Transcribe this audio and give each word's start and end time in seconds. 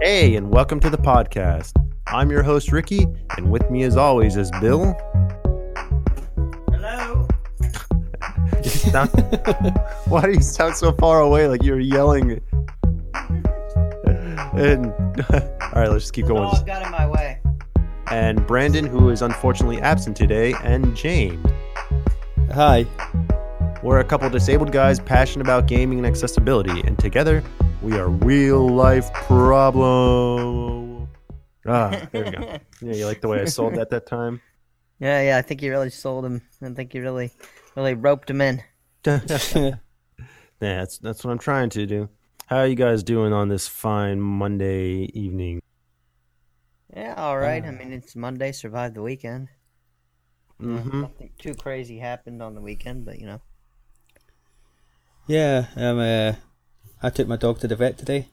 Hey, 0.00 0.36
and 0.36 0.50
welcome 0.50 0.78
to 0.80 0.90
the 0.90 0.96
podcast. 0.98 1.72
I'm 2.06 2.30
your 2.30 2.42
host, 2.42 2.70
Ricky, 2.70 3.06
and 3.36 3.50
with 3.50 3.68
me, 3.70 3.82
as 3.82 3.96
always, 3.96 4.36
is 4.36 4.50
Bill. 4.60 4.94
Hello. 6.70 7.26
Sound- 8.62 9.10
Why 10.06 10.22
do 10.22 10.32
you 10.32 10.40
sound 10.40 10.76
so 10.76 10.92
far 10.92 11.20
away 11.20 11.48
like 11.48 11.62
you're 11.62 11.80
yelling? 11.80 12.40
And 14.54 14.86
all 15.32 15.72
right, 15.74 15.88
let's 15.88 16.04
just 16.04 16.12
keep 16.12 16.26
going. 16.26 16.42
Dog 16.44 16.66
got 16.66 16.84
in 16.84 16.90
my 16.92 17.06
way. 17.06 17.40
And 18.10 18.46
Brandon, 18.46 18.86
who 18.86 19.10
is 19.10 19.22
unfortunately 19.22 19.80
absent 19.80 20.16
today, 20.16 20.54
and 20.62 20.96
James. 20.96 21.44
Hi. 22.52 22.86
We're 23.82 23.98
a 24.00 24.04
couple 24.04 24.28
disabled 24.30 24.72
guys 24.72 24.98
passionate 25.00 25.44
about 25.44 25.66
gaming 25.66 25.98
and 25.98 26.06
accessibility, 26.06 26.80
and 26.86 26.98
together 26.98 27.42
we 27.82 27.98
are 27.98 28.10
Wheel 28.10 28.68
Life 28.68 29.12
Problem. 29.12 31.08
Ah, 31.66 32.08
there 32.12 32.24
we 32.24 32.30
go. 32.30 32.58
Yeah, 32.80 32.94
you 32.94 33.06
like 33.06 33.20
the 33.20 33.28
way 33.28 33.40
I 33.40 33.44
sold 33.46 33.74
that 33.74 33.90
that 33.90 34.06
time? 34.06 34.40
Yeah, 35.00 35.20
yeah. 35.22 35.38
I 35.38 35.42
think 35.42 35.62
you 35.62 35.70
really 35.70 35.90
sold 35.90 36.24
him. 36.24 36.42
I 36.62 36.70
think 36.70 36.94
you 36.94 37.02
really, 37.02 37.30
really 37.76 37.94
roped 37.94 38.30
him 38.30 38.40
in. 38.40 38.62
yeah, 39.04 39.76
that's 40.58 40.98
that's 40.98 41.24
what 41.24 41.30
I'm 41.30 41.38
trying 41.38 41.70
to 41.70 41.86
do. 41.86 42.08
How 42.46 42.58
are 42.58 42.66
you 42.66 42.76
guys 42.76 43.02
doing 43.02 43.32
on 43.32 43.48
this 43.48 43.68
fine 43.68 44.20
Monday 44.20 45.10
evening? 45.14 45.60
Yeah, 46.94 47.14
all 47.16 47.38
right. 47.38 47.64
I 47.64 47.70
mean, 47.70 47.92
it's 47.92 48.16
Monday. 48.16 48.52
Survived 48.52 48.94
the 48.94 49.02
weekend. 49.02 49.48
Mm-hmm. 50.60 51.02
Nothing 51.02 51.30
too 51.38 51.54
crazy 51.54 51.98
happened 51.98 52.42
on 52.42 52.54
the 52.54 52.60
weekend, 52.60 53.04
but 53.04 53.20
you 53.20 53.26
know. 53.26 53.40
Yeah, 55.26 55.66
um, 55.76 55.98
uh, 55.98 56.32
I 57.02 57.10
took 57.10 57.28
my 57.28 57.36
dog 57.36 57.60
to 57.60 57.68
the 57.68 57.76
vet 57.76 57.98
today, 57.98 58.28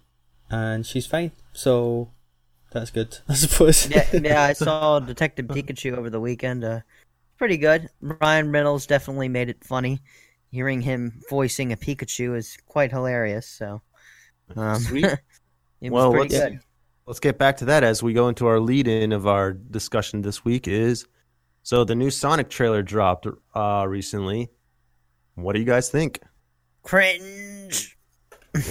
and 0.50 0.86
she's 0.86 1.06
fine. 1.06 1.32
So 1.54 2.12
that's 2.72 2.90
good, 2.92 3.18
I 3.30 3.34
suppose. 3.36 3.90
Yeah, 3.90 4.08
yeah. 4.14 4.44
I 4.44 4.54
saw 4.66 5.00
Detective 5.00 5.48
Pikachu 5.48 5.96
over 5.98 6.10
the 6.10 6.20
weekend. 6.20 6.64
Uh, 6.64 6.80
pretty 7.38 7.58
good. 7.58 7.90
Ryan 8.02 8.52
Reynolds 8.52 8.86
definitely 8.88 9.30
made 9.30 9.50
it 9.50 9.64
funny. 9.64 10.00
Hearing 10.52 10.82
him 10.82 11.22
voicing 11.30 11.74
a 11.74 11.78
Pikachu 11.78 12.36
is 12.38 12.58
quite 12.66 12.92
hilarious. 12.92 13.46
So, 13.48 13.82
um, 14.56 14.80
Sweet. 14.80 15.06
it 15.82 15.92
was 15.92 15.92
Well, 15.92 16.12
pretty 16.12 16.36
let's- 16.36 16.50
good. 16.52 16.60
Let's 17.08 17.20
get 17.20 17.38
back 17.38 17.58
to 17.58 17.66
that 17.66 17.84
as 17.84 18.02
we 18.02 18.14
go 18.14 18.30
into 18.30 18.48
our 18.48 18.60
lead-in 18.60 19.12
of 19.12 19.28
our 19.28 19.54
discussion 19.54 20.24
this 20.24 20.44
week. 20.44 20.68
Is 20.68 21.06
so 21.62 21.84
the 21.84 21.94
new 21.94 22.10
Sonic 22.10 22.50
trailer 22.50 22.82
dropped 22.82 23.28
uh, 23.54 23.86
recently. 23.88 24.50
What 25.36 25.54
do 25.54 25.60
you 25.60 25.66
guys 25.66 25.92
think? 25.92 26.20
Cringe. 26.82 27.95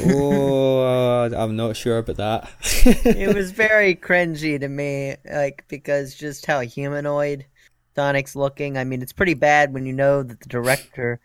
Oh, 0.06 1.30
I'm 1.34 1.56
not 1.56 1.76
sure 1.76 1.98
about 1.98 2.16
that. 2.16 2.50
it 2.84 3.34
was 3.34 3.50
very 3.52 3.94
cringy 3.94 4.58
to 4.60 4.68
me, 4.68 5.16
like 5.30 5.64
because 5.68 6.14
just 6.14 6.46
how 6.46 6.60
humanoid 6.60 7.46
Sonic's 7.94 8.36
looking. 8.36 8.78
I 8.78 8.84
mean, 8.84 9.02
it's 9.02 9.12
pretty 9.12 9.34
bad 9.34 9.72
when 9.72 9.86
you 9.86 9.92
know 9.92 10.22
that 10.22 10.40
the 10.40 10.48
director. 10.48 11.20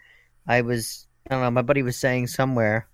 I 0.47 0.61
was, 0.61 1.07
I 1.29 1.35
don't 1.35 1.43
know, 1.43 1.51
my 1.51 1.61
buddy 1.61 1.83
was 1.83 1.97
saying 1.97 2.27
somewhere. 2.27 2.87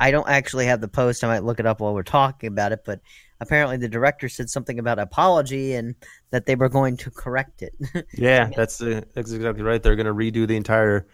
I 0.00 0.10
don't 0.10 0.28
actually 0.28 0.66
have 0.66 0.80
the 0.80 0.88
post. 0.88 1.22
I 1.22 1.28
might 1.28 1.44
look 1.44 1.60
it 1.60 1.66
up 1.66 1.80
while 1.80 1.94
we're 1.94 2.02
talking 2.02 2.48
about 2.48 2.72
it, 2.72 2.80
but 2.84 3.00
apparently 3.40 3.76
the 3.76 3.88
director 3.88 4.28
said 4.28 4.50
something 4.50 4.78
about 4.78 4.98
apology 4.98 5.74
and 5.74 5.94
that 6.30 6.46
they 6.46 6.54
were 6.54 6.68
going 6.68 6.96
to 6.98 7.10
correct 7.10 7.62
it. 7.62 7.74
Yeah, 8.14 8.50
that's 8.54 8.80
uh, 8.80 9.02
that's 9.14 9.32
exactly 9.32 9.62
right. 9.62 9.82
They're 9.82 9.96
going 9.96 10.06
to 10.06 10.14
redo 10.14 10.46
the 10.46 10.56
entire 10.56 11.06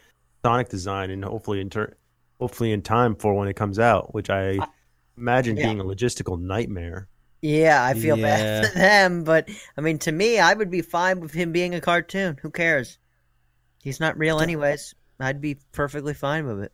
Sonic 0.45 0.69
design, 0.69 1.11
and 1.11 1.25
hopefully 1.25 1.61
in 1.61 1.71
tur- 1.71 1.97
hopefully 2.39 2.73
in 2.73 2.83
time 2.83 3.15
for 3.17 3.35
when 3.35 3.49
it 3.49 3.55
comes 3.55 3.79
out, 3.79 4.15
which 4.15 4.31
I 4.31 4.59
imagine 5.17 5.57
Yeah. 5.57 5.67
being 5.67 5.81
a 5.81 5.85
logistical 5.85 6.41
nightmare. 6.41 7.09
yeah, 7.43 7.85
I 7.85 7.93
feel 7.93 8.17
Yeah. 8.19 8.23
bad 8.63 8.67
for 8.73 8.79
them, 8.79 9.25
but 9.25 9.49
I 9.77 9.81
mean, 9.83 9.99
to 10.01 10.13
me, 10.13 10.39
I 10.39 10.55
would 10.55 10.71
be 10.71 10.81
fine 10.81 11.21
with 11.21 11.33
him 11.35 11.53
being 11.53 11.75
a 11.75 11.81
cartoon. 11.81 12.39
Who 12.41 12.51
cares? 12.51 12.99
He's 13.83 14.01
not 14.01 14.17
real, 14.17 14.41
anyways. 14.41 14.95
I'd 15.21 15.43
be 15.43 15.59
perfectly 15.73 16.15
fine 16.15 16.47
with 16.47 16.61
it. 16.63 16.73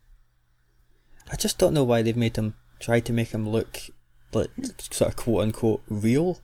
I 1.30 1.36
just 1.36 1.58
don't 1.58 1.74
know 1.74 1.84
why 1.84 2.02
they've 2.02 2.16
made 2.16 2.36
him 2.36 2.54
try 2.78 3.00
to 3.00 3.12
make 3.12 3.30
him 3.30 3.48
look 3.48 3.78
like 4.32 4.50
sort 4.90 5.10
of 5.10 5.16
quote 5.16 5.42
unquote 5.42 5.82
real. 5.88 6.40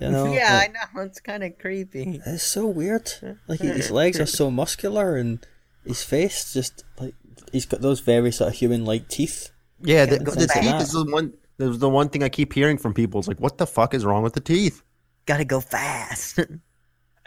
You 0.00 0.10
know? 0.10 0.32
yeah, 0.32 0.54
Like, 0.58 0.70
I 0.70 0.72
know. 0.72 1.02
It's 1.06 1.20
kind 1.20 1.42
of 1.44 1.58
creepy. 1.58 2.20
It's 2.24 2.42
so 2.44 2.66
weird. 2.68 3.12
Like 3.48 3.60
his 3.60 3.90
legs 4.00 4.18
are 4.20 4.26
so 4.26 4.50
muscular, 4.50 5.16
and 5.16 5.44
his 5.84 6.02
face 6.04 6.52
just 6.52 6.84
like 6.98 7.14
he's 7.54 7.66
got 7.66 7.80
those 7.80 8.00
very 8.00 8.32
sort 8.32 8.52
of 8.52 8.58
human-like 8.58 9.08
teeth. 9.08 9.50
Yeah, 9.80 10.06
the, 10.06 10.18
go 10.18 10.32
the 10.32 10.48
teeth 10.48 10.82
is 10.82 10.92
the 10.92 11.04
one. 11.04 11.32
Is 11.58 11.78
the 11.78 11.88
one 11.88 12.08
thing 12.08 12.24
I 12.24 12.28
keep 12.28 12.52
hearing 12.52 12.78
from 12.78 12.94
people. 12.94 13.20
It's 13.20 13.28
like, 13.28 13.38
what 13.38 13.58
the 13.58 13.66
fuck 13.66 13.94
is 13.94 14.04
wrong 14.04 14.24
with 14.24 14.32
the 14.32 14.40
teeth? 14.40 14.82
Gotta 15.24 15.44
go 15.44 15.60
fast. 15.60 16.40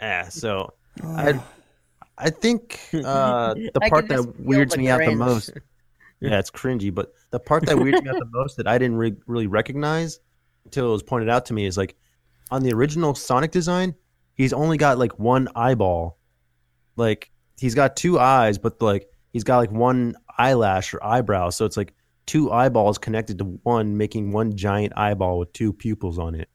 Yeah, 0.00 0.28
so 0.28 0.74
I, 1.02 1.40
I 2.16 2.30
think 2.30 2.78
uh, 2.94 3.54
the 3.74 3.80
part 3.88 4.06
that 4.06 4.22
feel 4.22 4.34
weirds 4.38 4.74
the 4.74 4.78
me 4.78 4.88
out 4.88 5.00
the 5.00 5.16
most. 5.16 5.50
Yeah, 6.20 6.38
it's 6.38 6.52
cringy, 6.52 6.94
but 6.94 7.12
the 7.30 7.40
part 7.40 7.66
that 7.66 7.78
weirds 7.78 8.00
me 8.00 8.08
out 8.08 8.18
the 8.18 8.28
most 8.30 8.58
that 8.58 8.68
I 8.68 8.78
didn't 8.78 8.96
re- 8.96 9.16
really 9.26 9.48
recognize 9.48 10.20
until 10.64 10.88
it 10.88 10.92
was 10.92 11.02
pointed 11.02 11.28
out 11.28 11.46
to 11.46 11.52
me 11.52 11.64
is 11.66 11.76
like 11.76 11.96
on 12.52 12.62
the 12.62 12.72
original 12.72 13.16
Sonic 13.16 13.50
design, 13.50 13.96
he's 14.34 14.52
only 14.52 14.76
got 14.76 14.98
like 14.98 15.18
one 15.18 15.48
eyeball. 15.56 16.18
Like 16.94 17.32
he's 17.58 17.74
got 17.74 17.96
two 17.96 18.20
eyes, 18.20 18.56
but 18.56 18.80
like 18.80 19.08
he's 19.32 19.44
got 19.44 19.58
like 19.58 19.70
one 19.72 20.16
eyelash 20.38 20.94
or 20.94 21.04
eyebrow, 21.04 21.50
so 21.50 21.64
it's 21.64 21.76
like 21.76 21.94
two 22.26 22.50
eyeballs 22.52 22.98
connected 22.98 23.38
to 23.38 23.44
one, 23.62 23.96
making 23.96 24.32
one 24.32 24.56
giant 24.56 24.92
eyeball 24.96 25.38
with 25.38 25.52
two 25.52 25.72
pupils 25.72 26.18
on 26.18 26.34
it. 26.34 26.48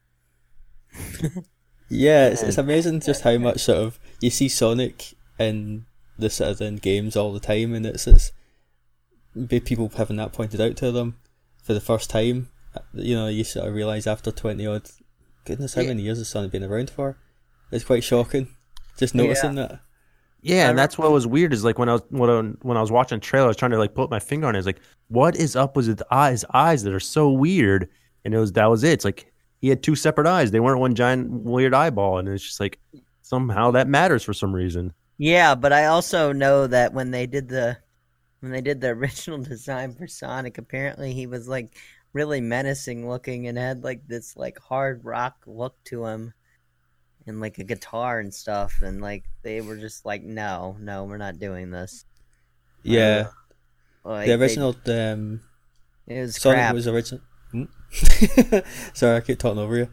Yeah, 1.89 2.29
it's, 2.29 2.41
it's 2.41 2.57
amazing 2.57 3.01
just 3.01 3.21
how 3.21 3.37
much 3.37 3.59
sort 3.59 3.77
of 3.79 3.99
you 4.19 4.29
see 4.29 4.49
Sonic 4.49 5.13
in 5.37 5.85
the 6.17 6.29
sort 6.29 6.51
of 6.51 6.61
in 6.61 6.77
games 6.77 7.15
all 7.15 7.33
the 7.33 7.39
time, 7.39 7.73
and 7.73 7.85
it's 7.85 8.07
it's 8.07 8.31
be 9.47 9.59
people 9.59 9.89
having 9.95 10.15
that 10.17 10.33
pointed 10.33 10.61
out 10.61 10.75
to 10.77 10.91
them 10.91 11.17
for 11.61 11.73
the 11.73 11.81
first 11.81 12.09
time. 12.09 12.49
You 12.93 13.15
know, 13.15 13.27
you 13.27 13.43
sort 13.43 13.67
of 13.67 13.73
realize 13.75 14.07
after 14.07 14.31
twenty 14.31 14.65
odd, 14.65 14.89
goodness, 15.45 15.75
how 15.75 15.81
Yeah. 15.81 15.89
many 15.89 16.03
years 16.03 16.17
has 16.19 16.29
Sonic 16.29 16.51
been 16.51 16.63
around 16.63 16.89
for? 16.89 17.17
It's 17.71 17.83
quite 17.85 18.03
shocking. 18.03 18.47
Just 18.97 19.13
noticing 19.15 19.55
that. 19.55 19.79
Yeah, 20.43 20.69
and 20.69 20.77
that's 20.77 20.97
what 20.97 21.11
was 21.11 21.25
weird 21.25 21.53
is 21.53 21.63
like 21.63 21.79
when 21.79 21.87
I 21.89 21.93
was 21.93 22.01
when 22.09 22.29
I, 22.29 22.41
when 22.63 22.77
I 22.77 22.81
was 22.81 22.91
watching 22.91 23.19
trailer, 23.21 23.45
I 23.45 23.47
was 23.47 23.57
trying 23.57 23.71
to 23.71 23.77
like 23.77 23.95
put 23.95 24.09
my 24.09 24.19
finger 24.19 24.47
on 24.47 24.55
it. 24.55 24.59
It's 24.59 24.65
like, 24.67 24.81
what 25.07 25.37
is 25.37 25.55
up 25.55 25.77
with 25.77 25.87
his 25.87 26.03
eyes? 26.11 26.43
Eyes 26.53 26.83
that 26.83 26.93
are 26.93 26.99
so 26.99 27.29
weird, 27.31 27.89
and 28.25 28.33
it 28.33 28.37
was 28.37 28.51
that 28.53 28.69
was 28.69 28.83
it. 28.83 28.91
It's 28.91 29.05
like 29.05 29.31
he 29.61 29.69
had 29.69 29.81
two 29.81 29.95
separate 29.95 30.27
eyes; 30.27 30.51
they 30.51 30.59
weren't 30.59 30.81
one 30.81 30.95
giant 30.95 31.29
weird 31.31 31.73
eyeball, 31.73 32.17
and 32.17 32.27
it's 32.27 32.43
just 32.43 32.59
like 32.59 32.79
somehow 33.21 33.71
that 33.71 33.87
matters 33.87 34.23
for 34.23 34.33
some 34.33 34.53
reason. 34.53 34.93
yeah, 35.17 35.55
but 35.55 35.71
I 35.73 35.85
also 35.85 36.31
know 36.33 36.67
that 36.67 36.93
when 36.93 37.11
they 37.11 37.25
did 37.27 37.47
the 37.49 37.77
when 38.41 38.51
they 38.51 38.61
did 38.61 38.81
the 38.81 38.89
original 38.99 39.39
design 39.41 39.93
for 39.95 40.07
Sonic, 40.07 40.57
apparently 40.57 41.13
he 41.13 41.27
was 41.27 41.47
like 41.47 41.77
really 42.13 42.41
menacing 42.41 43.07
looking 43.09 43.47
and 43.47 43.57
had 43.57 43.83
like 43.83 44.07
this 44.07 44.35
like 44.37 44.59
hard 44.59 45.03
rock 45.05 45.35
look 45.47 45.75
to 45.85 46.05
him. 46.05 46.33
And 47.25 47.39
like 47.39 47.57
a 47.57 47.63
guitar 47.63 48.19
and 48.19 48.33
stuff, 48.33 48.81
and 48.81 49.01
like 49.01 49.23
they 49.43 49.61
were 49.61 49.77
just 49.77 50.05
like, 50.05 50.23
no, 50.23 50.75
no, 50.79 51.05
we're 51.05 51.17
not 51.17 51.39
doing 51.39 51.71
this. 51.71 52.05
Yeah, 52.83 53.27
Like, 54.03 54.27
the 54.27 54.35
they- 54.35 54.43
original 54.43 54.75
um, 54.87 55.41
it 56.05 56.19
was 56.19 56.35
Sonic 56.35 56.57
crap. 56.57 56.73
was 56.75 56.87
original. 56.87 57.21
Hmm? 57.51 57.63
Sorry, 58.93 59.17
I 59.17 59.21
keep 59.21 59.39
talking 59.39 59.59
over 59.59 59.77
you. 59.77 59.87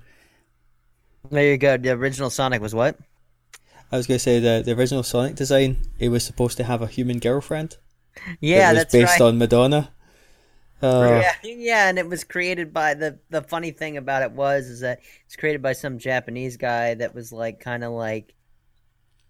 There 1.31 1.45
you 1.45 1.57
go. 1.59 1.77
The 1.77 1.91
original 1.91 2.31
Sonic 2.31 2.61
was 2.61 2.75
what? 2.75 2.97
I 3.93 3.97
was 3.97 4.07
going 4.09 4.17
to 4.17 4.23
say 4.23 4.41
the 4.41 4.63
the 4.65 4.73
original 4.73 5.03
Sonic 5.05 5.37
design. 5.37 5.77
It 5.99 6.09
was 6.09 6.25
supposed 6.25 6.57
to 6.57 6.65
have 6.65 6.83
a 6.83 6.87
human 6.89 7.19
girlfriend. 7.21 7.77
Yeah, 8.41 8.71
it 8.71 8.75
was 8.75 8.79
that's 8.85 8.93
based 8.93 9.21
right. 9.21 9.29
on 9.29 9.39
Madonna. 9.39 9.93
Uh, 10.83 11.23
Yeah, 11.23 11.35
yeah, 11.43 11.89
and 11.89 11.99
it 11.99 12.07
was 12.09 12.25
created 12.25 12.73
by 12.73 12.95
the 12.95 13.19
the 13.31 13.43
funny 13.43 13.71
thing 13.71 13.97
about 13.97 14.23
it 14.23 14.33
was 14.33 14.67
is 14.67 14.81
that 14.81 15.01
it's 15.25 15.37
created 15.37 15.63
by 15.63 15.73
some 15.73 15.99
Japanese 15.99 16.57
guy 16.57 16.95
that 16.95 17.15
was 17.15 17.33
like 17.33 17.61
kind 17.61 17.85
of 17.85 17.93
like 17.93 18.35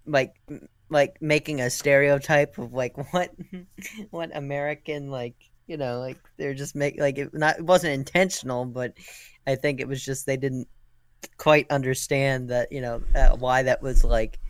like 0.06 0.34
like 0.88 1.20
making 1.22 1.60
a 1.60 1.70
stereotype 1.70 2.58
of 2.58 2.72
like 2.72 2.96
what 3.12 3.30
what 4.10 4.36
American 4.36 5.10
like 5.10 5.34
you 5.66 5.76
know 5.76 6.00
like 6.00 6.18
they're 6.36 6.54
just 6.54 6.74
make 6.74 6.98
like 6.98 7.18
it 7.18 7.32
not 7.32 7.58
it 7.58 7.64
wasn't 7.64 7.92
intentional 7.92 8.64
but 8.64 8.94
I 9.46 9.54
think 9.56 9.80
it 9.80 9.88
was 9.88 10.04
just 10.04 10.26
they 10.26 10.36
didn't 10.36 10.68
quite 11.38 11.70
understand 11.70 12.50
that 12.50 12.72
you 12.72 12.80
know 12.80 13.02
uh, 13.14 13.36
why 13.36 13.62
that 13.64 13.82
was 13.82 14.04
like 14.04 14.40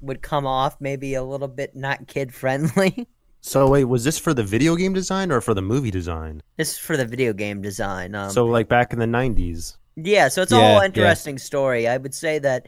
would 0.00 0.22
come 0.22 0.46
off 0.46 0.80
maybe 0.80 1.14
a 1.14 1.22
little 1.22 1.48
bit 1.48 1.74
not 1.74 2.06
kid 2.08 2.34
friendly. 2.34 3.08
So 3.46 3.68
wait, 3.68 3.84
was 3.84 4.04
this 4.04 4.18
for 4.18 4.32
the 4.32 4.42
video 4.42 4.74
game 4.74 4.94
design 4.94 5.30
or 5.30 5.42
for 5.42 5.52
the 5.52 5.60
movie 5.60 5.90
design? 5.90 6.40
this 6.56 6.72
is 6.72 6.78
for 6.78 6.96
the 6.96 7.04
video 7.04 7.34
game 7.34 7.60
design. 7.60 8.14
Um, 8.14 8.30
so 8.30 8.46
like 8.46 8.68
back 8.68 8.94
in 8.94 8.98
the 8.98 9.06
'90s. 9.06 9.76
Yeah, 9.96 10.28
so 10.28 10.40
it's 10.42 10.52
a 10.52 10.56
Yeah, 10.56 10.72
whole 10.72 10.80
yeah. 10.80 10.86
interesting 10.86 11.36
story. 11.38 11.86
I 11.86 11.98
would 11.98 12.14
say 12.14 12.38
that 12.38 12.66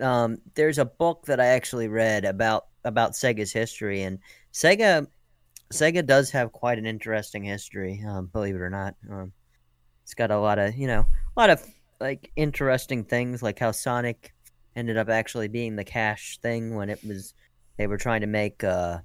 um, 0.00 0.38
there's 0.54 0.78
a 0.78 0.86
book 0.86 1.26
that 1.26 1.38
I 1.38 1.46
actually 1.48 1.88
read 1.88 2.24
about 2.24 2.66
about 2.84 3.12
Sega's 3.12 3.52
history, 3.52 4.02
and 4.02 4.18
Sega 4.54 5.06
Sega 5.72 6.06
does 6.06 6.30
have 6.30 6.52
quite 6.52 6.78
an 6.78 6.86
interesting 6.86 7.44
history, 7.44 8.02
um, 8.08 8.26
believe 8.28 8.54
it 8.56 8.60
or 8.62 8.70
not. 8.70 8.94
Um, 9.10 9.32
it's 10.04 10.14
got 10.14 10.30
a 10.30 10.38
lot 10.38 10.58
of 10.58 10.76
you 10.76 10.86
know 10.86 11.00
a 11.36 11.40
lot 11.40 11.50
of 11.50 11.64
like 12.00 12.32
interesting 12.36 13.04
things, 13.04 13.42
like 13.42 13.58
how 13.58 13.72
Sonic 13.72 14.34
ended 14.76 14.96
up 14.96 15.08
actually 15.08 15.48
being 15.48 15.76
the 15.76 15.84
cash 15.84 16.38
thing 16.42 16.74
when 16.74 16.90
it 16.90 17.00
was 17.04 17.34
they 17.78 17.86
were 17.86 17.98
trying 17.98 18.22
to 18.22 18.26
make 18.26 18.64
uh 18.64 18.98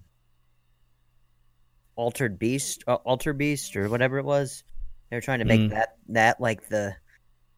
altered 2.02 2.40
beast 2.40 2.84
uh, 2.88 2.96
alter 2.96 3.34
beast 3.34 3.76
or 3.76 3.88
whatever 3.90 4.18
it 4.18 4.26
was 4.26 4.64
they 5.10 5.18
were 5.18 5.22
trying 5.22 5.40
to 5.40 5.46
make 5.46 5.62
Mm. 5.62 5.70
that 5.70 5.98
that 6.10 6.42
like 6.42 6.68
the 6.70 6.96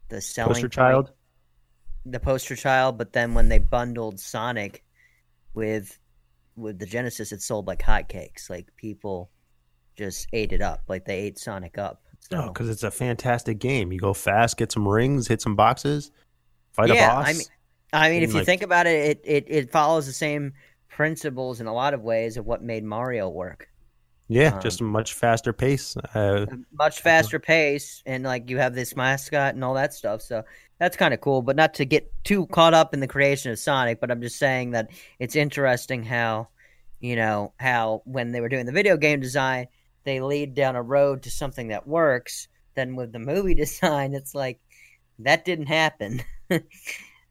the 0.10 0.20
selling 0.22 0.50
Poster 0.54 0.68
point- 0.68 0.74
child. 0.74 1.12
the 2.06 2.20
poster 2.20 2.56
child 2.56 2.98
but 2.98 3.14
then 3.14 3.34
when 3.34 3.48
they 3.50 3.60
bundled 3.60 4.20
sonic 4.20 4.84
with 5.54 5.98
with 6.58 6.78
the 6.80 6.86
genesis 6.86 7.32
it 7.32 7.42
sold 7.42 7.66
like 7.68 7.80
hotcakes 7.82 8.50
like 8.50 8.68
people 8.76 9.30
just 9.96 10.28
ate 10.34 10.52
it 10.52 10.62
up 10.62 10.82
like 10.88 11.06
they 11.06 11.20
ate 11.20 11.40
sonic 11.40 11.78
up 11.78 12.02
so, 12.20 12.38
No, 12.38 12.48
because 12.48 12.70
it's 12.70 12.84
a 12.84 12.90
fantastic 12.92 13.60
game. 13.60 13.92
You 13.92 14.00
go 14.00 14.14
fast, 14.14 14.56
get 14.56 14.72
some 14.72 14.88
rings, 14.88 15.28
hit 15.28 15.42
some 15.42 15.58
boxes, 15.58 16.10
fight 16.72 16.88
Yeah, 16.88 17.12
a 17.12 17.16
boss. 17.16 17.28
I 17.28 17.34
mean- 17.34 17.42
I 17.92 18.10
mean, 18.10 18.24
And, 18.24 18.32
if 18.32 18.34
you 18.34 18.46
think 18.46 18.62
about 18.64 18.88
it, 18.88 19.00
it, 19.10 19.22
it, 19.26 19.46
it 19.50 19.72
follows 19.74 20.06
the 20.08 20.14
same 20.14 20.54
principles 20.88 21.60
in 21.60 21.68
a 21.68 21.74
lot 21.74 21.94
of 21.94 22.02
ways 22.02 22.38
of 22.38 22.46
what 22.46 22.64
made 22.64 22.84
Mario 22.86 23.28
work. 23.30 23.68
Yeah, 24.28 24.56
um, 24.56 24.62
just 24.62 24.82
a 24.82 24.84
much 24.84 25.14
faster 25.14 25.54
pace. 25.54 25.96
Uh, 26.14 26.46
Much 26.72 27.02
faster 27.02 27.40
pace, 27.40 28.02
and 28.06 28.24
like 28.24 28.50
you 28.50 28.58
have 28.58 28.74
this 28.76 28.96
mascot 28.96 29.56
and 29.56 29.64
all 29.64 29.74
that 29.76 29.94
stuff. 29.94 30.22
So 30.22 30.44
that's 30.80 30.98
kind 30.98 31.14
of 31.14 31.22
cool, 31.22 31.42
but 31.42 31.56
not 31.56 31.74
to 31.76 31.86
get 31.86 32.12
too 32.24 32.46
caught 32.48 32.74
up 32.74 32.94
in 32.94 33.00
the 33.00 33.08
creation 33.08 33.52
of 33.52 33.60
Sonic. 33.60 34.00
But 34.00 34.12
I'm 34.12 34.22
just 34.22 34.38
saying 34.40 34.72
that 34.72 34.90
it's 35.20 35.36
interesting 35.36 36.04
how, 36.04 36.48
you 37.00 37.16
know, 37.16 37.54
how 37.60 38.02
when 38.06 38.32
they 38.32 38.42
were 38.42 38.50
doing 38.50 38.66
the 38.66 38.72
video 38.72 38.98
game 38.98 39.20
design, 39.20 39.68
they 40.04 40.20
lead 40.22 40.56
down 40.56 40.76
a 40.76 40.82
road 40.82 41.24
to 41.24 41.32
something 41.32 41.68
that 41.70 41.88
works. 41.88 42.48
Then 42.76 42.96
with 42.96 43.12
the 43.12 43.20
movie 43.20 43.54
design, 43.66 44.14
it's 44.14 44.34
like 44.34 44.60
that 45.20 45.46
didn't 45.46 45.68
happen. 45.68 46.22
they, 46.50 46.62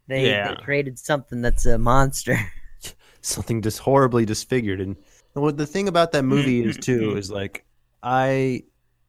Yeah. 0.08 0.54
they 0.54 0.62
created 0.62 0.98
something 0.98 1.42
that's 1.42 1.66
a 1.66 1.78
monster. 1.78 2.38
something 3.22 3.62
just 3.62 3.78
horribly 3.80 4.24
disfigured. 4.24 4.80
And 4.80 4.96
what 5.40 5.56
the 5.56 5.66
thing 5.66 5.88
about 5.88 6.12
that 6.12 6.24
movie 6.24 6.62
is 6.62 6.76
too 6.76 7.16
is 7.16 7.30
like 7.30 7.64
I 8.02 8.64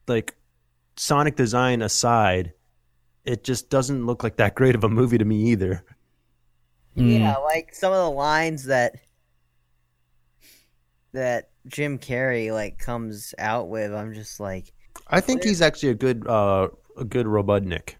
like 0.08 0.36
Sonic 0.96 1.36
design 1.36 1.82
aside, 1.82 2.54
it 3.26 3.44
just 3.44 3.70
doesn't 3.70 4.06
look 4.06 4.24
like 4.24 4.38
that 4.38 4.56
great 4.56 4.76
of 4.76 4.84
a 4.84 4.90
movie 4.90 5.18
to 5.18 5.26
me 5.26 5.38
either. 5.52 5.84
Mm. 6.96 7.20
Yeah, 7.20 7.38
like 7.38 7.74
some 7.74 7.92
of 7.92 7.98
the 7.98 8.12
lines 8.12 8.66
that 8.66 8.96
that 11.14 11.50
Jim 11.68 11.98
Carrey 11.98 12.52
like 12.54 12.78
comes 12.78 13.34
out 13.40 13.70
with, 13.70 13.94
I'm 13.94 14.14
just 14.14 14.40
like, 14.40 14.72
I 15.08 15.20
think 15.20 15.44
he's 15.44 15.62
actually 15.62 15.90
a 15.90 15.96
good 15.96 16.28
uh 16.28 16.70
a 16.98 17.04
good 17.04 17.26
Robotnik. 17.26 17.96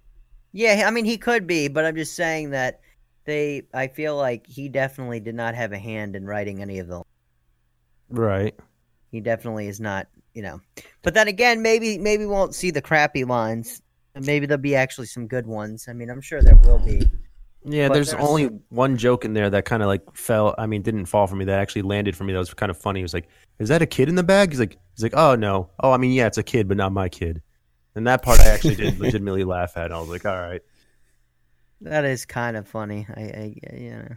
yeah, 0.52 0.84
I 0.86 0.92
mean 0.92 1.06
he 1.06 1.18
could 1.18 1.48
be, 1.48 1.68
but 1.68 1.86
I'm 1.86 1.96
just 1.96 2.16
saying 2.16 2.52
that 2.52 2.82
they 3.26 3.64
I 3.74 3.88
feel 3.88 4.16
like 4.18 4.46
he 4.48 4.70
definitely 4.70 5.20
did 5.20 5.36
not 5.36 5.56
have 5.56 5.72
a 5.72 5.80
hand 5.80 6.16
in 6.16 6.26
writing 6.26 6.62
any 6.62 6.80
of 6.80 6.88
them. 6.88 7.04
Right. 8.14 8.56
He 9.12 9.20
definitely 9.20 9.68
is 9.68 9.80
not, 9.80 10.08
you 10.34 10.42
know. 10.42 10.62
But 11.02 11.14
then 11.16 11.28
again, 11.28 11.62
maybe 11.62 11.98
maybe 11.98 12.26
won't 12.26 12.56
see 12.56 12.72
the 12.72 12.82
crappy 12.82 13.24
lines. 13.24 13.82
Maybe 14.16 14.46
there'll 14.46 14.62
be 14.62 14.76
actually 14.76 15.08
some 15.08 15.28
good 15.28 15.48
ones. 15.48 15.88
I 15.90 15.94
mean, 15.94 16.10
I'm 16.10 16.22
sure 16.22 16.42
there 16.42 16.56
will 16.64 16.80
be. 16.80 17.02
Yeah, 17.66 17.88
there's, 17.90 18.12
there's 18.12 18.24
only 18.24 18.46
one 18.70 18.98
joke 18.98 19.24
in 19.26 19.34
there 19.34 19.50
that 19.50 19.66
kind 19.66 19.82
of 19.82 19.88
like 19.88 20.02
fell. 20.16 20.54
I 20.58 20.68
mean, 20.68 20.82
didn't 20.84 21.06
fall 21.06 21.26
for 21.28 21.36
me. 21.36 21.46
That 21.46 21.60
actually 21.60 21.84
landed 21.84 22.16
for 22.16 22.24
me. 22.24 22.34
That 22.34 22.40
was 22.40 22.54
kind 22.54 22.70
of 22.70 22.78
funny. 22.78 23.00
He 23.00 23.04
was 23.04 23.14
like, 23.14 23.30
"Is 23.60 23.70
that 23.70 23.82
a 23.82 23.86
kid 23.86 24.10
in 24.10 24.16
the 24.16 24.24
bag?" 24.24 24.52
He's 24.52 24.60
like, 24.60 24.78
"He's 24.96 25.04
like, 25.04 25.16
oh 25.16 25.36
no, 25.36 25.70
oh 25.80 25.92
I 25.92 25.98
mean, 25.98 26.12
yeah, 26.12 26.28
it's 26.28 26.38
a 26.38 26.44
kid, 26.44 26.68
but 26.68 26.78
not 26.78 26.92
my 26.92 27.10
kid." 27.10 27.42
And 27.96 28.06
that 28.06 28.22
part 28.22 28.40
I 28.40 28.48
actually 28.50 28.76
did 28.76 29.00
legitimately 29.00 29.44
laugh 29.44 29.78
at. 29.78 29.92
I 29.92 30.00
was 30.00 30.10
like, 30.10 30.26
"All 30.26 30.36
right, 30.40 30.62
That 31.82 32.06
is 32.06 32.26
kind 32.26 32.58
of 32.58 32.68
funny. 32.68 33.08
I, 33.16 33.22
I 33.22 33.56
you 33.74 33.92
know, 33.92 34.08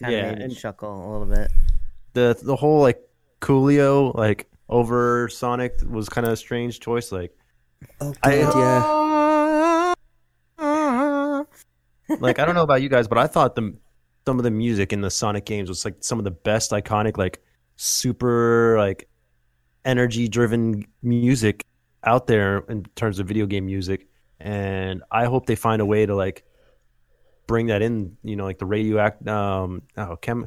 kind 0.00 0.04
of 0.04 0.10
Yeah, 0.10 0.32
made 0.32 0.38
and- 0.42 0.56
chuckle 0.56 0.90
a 0.90 1.08
little 1.12 1.26
bit. 1.26 1.50
The 2.14 2.38
the 2.42 2.56
whole 2.56 2.80
like 2.80 3.00
Coolio 3.40 4.14
like 4.14 4.48
over 4.68 5.28
Sonic 5.28 5.74
was 5.88 6.08
kind 6.08 6.26
of 6.26 6.32
a 6.32 6.36
strange 6.36 6.80
choice. 6.80 7.12
Like, 7.12 7.32
Oh 8.00 8.12
I- 8.22 9.94
yeah. 10.58 11.44
like 12.20 12.38
I 12.38 12.44
don't 12.44 12.54
know 12.54 12.62
about 12.62 12.82
you 12.82 12.88
guys, 12.88 13.08
but 13.08 13.18
I 13.18 13.26
thought 13.26 13.54
the 13.56 13.74
some 14.26 14.38
of 14.38 14.44
the 14.44 14.50
music 14.50 14.92
in 14.92 15.00
the 15.00 15.10
Sonic 15.10 15.44
games 15.44 15.68
was 15.68 15.84
like 15.84 15.96
some 16.00 16.18
of 16.18 16.24
the 16.24 16.30
best 16.30 16.70
iconic, 16.70 17.16
like 17.16 17.42
super 17.76 18.76
like 18.78 19.08
energy 19.84 20.28
driven 20.28 20.86
music 21.02 21.64
out 22.04 22.26
there 22.28 22.58
in 22.68 22.84
terms 22.94 23.18
of 23.18 23.26
video 23.26 23.46
game 23.46 23.66
music. 23.66 24.06
And 24.38 25.02
I 25.10 25.24
hope 25.26 25.46
they 25.46 25.56
find 25.56 25.80
a 25.82 25.86
way 25.86 26.06
to 26.06 26.14
like 26.14 26.44
bring 27.46 27.66
that 27.66 27.82
in, 27.82 28.16
you 28.22 28.36
know, 28.36 28.44
like 28.44 28.58
the 28.58 28.66
radioact 28.66 29.26
um 29.26 29.82
oh 29.96 30.16
chem 30.16 30.46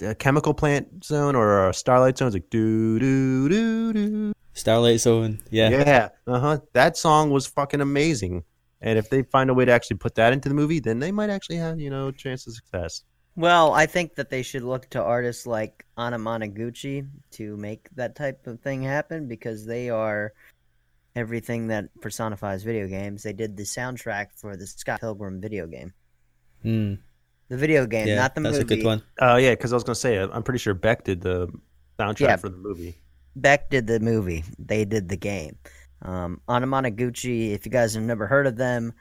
a 0.00 0.14
chemical 0.14 0.54
plant 0.54 1.04
zone 1.04 1.34
or 1.34 1.68
a 1.68 1.74
starlight 1.74 2.18
zone. 2.18 2.28
It's 2.28 2.34
like 2.34 2.50
do 2.50 2.98
do 2.98 3.48
do 3.48 3.92
do 3.92 4.32
Starlight 4.56 5.00
Zone, 5.00 5.40
yeah. 5.50 5.68
yeah, 5.68 6.08
uh 6.26 6.40
huh. 6.40 6.58
That 6.72 6.96
song 6.96 7.30
was 7.30 7.46
fucking 7.46 7.82
amazing. 7.82 8.42
And 8.80 8.98
if 8.98 9.10
they 9.10 9.22
find 9.22 9.50
a 9.50 9.54
way 9.54 9.66
to 9.66 9.72
actually 9.72 9.98
put 9.98 10.14
that 10.14 10.32
into 10.32 10.48
the 10.48 10.54
movie, 10.54 10.80
then 10.80 10.98
they 10.98 11.12
might 11.12 11.28
actually 11.28 11.56
have 11.56 11.78
you 11.78 11.90
know 11.90 12.08
a 12.08 12.12
chance 12.12 12.46
of 12.46 12.54
success. 12.54 13.02
Well, 13.36 13.74
I 13.74 13.84
think 13.84 14.14
that 14.14 14.30
they 14.30 14.42
should 14.42 14.62
look 14.62 14.88
to 14.90 15.02
artists 15.02 15.46
like 15.46 15.84
Anamanaguchi 15.98 17.06
to 17.32 17.56
make 17.58 17.90
that 17.96 18.16
type 18.16 18.46
of 18.46 18.60
thing 18.60 18.82
happen 18.82 19.28
because 19.28 19.66
they 19.66 19.90
are 19.90 20.32
everything 21.14 21.66
that 21.68 21.90
personifies 22.00 22.62
video 22.62 22.86
games. 22.86 23.22
They 23.22 23.34
did 23.34 23.58
the 23.58 23.64
soundtrack 23.64 24.28
for 24.36 24.56
the 24.56 24.66
Scott 24.66 25.00
Pilgrim 25.00 25.38
video 25.38 25.66
game. 25.66 25.92
Mm, 26.64 26.98
The 27.48 27.56
video 27.56 27.86
game, 27.86 28.08
yeah, 28.08 28.16
not 28.16 28.34
the 28.34 28.40
that's 28.40 28.58
movie. 28.58 28.74
a 28.74 28.76
good 28.78 28.84
one. 28.84 29.02
Oh 29.20 29.36
yeah, 29.36 29.50
because 29.50 29.72
I 29.72 29.76
was 29.76 29.84
gonna 29.84 29.94
say 29.94 30.18
I'm 30.18 30.42
pretty 30.42 30.58
sure 30.58 30.74
Beck 30.74 31.04
did 31.04 31.20
the 31.20 31.48
soundtrack 31.98 32.20
Yeah. 32.20 32.36
for 32.36 32.48
the 32.48 32.56
movie. 32.56 32.96
Beck 33.36 33.70
did 33.70 33.86
the 33.86 34.00
movie. 34.00 34.44
They 34.58 34.84
did 34.84 35.08
the 35.08 35.16
game. 35.16 35.56
Um, 36.02 36.40
Anamanaguchi, 36.48 37.52
if 37.52 37.64
you 37.66 37.70
guys 37.72 37.94
have 37.94 38.02
never 38.02 38.26
heard 38.26 38.46
of 38.46 38.56
them, 38.56 38.92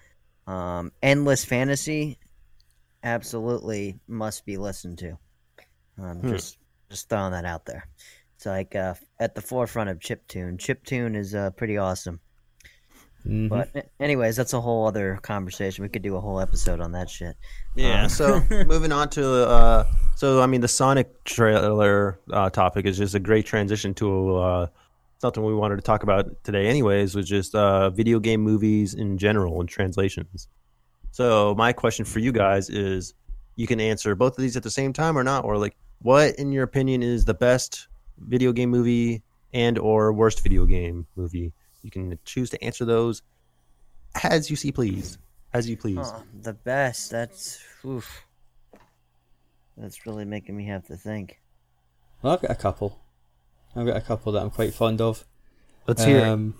um, 0.47 0.91
Endless 1.01 1.43
Fantasy, 1.45 2.17
absolutely 3.03 3.99
must 4.07 4.45
be 4.45 4.57
listened 4.57 4.97
to. 4.99 5.17
Um, 5.97 6.19
Hmm. 6.19 6.29
Just 6.29 6.57
just 6.89 7.09
throwing 7.09 7.31
that 7.31 7.45
out 7.45 7.65
there. 7.65 7.87
It's 8.35 8.45
like 8.45 8.75
uh, 8.75 8.93
at 9.19 9.33
the 9.35 9.41
forefront 9.41 9.89
of 9.89 9.99
chiptune. 9.99 10.57
Chiptune 10.57 11.15
is 11.15 11.33
uh, 11.33 11.49
pretty 11.51 11.77
awesome. 11.77 12.19
Mhm. 13.27 13.49
But 13.49 13.89
anyways, 13.99 14.35
that's 14.35 14.53
a 14.53 14.61
whole 14.61 14.87
other 14.87 15.17
conversation. 15.21 15.83
We 15.83 15.89
could 15.89 16.03
do 16.03 16.15
a 16.15 16.19
whole 16.21 16.39
episode 16.39 16.79
on 16.79 16.91
that 16.91 17.09
shit. 17.09 17.35
Yeah. 17.75 18.03
Um, 18.03 18.09
so 18.09 18.41
moving 18.67 18.91
on 18.91 19.09
to 19.11 19.47
uh, 19.47 19.87
so 20.15 20.41
I 20.41 20.45
mean 20.45 20.61
the 20.61 20.67
Sonic 20.67 21.23
trailer 21.23 22.19
uh, 22.31 22.49
topic 22.49 22.85
is 22.85 22.97
just 22.97 23.15
a 23.15 23.19
great 23.19 23.45
transition 23.45 23.93
to 23.95 24.35
uh, 24.37 24.67
something 25.17 25.43
we 25.43 25.55
wanted 25.55 25.77
to 25.77 25.81
talk 25.81 26.03
about 26.03 26.43
today, 26.43 26.67
anyways, 26.67 27.15
was 27.15 27.27
just 27.27 27.55
uh, 27.55 27.89
video 27.89 28.19
game 28.19 28.41
movies 28.41 28.93
in 28.93 29.17
general 29.17 29.59
and 29.59 29.67
translations. 29.69 30.47
So 31.11 31.55
my 31.57 31.73
question 31.73 32.05
for 32.05 32.19
you 32.19 32.31
guys 32.31 32.69
is, 32.69 33.13
you 33.55 33.67
can 33.67 33.79
answer 33.79 34.15
both 34.15 34.37
of 34.37 34.41
these 34.41 34.57
at 34.57 34.63
the 34.63 34.69
same 34.69 34.91
time 34.91 35.17
or 35.17 35.23
not, 35.23 35.45
or 35.45 35.57
like, 35.57 35.75
what 36.01 36.35
in 36.35 36.51
your 36.51 36.63
opinion 36.63 37.01
is 37.01 37.23
the 37.25 37.33
best 37.33 37.87
video 38.19 38.51
game 38.51 38.69
movie 38.69 39.23
and 39.53 39.79
or 39.79 40.11
worst 40.11 40.43
video 40.43 40.65
game 40.65 41.07
movie? 41.15 41.53
You 41.85 41.91
can 41.91 42.17
choose 42.25 42.49
to 42.49 42.63
answer 42.63 42.83
those 42.83 43.21
as 44.23 44.49
you 44.49 44.55
see, 44.55 44.71
please, 44.71 45.19
as 45.53 45.69
you 45.69 45.77
please. 45.77 45.97
Huh, 46.01 46.21
the 46.41 46.53
best. 46.53 47.11
That's 47.11 47.59
oof. 47.85 48.25
That's 49.77 50.03
really 50.07 50.25
making 50.25 50.57
me 50.57 50.65
have 50.65 50.87
to 50.87 50.97
think. 50.97 51.39
Well, 52.23 52.33
I've 52.33 52.41
got 52.41 52.49
a 52.49 52.55
couple. 52.55 52.99
I've 53.75 53.85
got 53.85 53.97
a 53.97 54.01
couple 54.01 54.31
that 54.31 54.41
I'm 54.41 54.49
quite 54.49 54.73
fond 54.73 54.99
of. 54.99 55.25
Let's 55.85 56.03
hear. 56.03 56.17
it. 56.21 56.23
Um, 56.23 56.55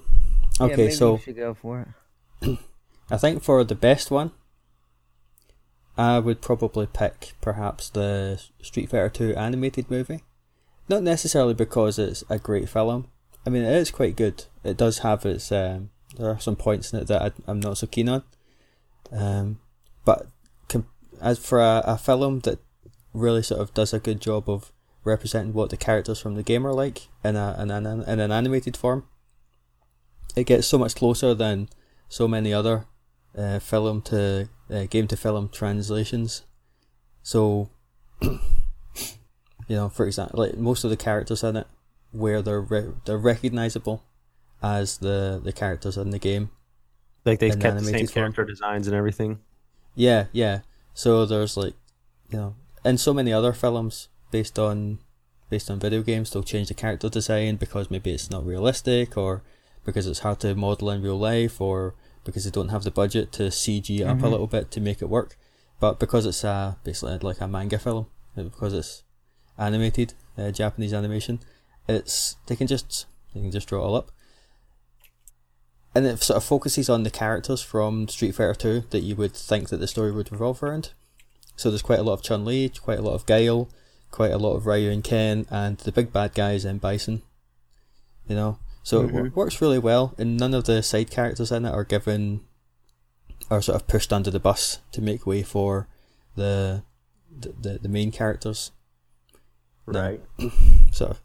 Yeah, 0.60 0.65
okay, 0.67 0.75
maybe 0.75 0.91
so 0.91 1.13
you 1.13 1.22
should 1.22 1.38
go 1.38 1.55
for 1.55 1.88
it. 2.44 2.60
I 3.10 3.17
think 3.17 3.41
for 3.41 3.63
the 3.63 3.74
best 3.74 4.12
one, 4.12 4.29
I 5.98 6.20
would 6.20 6.39
probably 6.41 6.86
pick 6.86 7.34
perhaps 7.41 7.89
the 7.89 8.39
Street 8.62 8.91
Fighter 8.91 9.10
2 9.10 9.34
animated 9.34 9.89
movie. 9.89 10.24
Not 10.88 11.01
necessarily 11.01 11.55
because 11.55 11.98
it's 11.98 12.24
a 12.29 12.38
great 12.38 12.70
film. 12.70 13.08
I 13.46 13.50
mean, 13.50 13.64
it 13.64 13.75
is 13.75 13.92
quite 13.92 14.16
good. 14.16 14.46
It 14.64 14.78
does 14.78 15.00
have 15.00 15.25
its. 15.25 15.52
Um, 15.52 15.92
there 16.18 16.30
are 16.30 16.40
some 16.40 16.56
points 16.56 16.94
in 16.94 17.00
it 17.00 17.08
that 17.08 17.22
I, 17.22 17.32
I'm 17.48 17.60
not 17.60 17.78
so 17.78 17.88
keen 17.88 18.10
on. 18.10 18.24
Um, 19.12 19.60
but 20.04 20.28
com- 20.68 20.88
as 21.22 21.38
for 21.40 21.60
a, 21.60 21.84
a 21.86 21.98
film 21.98 22.40
that 22.42 22.60
really 23.14 23.44
sort 23.44 23.62
of 23.62 23.74
does 23.74 23.94
a 23.94 24.00
good 24.00 24.22
job 24.22 24.50
of 24.50 24.72
representing 25.04 25.54
what 25.54 25.70
the 25.70 25.78
characters 25.78 26.20
from 26.20 26.36
the 26.36 26.44
game 26.44 26.66
are 26.66 26.74
like 26.74 27.08
in 27.24 27.36
a 27.36 27.56
in 27.62 27.70
an 27.72 27.86
in 27.86 28.20
an 28.20 28.32
animated 28.32 28.75
form, 28.75 29.06
it 30.36 30.46
gets 30.46 30.68
so 30.68 30.78
much 30.78 30.96
closer 30.96 31.34
than 31.34 31.70
so 32.10 32.28
many 32.28 32.54
other 32.54 32.86
uh, 33.38 33.60
film 33.60 34.02
to 34.02 34.50
uh, 34.70 34.86
game 34.86 35.08
to 35.08 35.18
film 35.18 35.50
translations. 35.50 36.44
So, 37.24 37.70
you 38.22 38.40
know, 39.70 39.90
for 39.90 40.06
example, 40.06 40.40
like 40.40 40.58
most 40.58 40.84
of 40.84 40.90
the 40.90 40.98
characters 40.98 41.44
in 41.44 41.58
it, 41.58 41.68
where 42.12 42.42
they're 42.42 42.62
re- 42.62 42.94
they're 43.06 43.18
recognizable 43.18 44.04
as 44.62 44.98
the 45.00 45.40
the 45.44 45.52
characters 45.54 45.98
in 45.98 46.10
the 46.12 46.20
game, 46.20 46.50
Like 47.26 47.40
they 47.40 47.48
in 47.50 47.60
kept 47.60 47.78
the 47.78 47.84
same 47.84 47.88
animated 47.88 48.12
form. 48.12 48.24
character 48.24 48.46
designs 48.46 48.88
and 48.88 48.96
everything. 48.96 49.40
Yeah, 49.96 50.26
yeah. 50.32 50.60
So 50.94 51.26
there's 51.26 51.56
like, 51.58 51.74
you 52.30 52.38
know, 52.38 52.56
and 52.84 53.00
so 53.00 53.14
many 53.14 53.32
other 53.34 53.54
films 53.54 54.10
based 54.32 54.58
on 54.60 55.00
based 55.50 55.70
on 55.70 55.80
video 55.80 56.02
games, 56.02 56.32
they'll 56.32 56.44
change 56.44 56.68
the 56.70 56.74
character 56.74 57.08
design 57.10 57.56
because 57.58 57.92
maybe 57.92 58.12
it's 58.12 58.30
not 58.32 58.46
realistic, 58.46 59.16
or 59.18 59.44
because 59.86 60.08
it's 60.08 60.20
hard 60.20 60.40
to 60.40 60.56
model 60.56 60.90
in 60.90 61.02
real 61.04 61.20
life, 61.20 61.62
or 61.62 61.94
because 62.24 62.44
they 62.46 62.50
don't 62.52 62.70
have 62.70 62.84
the 62.84 62.92
budget 62.92 63.32
to 63.34 63.44
CG 63.52 64.00
it 64.00 64.04
up 64.08 64.18
a 64.18 64.22
Mhm. 64.26 64.32
little 64.32 64.48
bit 64.48 64.72
to 64.72 64.82
make 64.82 65.02
it 65.02 65.10
work. 65.10 65.38
But 65.80 66.00
because 66.00 66.26
it's 66.26 66.44
uh, 66.44 66.76
basically 66.84 67.18
like 67.20 67.40
a 67.42 67.48
manga 67.48 67.78
film, 67.78 68.08
because 68.36 68.74
it's 68.74 69.04
animated, 69.58 70.14
uh, 70.38 70.50
Japanese 70.52 70.94
animation, 70.94 71.40
it's 71.88 72.36
they 72.48 72.56
can 72.56 72.68
just 72.68 73.06
they 73.34 73.42
can 73.42 73.51
just 73.51 73.68
draw 73.68 73.80
it 73.82 73.86
all 73.86 73.96
up. 73.96 74.12
And 75.94 76.06
it 76.06 76.22
sort 76.22 76.38
of 76.38 76.44
focuses 76.44 76.89
on 76.89 77.04
the 77.04 77.10
characters 77.10 77.62
from 77.62 78.08
Street 78.10 78.34
Fighter 78.36 78.54
2 78.54 78.84
that 78.89 79.00
you 79.04 79.15
would 79.15 79.34
think 79.34 79.70
that 79.70 79.77
the 79.77 79.88
story 79.88 80.12
would 80.12 80.30
revolve 80.32 80.62
around. 80.62 80.92
So 81.56 81.70
there's 81.70 81.82
quite 81.82 82.00
a 82.00 82.04
lot 82.04 82.13
of 82.13 82.22
Chun 82.22 82.44
Li, 82.44 82.68
quite 82.70 83.00
a 83.00 83.01
lot 83.01 83.13
of 83.13 83.25
Guile, 83.25 83.70
quite 84.12 84.32
a 84.32 84.38
lot 84.38 84.56
of 84.56 84.65
Ryu 84.65 84.92
and 84.92 85.04
Ken, 85.04 85.46
and 85.50 85.77
the 85.77 85.94
big 85.94 86.12
bad 86.12 86.34
guys 86.34 86.65
in 86.65 86.80
Bison. 86.80 87.22
You 88.27 88.36
know, 88.36 88.60
so 88.84 89.01
it 89.04 89.12
wo- 89.13 89.22
Mhm. 89.22 89.36
works 89.36 89.62
really 89.62 89.80
well, 89.80 90.13
and 90.18 90.36
none 90.36 90.54
of 90.54 90.65
the 90.65 90.84
side 90.84 91.10
characters 91.12 91.50
in 91.51 91.63
it 91.63 91.70
are 91.74 91.86
given, 91.86 92.42
are 93.50 93.62
sort 93.62 93.77
of 93.77 93.88
pushed 93.88 94.12
under 94.12 94.30
the 94.32 94.39
bus 94.39 94.80
to 94.92 95.01
make 95.01 95.25
way 95.25 95.44
for 95.44 95.88
the 96.36 96.84
the, 97.38 97.50
the, 97.62 97.80
the 97.84 97.89
main 97.89 98.12
characters. 98.12 98.72
Right. 99.86 100.22
Sort 100.92 101.12
of. 101.12 101.22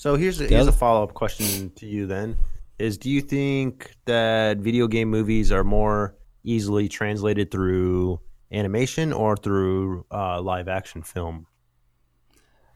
So 0.00 0.16
here's 0.16 0.40
a, 0.40 0.46
here's 0.46 0.66
a 0.66 0.72
follow 0.72 1.02
up 1.02 1.12
question 1.12 1.72
to 1.76 1.84
you 1.84 2.06
then: 2.06 2.38
Is 2.78 2.96
do 2.96 3.10
you 3.10 3.20
think 3.20 3.94
that 4.06 4.56
video 4.56 4.86
game 4.88 5.10
movies 5.10 5.52
are 5.52 5.62
more 5.62 6.16
easily 6.42 6.88
translated 6.88 7.50
through 7.50 8.18
animation 8.50 9.12
or 9.12 9.36
through 9.36 10.06
uh, 10.10 10.40
live 10.40 10.68
action 10.68 11.02
film? 11.02 11.46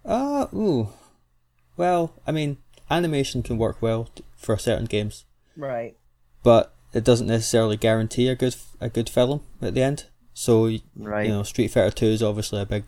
Uh, 0.05 0.49
ooh. 0.53 0.91
Well, 1.79 2.13
I 2.27 2.33
mean, 2.33 2.59
animation 2.91 3.43
can 3.43 3.57
work 3.57 3.81
well 3.81 4.11
t- 4.15 4.23
for 4.37 4.59
certain 4.59 4.85
games. 4.85 5.25
Right. 5.57 5.97
but 6.43 6.75
it 6.93 7.05
doesn't 7.05 7.29
necessarily 7.29 7.79
guarantee 7.79 8.29
a 8.29 8.35
good 8.35 8.55
a 8.83 8.91
good 8.91 9.09
film 9.09 9.41
at 9.63 9.73
the 9.73 9.81
end. 9.83 10.09
So 10.35 10.67
Right. 10.95 11.27
you 11.29 11.33
know, 11.33 11.43
Street 11.43 11.69
Fighter 11.69 11.91
Two 11.91 12.07
is 12.07 12.23
obviously 12.23 12.61
a 12.61 12.67
big, 12.67 12.85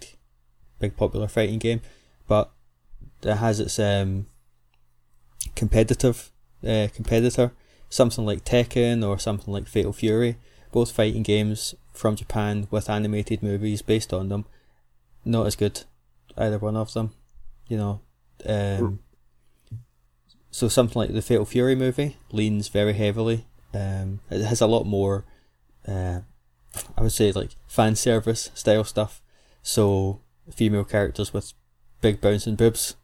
big 0.79 0.95
popular 0.95 1.27
fighting 1.27 1.59
game, 1.59 1.81
but 2.29 2.53
it 3.27 3.37
has 3.37 3.61
its 3.61 3.79
um 3.79 4.27
competitive 5.55 6.31
uh, 6.67 6.89
competitor, 6.95 7.53
something 7.89 8.25
like 8.25 8.45
Tekken 8.45 9.07
or 9.07 9.19
something 9.19 9.53
like 9.53 9.67
Fatal 9.67 9.93
Fury, 9.93 10.37
both 10.73 10.93
fighting 10.93 11.23
games 11.23 11.75
from 11.93 12.17
Japan 12.17 12.69
with 12.71 12.91
animated 12.91 13.43
movies 13.43 13.83
based 13.83 14.13
on 14.13 14.29
them. 14.29 14.45
Not 15.25 15.47
as 15.47 15.57
good, 15.57 15.83
either 16.37 16.59
one 16.59 16.77
of 16.77 16.93
them. 16.93 17.13
You 17.69 17.77
know, 17.77 18.01
um, 18.47 19.01
so 20.51 20.69
something 20.69 20.99
like 20.99 21.13
the 21.13 21.23
Fatal 21.23 21.45
Fury 21.45 21.75
movie 21.75 22.17
leans 22.31 22.69
very 22.69 22.93
heavily. 22.93 23.47
Um, 23.75 24.21
it 24.31 24.45
has 24.45 24.61
a 24.61 24.67
lot 24.67 24.87
more, 24.87 25.25
uh, 25.87 26.21
I 26.97 27.03
would 27.03 27.13
say 27.13 27.33
like 27.33 27.57
fan 27.67 27.97
service 27.97 28.51
style 28.55 28.85
stuff. 28.85 29.21
So 29.63 30.21
female 30.51 30.85
characters 30.85 31.33
with 31.33 31.53
big 32.01 32.21
bouncing 32.21 32.55
boobs, 32.55 32.95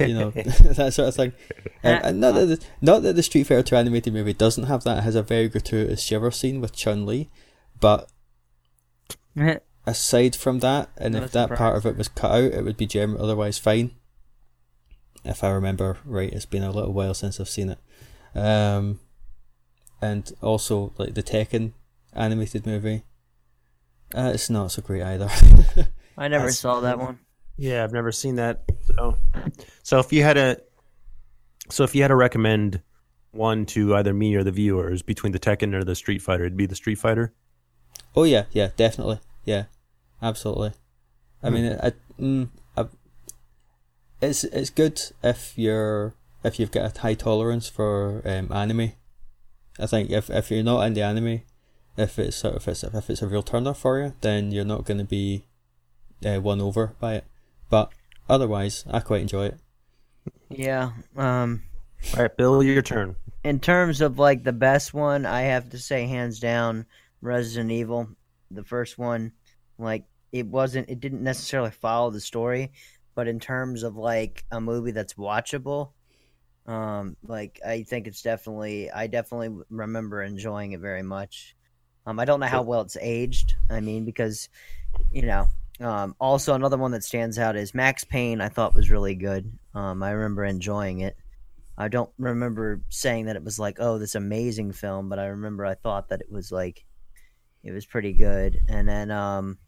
you 0.00 0.14
know 0.14 0.30
that 0.34 0.92
sort 0.94 1.08
of 1.08 1.14
thing. 1.14 1.32
Um, 1.82 2.00
and 2.02 2.20
not 2.20 2.34
that 2.34 2.46
the, 2.46 2.64
not 2.80 3.02
that 3.02 3.16
the 3.16 3.22
Street 3.22 3.44
Fighter 3.44 3.62
Two 3.62 3.76
animated 3.76 4.12
movie 4.12 4.32
doesn't 4.32 4.64
have 4.64 4.84
that. 4.84 4.98
It 4.98 5.04
has 5.04 5.14
a 5.14 5.22
very 5.22 5.48
gratuitous 5.48 6.02
shiver 6.02 6.30
scene 6.30 6.60
with 6.60 6.74
Chun 6.74 7.06
Li, 7.06 7.30
but 7.80 8.10
aside 9.86 10.36
from 10.36 10.60
that, 10.60 10.90
and 10.96 11.14
No 11.14 11.22
if 11.22 11.32
that 11.32 11.50
part 11.50 11.76
of 11.76 11.86
it 11.86 11.96
was 11.96 12.08
cut 12.08 12.30
out, 12.30 12.52
it 12.52 12.64
would 12.64 12.76
be 12.76 12.86
gem 12.86 13.16
otherwise 13.18 13.58
fine. 13.58 13.92
If 15.24 15.42
I 15.42 15.50
remember 15.50 15.98
right, 16.04 16.32
it's 16.32 16.46
been 16.46 16.62
a 16.62 16.70
little 16.70 16.92
while 16.92 17.14
since 17.14 17.40
I've 17.40 17.48
seen 17.48 17.70
it. 17.70 17.78
Um, 18.38 19.00
and 20.02 20.30
also 20.42 20.92
like 20.98 21.14
the 21.14 21.22
Tekken 21.22 21.72
animated 22.12 22.66
movie, 22.66 23.04
uh, 24.14 24.32
it's 24.34 24.50
not 24.50 24.70
so 24.72 24.82
great 24.82 25.02
either. 25.02 25.30
I 26.18 26.28
never 26.28 26.50
saw 26.52 26.80
that 26.80 26.98
one. 26.98 27.18
Yeah, 27.56 27.84
I've 27.84 27.92
never 27.92 28.12
seen 28.12 28.36
that. 28.36 28.62
So, 28.86 29.16
so 29.82 29.98
if 29.98 30.12
you 30.12 30.22
had 30.22 30.36
a, 30.36 30.56
so 31.70 31.84
if 31.84 31.94
you 31.94 32.02
had 32.02 32.08
to 32.08 32.16
recommend 32.16 32.82
one 33.30 33.66
to 33.66 33.94
either 33.96 34.12
me 34.12 34.34
or 34.34 34.44
the 34.44 34.50
viewers 34.50 35.02
between 35.02 35.32
the 35.32 35.38
Tekken 35.38 35.74
or 35.74 35.84
the 35.84 35.94
Street 35.94 36.22
Fighter, 36.22 36.44
it'd 36.44 36.56
be 36.56 36.66
the 36.66 36.74
Street 36.74 36.96
Fighter. 36.96 37.32
oh 38.16 38.24
yeah, 38.24 38.44
yeah, 38.52 38.70
definitely, 38.76 39.20
yeah, 39.44 39.64
absolutely. 40.22 40.72
I 41.42 41.50
mean, 41.50 41.78
I, 41.82 41.92
mm, 42.18 42.48
I, 42.76 42.86
it's 44.22 44.44
it's 44.44 44.70
good 44.70 45.00
if 45.22 45.58
you're 45.58 46.14
if 46.42 46.58
you've 46.58 46.70
got 46.70 46.96
a 46.96 47.00
high 47.00 47.14
tolerance 47.14 47.68
for 47.68 48.22
um, 48.24 48.50
anime. 48.50 48.92
I 49.78 49.86
think 49.86 50.10
if 50.10 50.30
if 50.30 50.50
you're 50.50 50.62
not 50.62 50.86
into 50.86 51.02
anime, 51.02 51.42
if 51.96 52.18
it's 52.18 52.36
sort 52.36 52.54
of 52.54 52.62
if 52.62 52.68
it's, 52.68 52.84
if 52.84 53.10
it's 53.10 53.22
a 53.22 53.26
real 53.26 53.42
turner 53.42 53.74
for 53.74 54.00
you, 54.00 54.14
then 54.22 54.52
you're 54.52 54.64
not 54.64 54.84
going 54.84 54.98
to 54.98 55.04
be 55.04 55.44
uh, 56.24 56.40
won 56.40 56.60
over 56.60 56.94
by 56.98 57.14
it. 57.16 57.24
But 57.70 57.92
otherwise, 58.28 58.84
I 58.90 59.00
quite 59.00 59.22
enjoy 59.22 59.46
it. 59.46 59.58
Yeah. 60.50 60.92
Um. 61.16 61.62
All 62.16 62.22
right, 62.22 62.36
Bill, 62.36 62.62
your 62.62 62.82
turn. 62.82 63.16
in 63.44 63.60
terms 63.60 64.00
of 64.00 64.18
like 64.18 64.44
the 64.44 64.52
best 64.52 64.92
one, 64.92 65.24
I 65.26 65.42
have 65.42 65.70
to 65.70 65.78
say 65.78 66.06
hands 66.06 66.38
down 66.38 66.86
Resident 67.22 67.70
Evil, 67.72 68.08
the 68.50 68.64
first 68.64 68.98
one. 68.98 69.32
Like 69.78 70.04
it 70.32 70.46
wasn't 70.46 70.88
it 70.90 71.00
didn't 71.00 71.22
necessarily 71.22 71.70
follow 71.70 72.10
the 72.10 72.20
story, 72.20 72.72
but 73.14 73.26
in 73.26 73.40
terms 73.40 73.82
of 73.82 73.96
like 73.96 74.44
a 74.50 74.60
movie 74.60 74.90
that's 74.92 75.14
watchable, 75.14 75.92
um 76.66 77.16
like 77.26 77.60
I 77.66 77.82
think 77.84 78.06
it's 78.06 78.22
definitely 78.22 78.90
I 78.90 79.06
definitely 79.06 79.64
remember 79.70 80.22
enjoying 80.22 80.72
it 80.72 80.80
very 80.80 81.02
much. 81.02 81.56
Um 82.06 82.20
I 82.20 82.24
don't 82.26 82.40
know 82.40 82.46
how 82.46 82.62
well 82.62 82.82
it's 82.82 82.98
aged. 83.00 83.54
I 83.70 83.80
mean 83.80 84.04
because 84.04 84.48
you 85.10 85.22
know, 85.22 85.48
um 85.80 86.14
also 86.20 86.54
another 86.54 86.76
one 86.76 86.92
that 86.92 87.04
stands 87.04 87.38
out 87.38 87.56
is 87.56 87.74
Max 87.74 88.04
Payne 88.04 88.40
I 88.40 88.48
thought 88.48 88.74
was 88.74 88.90
really 88.90 89.14
good. 89.14 89.50
Um 89.74 90.02
I 90.02 90.10
remember 90.10 90.44
enjoying 90.44 91.00
it. 91.00 91.16
I 91.76 91.88
don't 91.88 92.10
remember 92.18 92.80
saying 92.88 93.26
that 93.26 93.36
it 93.36 93.42
was 93.42 93.58
like, 93.58 93.78
oh, 93.80 93.98
this 93.98 94.14
amazing 94.14 94.72
film, 94.72 95.08
but 95.08 95.18
I 95.18 95.26
remember 95.26 95.66
I 95.66 95.74
thought 95.74 96.08
that 96.08 96.20
it 96.20 96.30
was 96.30 96.52
like, 96.52 96.84
it 97.64 97.72
was 97.72 97.84
pretty 97.84 98.12
good. 98.12 98.60
And 98.68 98.88
then 98.88 99.10
um, 99.10 99.58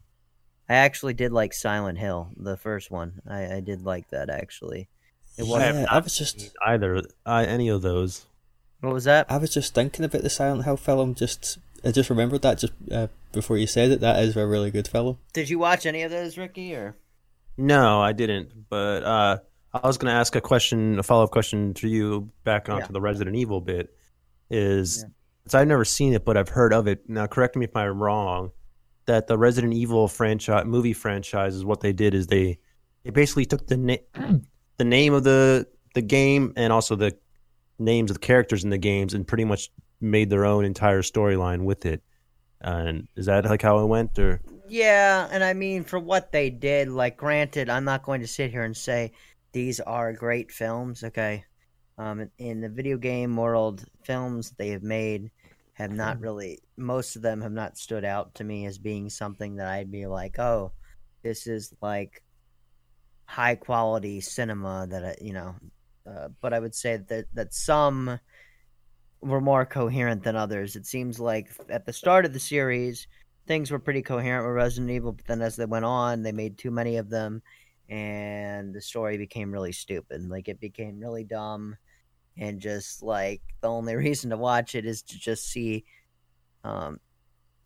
I 0.69 0.75
actually 0.75 1.15
did 1.15 1.33
like 1.33 1.53
Silent 1.53 1.97
Hill, 1.97 2.29
the 2.37 2.55
first 2.55 2.91
one. 2.91 3.21
I, 3.27 3.55
I 3.55 3.59
did 3.59 3.83
like 3.83 4.09
that 4.11 4.29
actually. 4.29 4.87
It 5.37 5.45
was 5.45 5.61
have 5.61 5.75
yeah, 5.75 5.81
not 5.81 5.91
I 5.91 5.99
was 5.99 6.17
just 6.17 6.51
Either 6.65 7.01
uh, 7.25 7.45
any 7.47 7.67
of 7.67 7.81
those. 7.81 8.25
what 8.79 8.93
was 8.93 9.03
that? 9.03 9.29
I 9.29 9.37
was 9.37 9.53
just 9.53 9.75
thinking 9.75 10.05
about 10.05 10.23
the 10.23 10.29
Silent 10.29 10.63
Hill 10.63 10.77
film. 10.77 11.13
Just 11.13 11.59
I 11.85 11.91
just 11.91 12.09
remembered 12.09 12.41
that 12.41 12.57
just 12.59 12.73
uh, 12.91 13.07
before 13.31 13.57
you 13.57 13.67
said 13.67 13.91
it. 13.91 13.99
That 14.01 14.23
is 14.23 14.35
a 14.35 14.45
really 14.47 14.71
good 14.71 14.87
film. 14.87 15.17
Did 15.33 15.49
you 15.49 15.59
watch 15.59 15.85
any 15.85 16.01
of 16.03 16.11
those, 16.11 16.37
Ricky? 16.37 16.73
Or 16.75 16.95
No, 17.57 18.01
I 18.01 18.13
didn't. 18.13 18.69
But 18.69 19.03
uh, 19.03 19.37
I 19.73 19.85
was 19.87 19.97
going 19.97 20.11
to 20.11 20.17
ask 20.17 20.35
a 20.35 20.41
question, 20.41 20.97
a 20.99 21.03
follow 21.03 21.23
up 21.23 21.31
question 21.31 21.73
to 21.75 21.87
you 21.87 22.29
back 22.43 22.69
onto 22.69 22.85
Yeah. 22.85 22.91
the 22.91 23.01
Resident 23.01 23.35
Evil 23.35 23.61
bit. 23.61 23.93
Is 24.49 24.99
Yeah. 25.03 25.09
so 25.47 25.59
I've 25.59 25.67
never 25.67 25.85
seen 25.85 26.13
it, 26.13 26.25
but 26.25 26.37
I've 26.37 26.49
heard 26.49 26.73
of 26.73 26.87
it. 26.87 27.07
Now, 27.09 27.27
correct 27.27 27.55
me 27.55 27.65
if 27.65 27.75
I'm 27.75 28.01
wrong. 28.01 28.51
That 29.05 29.27
the 29.27 29.37
Resident 29.37 29.73
Evil 29.73 30.07
franchise, 30.07 30.65
movie 30.65 30.93
franchise, 30.93 31.55
is 31.55 31.63
what 31.63 31.79
they 31.81 31.93
did. 31.93 32.13
Is 32.13 32.27
they 32.27 32.59
they 33.03 33.11
basically 33.11 33.45
took 33.45 33.65
the 33.67 33.77
na- 33.77 34.37
the 34.77 34.83
name 34.83 35.13
of 35.13 35.23
the 35.23 35.65
the 35.95 36.01
game 36.01 36.53
and 36.57 36.73
also 36.73 36.95
the 36.95 37.15
names 37.79 38.11
of 38.11 38.15
the 38.15 38.19
characters 38.25 38.63
in 38.65 38.69
the 38.69 38.77
games 38.77 39.13
and 39.13 39.25
pretty 39.27 39.45
much 39.45 39.69
made 39.99 40.29
their 40.29 40.45
own 40.45 40.65
entire 40.65 41.01
storyline 41.01 41.63
with 41.63 41.85
it. 41.85 42.01
And 42.61 43.07
is 43.15 43.27
that 43.27 43.45
like 43.45 43.61
how 43.61 43.79
it 43.79 43.85
went, 43.85 44.17
or 44.17 44.41
yeah, 44.67 45.27
and 45.31 45.43
I 45.43 45.53
mean 45.53 45.83
for 45.83 45.99
what 45.99 46.31
they 46.31 46.49
did, 46.49 46.89
like 46.89 47.15
granted, 47.17 47.69
I'm 47.69 47.85
not 47.85 48.03
going 48.03 48.21
to 48.21 48.27
sit 48.27 48.51
here 48.51 48.63
and 48.63 48.75
say 48.75 49.11
these 49.51 49.79
are 49.79 50.11
great 50.13 50.51
films. 50.51 51.03
Okay, 51.03 51.45
um, 51.97 52.21
in- 52.21 52.31
in 52.39 52.61
the 52.61 52.69
video 52.69 52.97
game 52.97 53.35
world, 53.35 53.85
films 54.03 54.51
they 54.57 54.69
have 54.69 54.83
made 54.83 55.29
have 55.73 55.91
not 55.91 56.19
really. 56.19 56.59
Most 56.77 57.15
of 57.15 57.21
them 57.21 57.41
have 57.41 57.51
not 57.51 57.77
stood 57.77 58.03
out 58.03 58.33
to 58.35 58.43
me 58.43 58.65
as 58.65 58.79
being 58.79 59.09
something 59.09 59.57
that 59.57 59.67
I'd 59.67 59.91
be 59.91 60.07
like, 60.07 60.39
oh, 60.39 60.71
this 61.21 61.45
is 61.45 61.73
like 61.81 62.23
high 63.25 63.55
quality 63.55 64.19
cinema 64.21 64.87
that 64.89 65.05
I, 65.05 65.15
you 65.21 65.33
know. 65.33 65.55
Uh, 66.09 66.29
but 66.41 66.53
I 66.53 66.59
would 66.59 66.73
say 66.73 66.97
that 66.97 67.25
that 67.33 67.53
some 67.53 68.19
were 69.21 69.41
more 69.41 69.65
coherent 69.65 70.23
than 70.23 70.35
others. 70.35 70.75
It 70.75 70.85
seems 70.85 71.19
like 71.19 71.49
at 71.69 71.85
the 71.85 71.93
start 71.93 72.25
of 72.25 72.33
the 72.33 72.39
series, 72.39 73.07
things 73.47 73.71
were 73.71 73.79
pretty 73.79 74.01
coherent 74.01 74.45
with 74.45 74.55
Resident 74.55 74.91
Evil, 74.91 75.13
but 75.13 75.25
then 75.25 75.41
as 75.41 75.55
they 75.55 75.65
went 75.65 75.85
on, 75.85 76.21
they 76.21 76.31
made 76.31 76.57
too 76.57 76.71
many 76.71 76.97
of 76.97 77.09
them, 77.09 77.41
and 77.89 78.73
the 78.73 78.81
story 78.81 79.17
became 79.17 79.51
really 79.51 79.71
stupid. 79.71 80.29
Like 80.29 80.47
it 80.47 80.59
became 80.59 80.99
really 80.99 81.23
dumb, 81.23 81.75
and 82.37 82.59
just 82.59 83.01
like 83.01 83.41
the 83.61 83.69
only 83.69 83.95
reason 83.97 84.29
to 84.29 84.37
watch 84.37 84.75
it 84.75 84.85
is 84.85 85.01
to 85.03 85.19
just 85.19 85.49
see 85.49 85.85
um, 86.63 86.99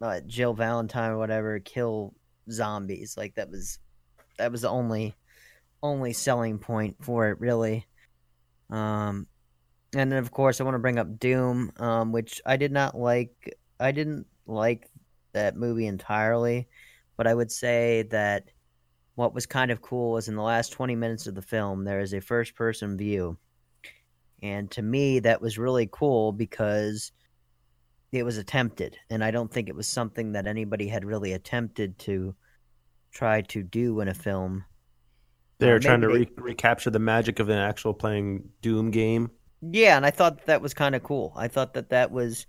uh, 0.01 0.21
Jill 0.25 0.53
Valentine 0.53 1.11
or 1.11 1.17
whatever 1.17 1.59
kill 1.59 2.13
zombies. 2.49 3.17
Like 3.17 3.35
that 3.35 3.49
was 3.49 3.79
that 4.37 4.51
was 4.51 4.61
the 4.61 4.69
only 4.69 5.15
only 5.83 6.13
selling 6.13 6.59
point 6.59 6.97
for 7.01 7.29
it, 7.29 7.39
really. 7.39 7.87
Um, 8.69 9.27
and 9.95 10.11
then 10.11 10.19
of 10.19 10.31
course 10.31 10.59
I 10.61 10.63
want 10.63 10.75
to 10.75 10.79
bring 10.79 10.99
up 10.99 11.19
Doom, 11.19 11.71
um, 11.77 12.11
which 12.11 12.41
I 12.45 12.57
did 12.57 12.71
not 12.71 12.97
like. 12.97 13.57
I 13.79 13.91
didn't 13.91 14.27
like 14.47 14.89
that 15.33 15.55
movie 15.57 15.87
entirely, 15.87 16.67
but 17.17 17.27
I 17.27 17.33
would 17.33 17.51
say 17.51 18.03
that 18.11 18.49
what 19.15 19.33
was 19.33 19.45
kind 19.45 19.71
of 19.71 19.81
cool 19.81 20.13
was 20.13 20.27
in 20.27 20.35
the 20.35 20.41
last 20.41 20.71
20 20.71 20.95
minutes 20.95 21.27
of 21.27 21.35
the 21.35 21.41
film 21.41 21.83
there 21.83 21.99
is 21.99 22.13
a 22.13 22.21
first 22.21 22.55
person 22.55 22.97
view 22.97 23.37
and 24.41 24.71
to 24.71 24.81
me 24.81 25.19
that 25.19 25.41
was 25.41 25.57
really 25.57 25.87
cool 25.91 26.31
because 26.31 27.11
it 28.11 28.23
was 28.23 28.37
attempted 28.37 28.97
and 29.09 29.23
i 29.23 29.31
don't 29.31 29.51
think 29.51 29.69
it 29.69 29.75
was 29.75 29.87
something 29.87 30.31
that 30.31 30.47
anybody 30.47 30.87
had 30.87 31.05
really 31.05 31.33
attempted 31.33 31.97
to 31.99 32.35
try 33.11 33.41
to 33.41 33.63
do 33.63 33.99
in 34.01 34.07
a 34.07 34.13
film 34.13 34.63
They're 35.59 35.75
Uh, 35.75 35.79
trying 35.79 36.01
to 36.01 36.07
re- 36.09 36.29
recapture 36.37 36.89
the 36.89 36.99
magic 36.99 37.39
of 37.39 37.49
an 37.49 37.57
actual 37.57 37.93
playing 37.93 38.49
Doom 38.61 38.91
game. 38.91 39.29
Yeah, 39.61 39.97
and 39.97 40.05
I 40.05 40.11
thought 40.11 40.45
that 40.47 40.61
was 40.61 40.73
kind 40.73 40.95
of 40.95 41.03
cool. 41.03 41.33
I 41.35 41.47
thought 41.47 41.73
that 41.75 41.89
that 41.89 42.11
was 42.11 42.45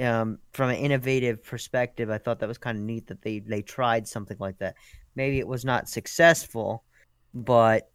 um, 0.00 0.38
from 0.52 0.70
an 0.70 0.76
innovative 0.76 1.44
perspective. 1.44 2.10
I 2.10 2.18
thought 2.18 2.40
that 2.40 2.48
was 2.48 2.58
kind 2.58 2.76
of 2.76 2.84
neat 2.84 3.06
that 3.06 3.22
they 3.22 3.38
they 3.38 3.62
tried 3.62 4.08
something 4.08 4.36
like 4.40 4.58
that. 4.58 4.74
Maybe 5.14 5.38
it 5.38 5.46
was 5.46 5.64
not 5.64 5.88
successful, 5.88 6.84
but 7.32 7.90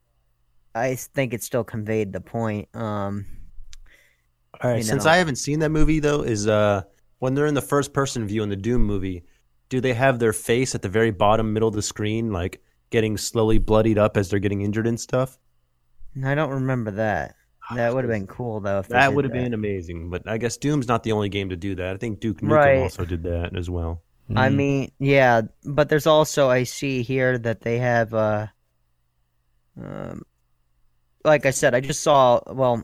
I 0.73 0.95
think 0.95 1.33
it 1.33 1.43
still 1.43 1.63
conveyed 1.63 2.13
the 2.13 2.21
point. 2.21 2.69
Um, 2.75 3.25
All 4.61 4.71
right, 4.71 4.77
you 4.77 4.83
since. 4.83 5.05
I 5.05 5.17
haven't 5.17 5.35
seen 5.35 5.59
that 5.59 5.69
movie 5.69 5.99
though, 5.99 6.21
is 6.21 6.47
uh 6.47 6.83
when 7.19 7.35
they're 7.35 7.45
in 7.45 7.53
the 7.53 7.61
first 7.61 7.93
person 7.93 8.25
view 8.27 8.41
in 8.41 8.49
the 8.49 8.55
Doom 8.55 8.83
movie, 8.83 9.23
do 9.69 9.79
they 9.81 9.93
have 9.93 10.17
their 10.19 10.33
face 10.33 10.73
at 10.73 10.81
the 10.81 10.89
very 10.89 11.11
bottom 11.11 11.53
middle 11.53 11.69
of 11.69 11.75
the 11.75 11.81
screen, 11.81 12.31
like 12.31 12.61
getting 12.89 13.17
slowly 13.17 13.57
bloodied 13.59 13.97
up 13.97 14.17
as 14.17 14.29
they're 14.29 14.39
getting 14.39 14.61
injured 14.61 14.87
and 14.87 14.99
stuff? 14.99 15.37
I 16.25 16.35
don't 16.35 16.49
remember 16.49 16.91
that. 16.91 17.35
That 17.75 17.93
would 17.93 18.03
have 18.03 18.11
been 18.11 18.27
cool 18.27 18.59
though. 18.59 18.79
If 18.79 18.89
That 18.89 19.13
would 19.13 19.25
have 19.25 19.33
been 19.33 19.53
amazing, 19.53 20.09
but 20.09 20.27
I 20.27 20.37
guess 20.37 20.57
Doom's 20.57 20.87
not 20.87 21.03
the 21.03 21.11
only 21.11 21.29
game 21.29 21.49
to 21.49 21.55
do 21.55 21.75
that. 21.75 21.93
I 21.95 21.97
think 21.97 22.19
Duke 22.19 22.41
Nukem 22.41 22.49
Right. 22.49 22.81
also 22.81 23.05
did 23.05 23.23
that 23.23 23.55
as 23.55 23.69
well. 23.69 24.01
I 24.35 24.49
Mm. 24.49 24.57
mean, 24.57 24.91
yeah, 24.99 25.41
but 25.65 25.89
there's 25.89 26.07
also 26.07 26.49
I 26.49 26.63
see 26.63 27.01
here 27.03 27.37
that 27.37 27.61
they 27.61 27.79
have 27.79 28.13
uh 28.13 28.47
um 29.77 30.23
like 31.23 31.45
I 31.45 31.51
said, 31.51 31.75
I 31.75 31.79
just 31.81 32.01
saw 32.01 32.41
well 32.47 32.83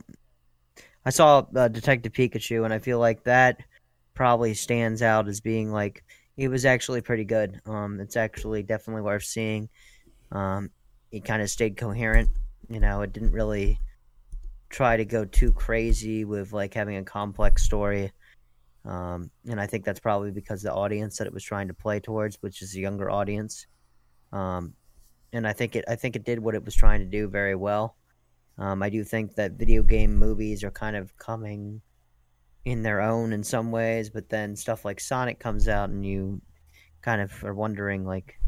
I 1.05 1.09
saw 1.09 1.45
uh, 1.55 1.67
Detective 1.69 2.11
Pikachu 2.13 2.63
and 2.65 2.73
I 2.73 2.79
feel 2.79 2.99
like 2.99 3.23
that 3.23 3.61
probably 4.13 4.53
stands 4.53 5.01
out 5.01 5.27
as 5.27 5.39
being 5.41 5.71
like 5.71 6.03
it 6.37 6.49
was 6.49 6.65
actually 6.65 7.01
pretty 7.01 7.25
good. 7.25 7.61
Um 7.65 7.99
it's 7.99 8.17
actually 8.17 8.63
definitely 8.63 9.03
worth 9.03 9.23
seeing. 9.23 9.69
Um 10.31 10.71
it 11.11 11.25
kind 11.25 11.41
of 11.41 11.49
stayed 11.49 11.77
coherent, 11.77 12.29
you 12.69 12.79
know, 12.79 13.01
it 13.01 13.13
didn't 13.13 13.31
really 13.31 13.79
try 14.69 14.97
to 14.97 15.05
go 15.05 15.25
too 15.25 15.51
crazy 15.53 16.25
with 16.25 16.53
like 16.53 16.73
having 16.73 16.97
a 16.97 17.03
complex 17.03 17.63
story. 17.63 18.11
Um, 18.85 19.31
and 19.49 19.59
I 19.59 19.67
think 19.67 19.83
that's 19.83 19.99
probably 19.99 20.31
because 20.31 20.61
the 20.61 20.73
audience 20.73 21.17
that 21.17 21.27
it 21.27 21.33
was 21.33 21.43
trying 21.43 21.67
to 21.67 21.73
play 21.73 21.99
towards, 21.99 22.37
which 22.41 22.61
is 22.61 22.75
a 22.75 22.79
younger 22.79 23.09
audience. 23.09 23.67
Um, 24.31 24.73
and 25.33 25.45
I 25.47 25.53
think 25.53 25.75
it, 25.75 25.85
I 25.87 25.95
think 25.95 26.15
it 26.15 26.23
did 26.23 26.39
what 26.39 26.55
it 26.55 26.63
was 26.63 26.73
trying 26.75 26.99
to 27.01 27.05
do 27.05 27.27
very 27.27 27.55
well. 27.55 27.95
Um, 28.57 28.81
I 28.81 28.89
do 28.89 29.03
think 29.03 29.35
that 29.35 29.51
video 29.53 29.83
game 29.83 30.15
movies 30.15 30.63
are 30.63 30.71
kind 30.71 30.95
of 30.95 31.15
coming 31.17 31.81
in 32.65 32.81
their 32.81 33.01
own 33.01 33.31
in 33.33 33.43
some 33.43 33.71
ways, 33.71 34.09
but 34.09 34.29
then 34.29 34.55
stuff 34.55 34.83
like 34.83 34.99
Sonic 34.99 35.39
comes 35.39 35.67
out, 35.67 35.89
and 35.89 36.05
you 36.05 36.41
kind 37.01 37.21
of 37.21 37.31
are 37.43 37.53
wondering, 37.53 38.05
like, 38.05 38.39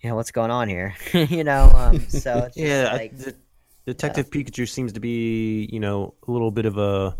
you 0.00 0.10
know, 0.10 0.16
what's 0.16 0.30
going 0.32 0.50
on 0.50 0.68
here? 0.68 0.94
you 1.12 1.44
know, 1.44 1.70
um, 1.74 2.00
so 2.08 2.38
it's 2.38 2.56
just 2.56 2.58
Yeah, 2.58 2.88
I- 2.92 3.08
the- 3.08 3.36
Detective 3.86 4.30
Pikachu 4.30 4.68
seems 4.68 4.92
to 4.94 5.00
be, 5.00 5.68
you 5.70 5.78
know, 5.78 6.14
a 6.26 6.30
little 6.30 6.50
bit 6.50 6.64
of 6.64 6.78
a 6.78 7.16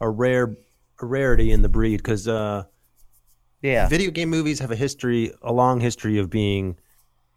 a 0.00 0.08
rare 0.08 0.56
a 1.00 1.06
rarity 1.06 1.52
in 1.52 1.62
the 1.62 1.68
breed 1.68 1.98
because 1.98 2.26
uh, 2.26 2.64
yeah, 3.62 3.88
video 3.88 4.10
game 4.10 4.30
movies 4.30 4.60
have 4.60 4.70
a 4.70 4.76
history, 4.76 5.32
a 5.42 5.52
long 5.52 5.80
history 5.80 6.18
of 6.18 6.30
being, 6.30 6.78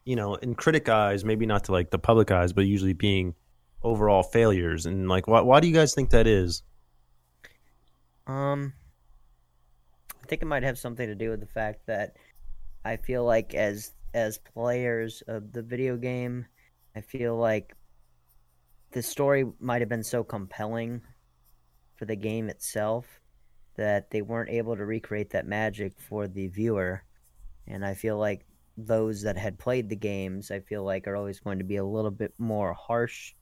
you 0.06 0.16
know, 0.16 0.36
in 0.36 0.56
critic 0.56 0.88
eyes, 0.88 1.26
maybe 1.26 1.46
not 1.46 1.66
to 1.66 1.72
like 1.74 1.90
the 1.92 2.00
public 2.00 2.32
eyes, 2.32 2.54
but 2.54 2.66
usually 2.66 2.94
being 2.94 3.36
overall 3.84 4.24
failures. 4.24 4.86
And 4.86 5.10
like, 5.10 5.28
why 5.28 5.42
why 5.42 5.60
do 5.60 5.68
you 5.68 5.74
guys 5.74 5.94
think 5.94 6.12
that 6.12 6.28
is? 6.28 6.64
Um, 8.28 8.74
I 10.24 10.28
think 10.28 10.42
it 10.42 10.46
might 10.46 10.64
have 10.64 10.78
something 10.78 11.08
to 11.08 11.16
do 11.16 11.32
with 11.32 11.42
the 11.42 11.48
fact 11.48 11.86
that 11.88 12.16
I 12.86 12.96
feel 12.96 13.26
like 13.26 13.54
as 13.56 13.92
as 14.14 14.38
players 14.38 15.22
of 15.28 15.52
the 15.52 15.62
video 15.62 15.98
game, 15.98 16.46
I 16.96 17.02
feel 17.02 17.36
like 17.36 17.76
the 18.92 19.02
story 19.02 19.46
might 19.60 19.82
have 19.82 19.90
been 19.90 20.04
so 20.04 20.24
compelling 20.24 21.02
for 21.96 22.06
the 22.06 22.16
game 22.16 22.50
itself 22.50 23.20
that 23.76 24.10
they 24.12 24.22
weren't 24.22 24.50
able 24.50 24.76
to 24.76 24.86
recreate 24.86 25.30
that 25.32 25.46
magic 25.46 25.94
for 26.00 26.28
the 26.28 26.48
viewer. 26.48 27.04
And 27.68 27.86
I 27.86 27.94
feel 27.94 28.18
like 28.18 28.46
those 28.78 29.22
that 29.22 29.38
had 29.38 29.60
played 29.60 29.90
the 29.90 29.96
games, 29.96 30.52
I 30.52 30.60
feel 30.60 30.84
like 30.84 31.08
are 31.08 31.16
always 31.16 31.40
going 31.40 31.60
to 31.60 31.66
be 31.66 31.78
a 31.78 31.86
little 31.86 32.12
bit 32.12 32.34
more 32.38 32.74
harsh 32.74 33.34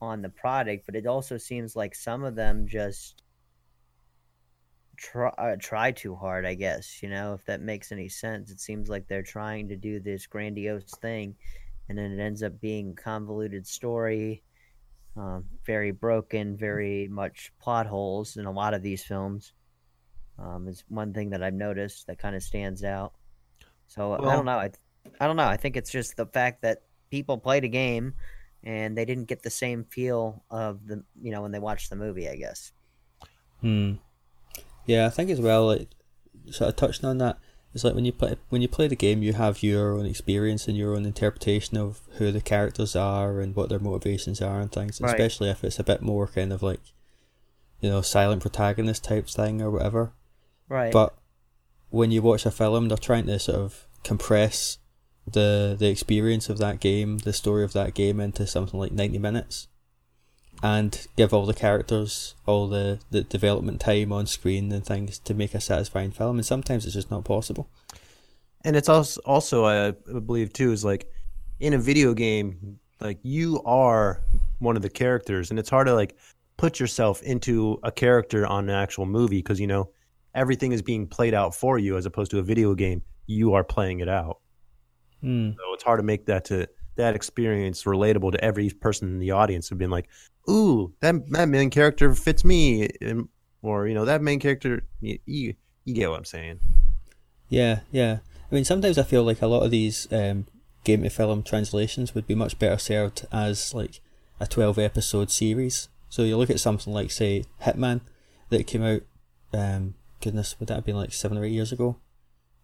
on 0.00 0.22
the 0.22 0.28
product, 0.28 0.86
but 0.86 0.96
it 0.96 1.06
also 1.06 1.36
seems 1.36 1.74
like 1.74 1.94
some 1.94 2.24
of 2.24 2.34
them 2.34 2.66
just 2.66 3.22
try 4.96 5.28
uh, 5.38 5.56
try 5.58 5.90
too 5.90 6.14
hard, 6.14 6.46
I 6.46 6.54
guess. 6.54 7.02
You 7.02 7.08
know, 7.08 7.34
if 7.34 7.44
that 7.46 7.60
makes 7.60 7.92
any 7.92 8.08
sense. 8.08 8.50
It 8.50 8.60
seems 8.60 8.88
like 8.88 9.08
they're 9.08 9.22
trying 9.22 9.68
to 9.68 9.76
do 9.76 10.00
this 10.00 10.26
grandiose 10.26 10.90
thing, 11.00 11.34
and 11.88 11.98
then 11.98 12.12
it 12.12 12.22
ends 12.22 12.42
up 12.42 12.60
being 12.60 12.94
convoluted 12.94 13.66
story, 13.66 14.42
um, 15.16 15.44
very 15.64 15.90
broken, 15.90 16.56
very 16.56 17.08
much 17.08 17.52
plot 17.60 17.86
holes 17.86 18.36
in 18.36 18.46
a 18.46 18.50
lot 18.50 18.74
of 18.74 18.82
these 18.82 19.02
films. 19.02 19.52
Um, 20.38 20.66
is 20.66 20.84
one 20.88 21.12
thing 21.12 21.30
that 21.30 21.42
I've 21.42 21.54
noticed 21.54 22.08
that 22.08 22.18
kind 22.18 22.34
of 22.34 22.42
stands 22.42 22.82
out. 22.82 23.12
So 23.86 24.14
I 24.14 24.34
don't 24.34 24.44
know. 24.44 24.58
I, 24.58 24.70
I 25.20 25.26
don't 25.26 25.36
know. 25.36 25.46
I 25.46 25.56
think 25.56 25.76
it's 25.76 25.90
just 25.90 26.16
the 26.16 26.26
fact 26.26 26.62
that 26.62 26.82
people 27.10 27.38
played 27.38 27.64
a 27.64 27.68
game 27.68 28.14
and 28.64 28.96
they 28.96 29.04
didn't 29.04 29.26
get 29.26 29.42
the 29.42 29.50
same 29.50 29.84
feel 29.84 30.42
of 30.50 30.86
the 30.86 31.04
you 31.20 31.30
know 31.30 31.42
when 31.42 31.52
they 31.52 31.58
watched 31.58 31.90
the 31.90 31.96
movie. 31.96 32.28
I 32.28 32.36
guess. 32.36 32.72
Hmm. 33.60 33.92
Yeah, 34.86 35.06
I 35.06 35.10
think 35.10 35.30
as 35.30 35.40
well, 35.40 35.66
like 35.66 35.88
sort 36.50 36.70
of 36.70 36.76
touching 36.76 37.08
on 37.08 37.18
that, 37.18 37.38
it's 37.74 37.82
like 37.82 37.94
when 37.94 38.04
you 38.04 38.12
play 38.12 38.36
when 38.50 38.62
you 38.62 38.68
play 38.68 38.86
the 38.86 38.94
game, 38.94 39.22
you 39.22 39.32
have 39.32 39.62
your 39.62 39.94
own 39.94 40.06
experience 40.06 40.68
and 40.68 40.76
your 40.76 40.94
own 40.94 41.04
interpretation 41.04 41.76
of 41.76 42.00
who 42.18 42.30
the 42.30 42.40
characters 42.40 42.94
are 42.94 43.40
and 43.40 43.56
what 43.56 43.68
their 43.68 43.80
motivations 43.80 44.40
are 44.40 44.60
and 44.60 44.70
things. 44.70 45.00
Right. 45.00 45.10
Especially 45.10 45.50
if 45.50 45.64
it's 45.64 45.80
a 45.80 45.84
bit 45.84 46.00
more 46.00 46.28
kind 46.28 46.52
of 46.52 46.62
like, 46.62 46.80
you 47.80 47.90
know, 47.90 48.00
silent 48.00 48.42
protagonist 48.42 49.02
type 49.02 49.28
thing 49.28 49.60
or 49.60 49.72
whatever. 49.72 50.12
Right. 50.68 50.92
But 50.92 51.16
when 51.90 52.12
you 52.12 52.22
watch 52.22 52.46
a 52.46 52.52
film, 52.52 52.88
they're 52.88 52.96
trying 52.96 53.26
to 53.26 53.40
sort 53.40 53.58
of 53.58 53.88
compress 54.04 54.78
the 55.26 55.74
the 55.76 55.88
experience 55.88 56.48
of 56.48 56.58
that 56.58 56.78
game, 56.78 57.18
the 57.18 57.32
story 57.32 57.64
of 57.64 57.72
that 57.72 57.94
game, 57.94 58.20
into 58.20 58.46
something 58.46 58.78
like 58.78 58.92
ninety 58.92 59.18
minutes, 59.18 59.66
and 60.62 61.06
give 61.16 61.34
all 61.34 61.46
the 61.46 61.54
characters 61.54 62.34
all 62.46 62.68
the, 62.68 63.00
the 63.10 63.22
development 63.22 63.80
time 63.80 64.12
on 64.12 64.26
screen 64.26 64.72
and 64.72 64.84
things 64.84 65.18
to 65.20 65.34
make 65.34 65.54
a 65.54 65.60
satisfying 65.60 66.10
film. 66.10 66.36
And 66.36 66.46
sometimes 66.46 66.84
it's 66.84 66.94
just 66.94 67.10
not 67.10 67.24
possible. 67.24 67.68
And 68.64 68.76
it's 68.76 68.88
also 68.88 69.20
also 69.26 69.66
I 69.66 69.90
believe 70.20 70.52
too 70.52 70.72
is 70.72 70.84
like 70.84 71.10
in 71.60 71.74
a 71.74 71.78
video 71.78 72.14
game, 72.14 72.78
like 73.00 73.18
you 73.22 73.62
are 73.64 74.22
one 74.58 74.76
of 74.76 74.82
the 74.82 74.88
characters, 74.88 75.50
and 75.50 75.58
it's 75.58 75.68
hard 75.68 75.86
to 75.86 75.94
like 75.94 76.16
put 76.56 76.80
yourself 76.80 77.22
into 77.22 77.78
a 77.82 77.92
character 77.92 78.46
on 78.46 78.70
an 78.70 78.74
actual 78.74 79.04
movie 79.04 79.38
because 79.38 79.60
you 79.60 79.66
know 79.66 79.90
everything 80.34 80.72
is 80.72 80.80
being 80.80 81.06
played 81.06 81.34
out 81.34 81.54
for 81.54 81.78
you 81.78 81.96
as 81.96 82.06
opposed 82.06 82.30
to 82.30 82.38
a 82.38 82.42
video 82.42 82.74
game. 82.74 83.02
You 83.26 83.52
are 83.54 83.64
playing 83.64 84.00
it 84.00 84.08
out, 84.08 84.38
Hmm. 85.20 85.50
so 85.50 85.74
it's 85.74 85.82
hard 85.82 85.98
to 85.98 86.04
make 86.04 86.26
that 86.26 86.46
to 86.46 86.66
that 86.96 87.14
experience 87.14 87.84
relatable 87.84 88.32
to 88.32 88.44
every 88.44 88.70
person 88.70 89.08
in 89.08 89.18
the 89.18 89.30
audience. 89.32 89.70
Of 89.70 89.78
being 89.78 89.90
like, 89.90 90.08
"Ooh, 90.48 90.92
that 91.00 91.14
that 91.30 91.48
main 91.48 91.70
character 91.70 92.14
fits 92.14 92.44
me," 92.44 92.88
and- 93.00 93.28
or 93.62 93.88
you 93.88 93.94
know 93.94 94.04
that 94.04 94.22
main 94.22 94.40
character. 94.40 94.82
You, 95.00 95.18
you, 95.24 95.54
you 95.84 95.94
get 95.94 96.10
what 96.10 96.18
I'm 96.18 96.24
saying? 96.24 96.60
Yeah, 97.48 97.80
yeah. 97.90 98.18
I 98.50 98.54
mean, 98.54 98.64
sometimes 98.64 98.98
I 98.98 99.02
feel 99.02 99.24
like 99.24 99.42
a 99.42 99.46
lot 99.46 99.62
of 99.62 99.70
these 99.70 100.06
um, 100.12 100.46
game 100.84 101.02
to 101.02 101.10
film 101.10 101.42
translations 101.42 102.14
would 102.14 102.26
be 102.26 102.34
much 102.34 102.58
better 102.58 102.78
served 102.78 103.26
as 103.32 103.72
like 103.74 104.00
a 104.38 104.46
twelve 104.46 104.78
episode 104.78 105.30
series. 105.30 105.88
So 106.08 106.22
you 106.22 106.36
look 106.36 106.50
at 106.50 106.60
something 106.60 106.92
like, 106.92 107.10
say, 107.10 107.44
Hitman, 107.62 108.02
that 108.50 108.66
came 108.66 108.82
out. 108.84 109.02
Um, 109.52 109.94
goodness, 110.20 110.58
would 110.60 110.68
that 110.68 110.74
have 110.76 110.84
been 110.84 110.96
like 110.96 111.12
seven 111.12 111.38
or 111.38 111.44
eight 111.44 111.52
years 111.52 111.72
ago? 111.72 111.96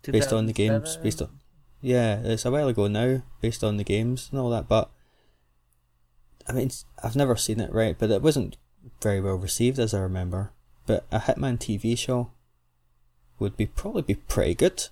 Based 0.03 0.33
on 0.33 0.47
the 0.47 0.53
games, 0.53 0.97
based 1.03 1.21
on 1.21 1.40
yeah, 1.81 2.21
it's 2.23 2.45
a 2.45 2.51
while 2.51 2.69
ago 2.69 2.87
now, 2.87 3.23
based 3.41 3.65
on 3.65 3.77
the 3.77 3.85
games 3.85 4.29
and 4.31 4.41
all 4.41 4.51
that. 4.51 4.69
But 4.69 4.91
I 6.49 6.53
mean, 6.53 6.71
I've 7.03 7.17
never 7.17 7.37
seen 7.37 7.61
it 7.61 7.73
right, 7.73 7.97
but 7.99 8.11
it 8.11 8.23
wasn't 8.23 8.57
very 9.03 9.21
well 9.21 9.37
received 9.37 9.79
as 9.79 9.95
I 9.95 10.01
remember. 10.01 10.53
But 10.87 11.07
a 11.13 11.21
Hitman 11.21 11.59
TV 11.59 11.97
show 11.97 12.31
would 13.39 13.57
be 13.57 13.67
probably 13.67 14.03
be 14.03 14.15
pretty 14.15 14.55
good. 14.55 14.89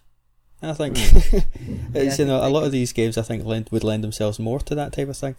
I 0.62 0.72
think 0.72 0.98
Hmm. 0.98 1.38
it's 1.94 2.18
Yeah, 2.18 2.24
you 2.24 2.28
know 2.28 2.46
a 2.46 2.50
lot 2.50 2.64
of 2.64 2.72
these 2.72 2.92
games 2.92 3.16
I 3.16 3.22
think 3.22 3.44
lend, 3.44 3.68
would 3.70 3.84
lend 3.84 4.02
themselves 4.02 4.38
more 4.38 4.60
to 4.60 4.74
that 4.74 4.92
type 4.92 5.08
of 5.08 5.16
thing. 5.16 5.36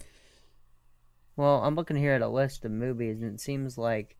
Well, 1.36 1.62
I'm 1.62 1.74
looking 1.74 1.96
here 1.96 2.12
at 2.12 2.22
a 2.22 2.28
list 2.28 2.64
of 2.64 2.70
movies, 2.70 3.22
and 3.22 3.34
it 3.34 3.40
seems 3.40 3.78
like 3.78 4.16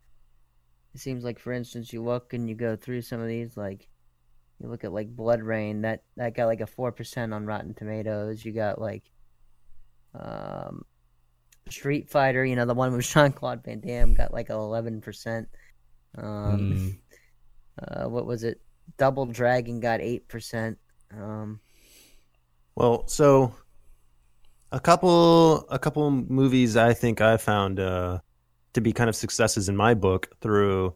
it 0.94 1.00
seems 1.00 1.22
like, 1.24 1.38
for 1.38 1.52
instance, 1.52 1.92
you 1.92 2.02
look 2.02 2.32
and 2.32 2.48
you 2.48 2.54
go 2.54 2.76
through 2.76 3.02
some 3.02 3.20
of 3.20 3.28
these, 3.28 3.56
like 3.56 3.88
you 4.60 4.68
look 4.68 4.84
at 4.84 4.92
like 4.92 5.14
BloodRayne, 5.14 5.82
that 5.82 6.02
that 6.16 6.34
got 6.34 6.46
like 6.46 6.60
a 6.60 6.66
four 6.66 6.92
percent 6.92 7.32
on 7.32 7.46
Rotten 7.46 7.74
Tomatoes. 7.74 8.44
You 8.44 8.52
got 8.52 8.80
like 8.80 9.04
um, 10.14 10.84
Street 11.68 12.10
Fighter, 12.10 12.44
you 12.44 12.56
know, 12.56 12.66
the 12.66 12.74
one 12.74 12.92
with 12.92 13.06
Jean 13.08 13.32
Claude 13.32 13.64
Van 13.64 13.80
Damme, 13.80 14.14
got 14.14 14.32
like 14.32 14.50
a 14.50 14.54
eleven 14.54 15.00
percent. 15.00 15.48
Um, 16.16 16.74
Mm. 16.74 16.98
uh, 18.04 18.08
what 18.08 18.26
was 18.26 18.44
it? 18.44 18.60
Double 18.98 19.26
Dragon 19.26 19.80
got 19.80 20.00
eight 20.00 20.28
percent. 20.28 20.78
Um, 21.12 21.60
Well, 22.74 23.06
so 23.08 23.54
a 24.72 24.80
couple 24.80 25.66
a 25.70 25.78
couple 25.78 26.10
movies 26.10 26.76
I 26.76 26.92
think 26.94 27.20
I 27.20 27.36
found 27.36 27.80
uh, 27.80 28.18
to 28.74 28.80
be 28.80 28.92
kind 28.92 29.08
of 29.08 29.16
successes 29.16 29.68
in 29.68 29.76
my 29.76 29.94
book 29.94 30.28
through 30.40 30.94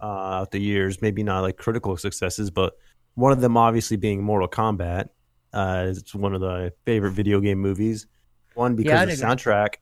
uh, 0.00 0.46
the 0.50 0.58
years. 0.58 1.00
Maybe 1.02 1.22
not 1.22 1.40
like 1.40 1.56
critical 1.56 1.96
successes, 1.96 2.50
but 2.50 2.74
one 3.14 3.32
of 3.32 3.40
them 3.40 3.56
obviously 3.56 3.96
being 3.96 4.22
Mortal 4.22 4.48
Kombat. 4.48 5.08
Uh, 5.52 5.86
it's 5.88 6.14
one 6.14 6.34
of 6.34 6.40
the 6.40 6.72
favorite 6.86 7.12
video 7.12 7.40
game 7.40 7.58
movies. 7.58 8.06
One 8.54 8.76
because 8.76 8.92
Yeah, 8.92 9.02
of 9.02 9.08
the 9.08 9.26
soundtrack, 9.26 9.74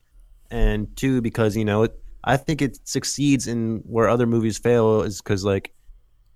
and 0.51 0.95
two 0.95 1.21
because 1.21 1.55
you 1.55 1.65
know 1.65 1.83
it. 1.83 1.93
I 2.23 2.37
think 2.37 2.61
it 2.61 2.79
succeeds 2.87 3.47
in 3.47 3.77
where 3.85 4.09
other 4.09 4.25
movies 4.27 4.57
fail 4.57 5.01
is 5.03 5.21
because 5.21 5.45
like, 5.45 5.73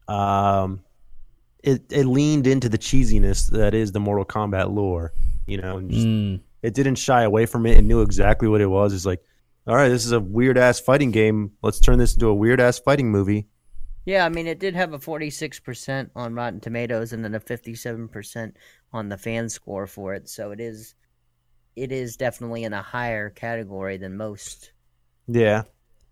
um, 0.08 0.82
it 1.64 1.84
it 1.92 2.06
leaned 2.06 2.48
into 2.48 2.70
the 2.70 2.78
cheesiness 2.78 3.50
that 3.52 3.74
is 3.74 3.92
the 3.92 4.00
Mortal 4.00 4.26
Kombat 4.26 4.74
lore. 4.74 5.14
You 5.46 5.58
know, 5.58 5.78
and 5.78 5.90
just, 5.92 6.06
Mm. 6.08 6.40
it 6.62 6.74
didn't 6.74 6.96
shy 6.96 7.24
away 7.24 7.46
from 7.46 7.66
it 7.66 7.78
and 7.78 7.88
knew 7.88 8.02
exactly 8.02 8.48
what 8.48 8.62
it 8.62 8.68
was. 8.68 8.94
It's 8.94 9.06
like, 9.06 9.22
all 9.68 9.76
right, 9.76 9.90
this 9.90 10.06
is 10.06 10.12
a 10.12 10.20
weird 10.20 10.58
ass 10.58 10.80
fighting 10.80 11.12
game. 11.12 11.52
Let's 11.62 11.80
turn 11.80 12.00
this 12.00 12.14
into 12.14 12.28
a 12.28 12.34
weird 12.34 12.60
ass 12.60 12.80
fighting 12.80 13.12
movie. 13.12 13.48
Yeah, 14.06 14.26
I 14.26 14.30
mean, 14.30 14.48
it 14.48 14.60
did 14.60 14.76
have 14.76 14.92
a 14.94 15.00
46% 15.00 16.10
on 16.16 16.36
Rotten 16.36 16.60
Tomatoes 16.60 17.14
and 17.14 17.24
then 17.24 17.34
a 17.34 17.40
57% 17.40 18.54
on 18.92 19.10
the 19.10 19.18
fan 19.18 19.48
score 19.48 19.88
for 19.88 20.14
it. 20.14 20.28
So 20.28 20.52
it 20.52 20.60
is 20.60 20.96
it 21.76 21.92
is 21.92 22.18
definitely 22.18 22.64
in 22.64 22.74
a 22.74 22.82
higher 22.82 23.30
category 23.30 23.98
than 23.98 24.18
most 24.18 24.74
Yeah, 25.28 25.64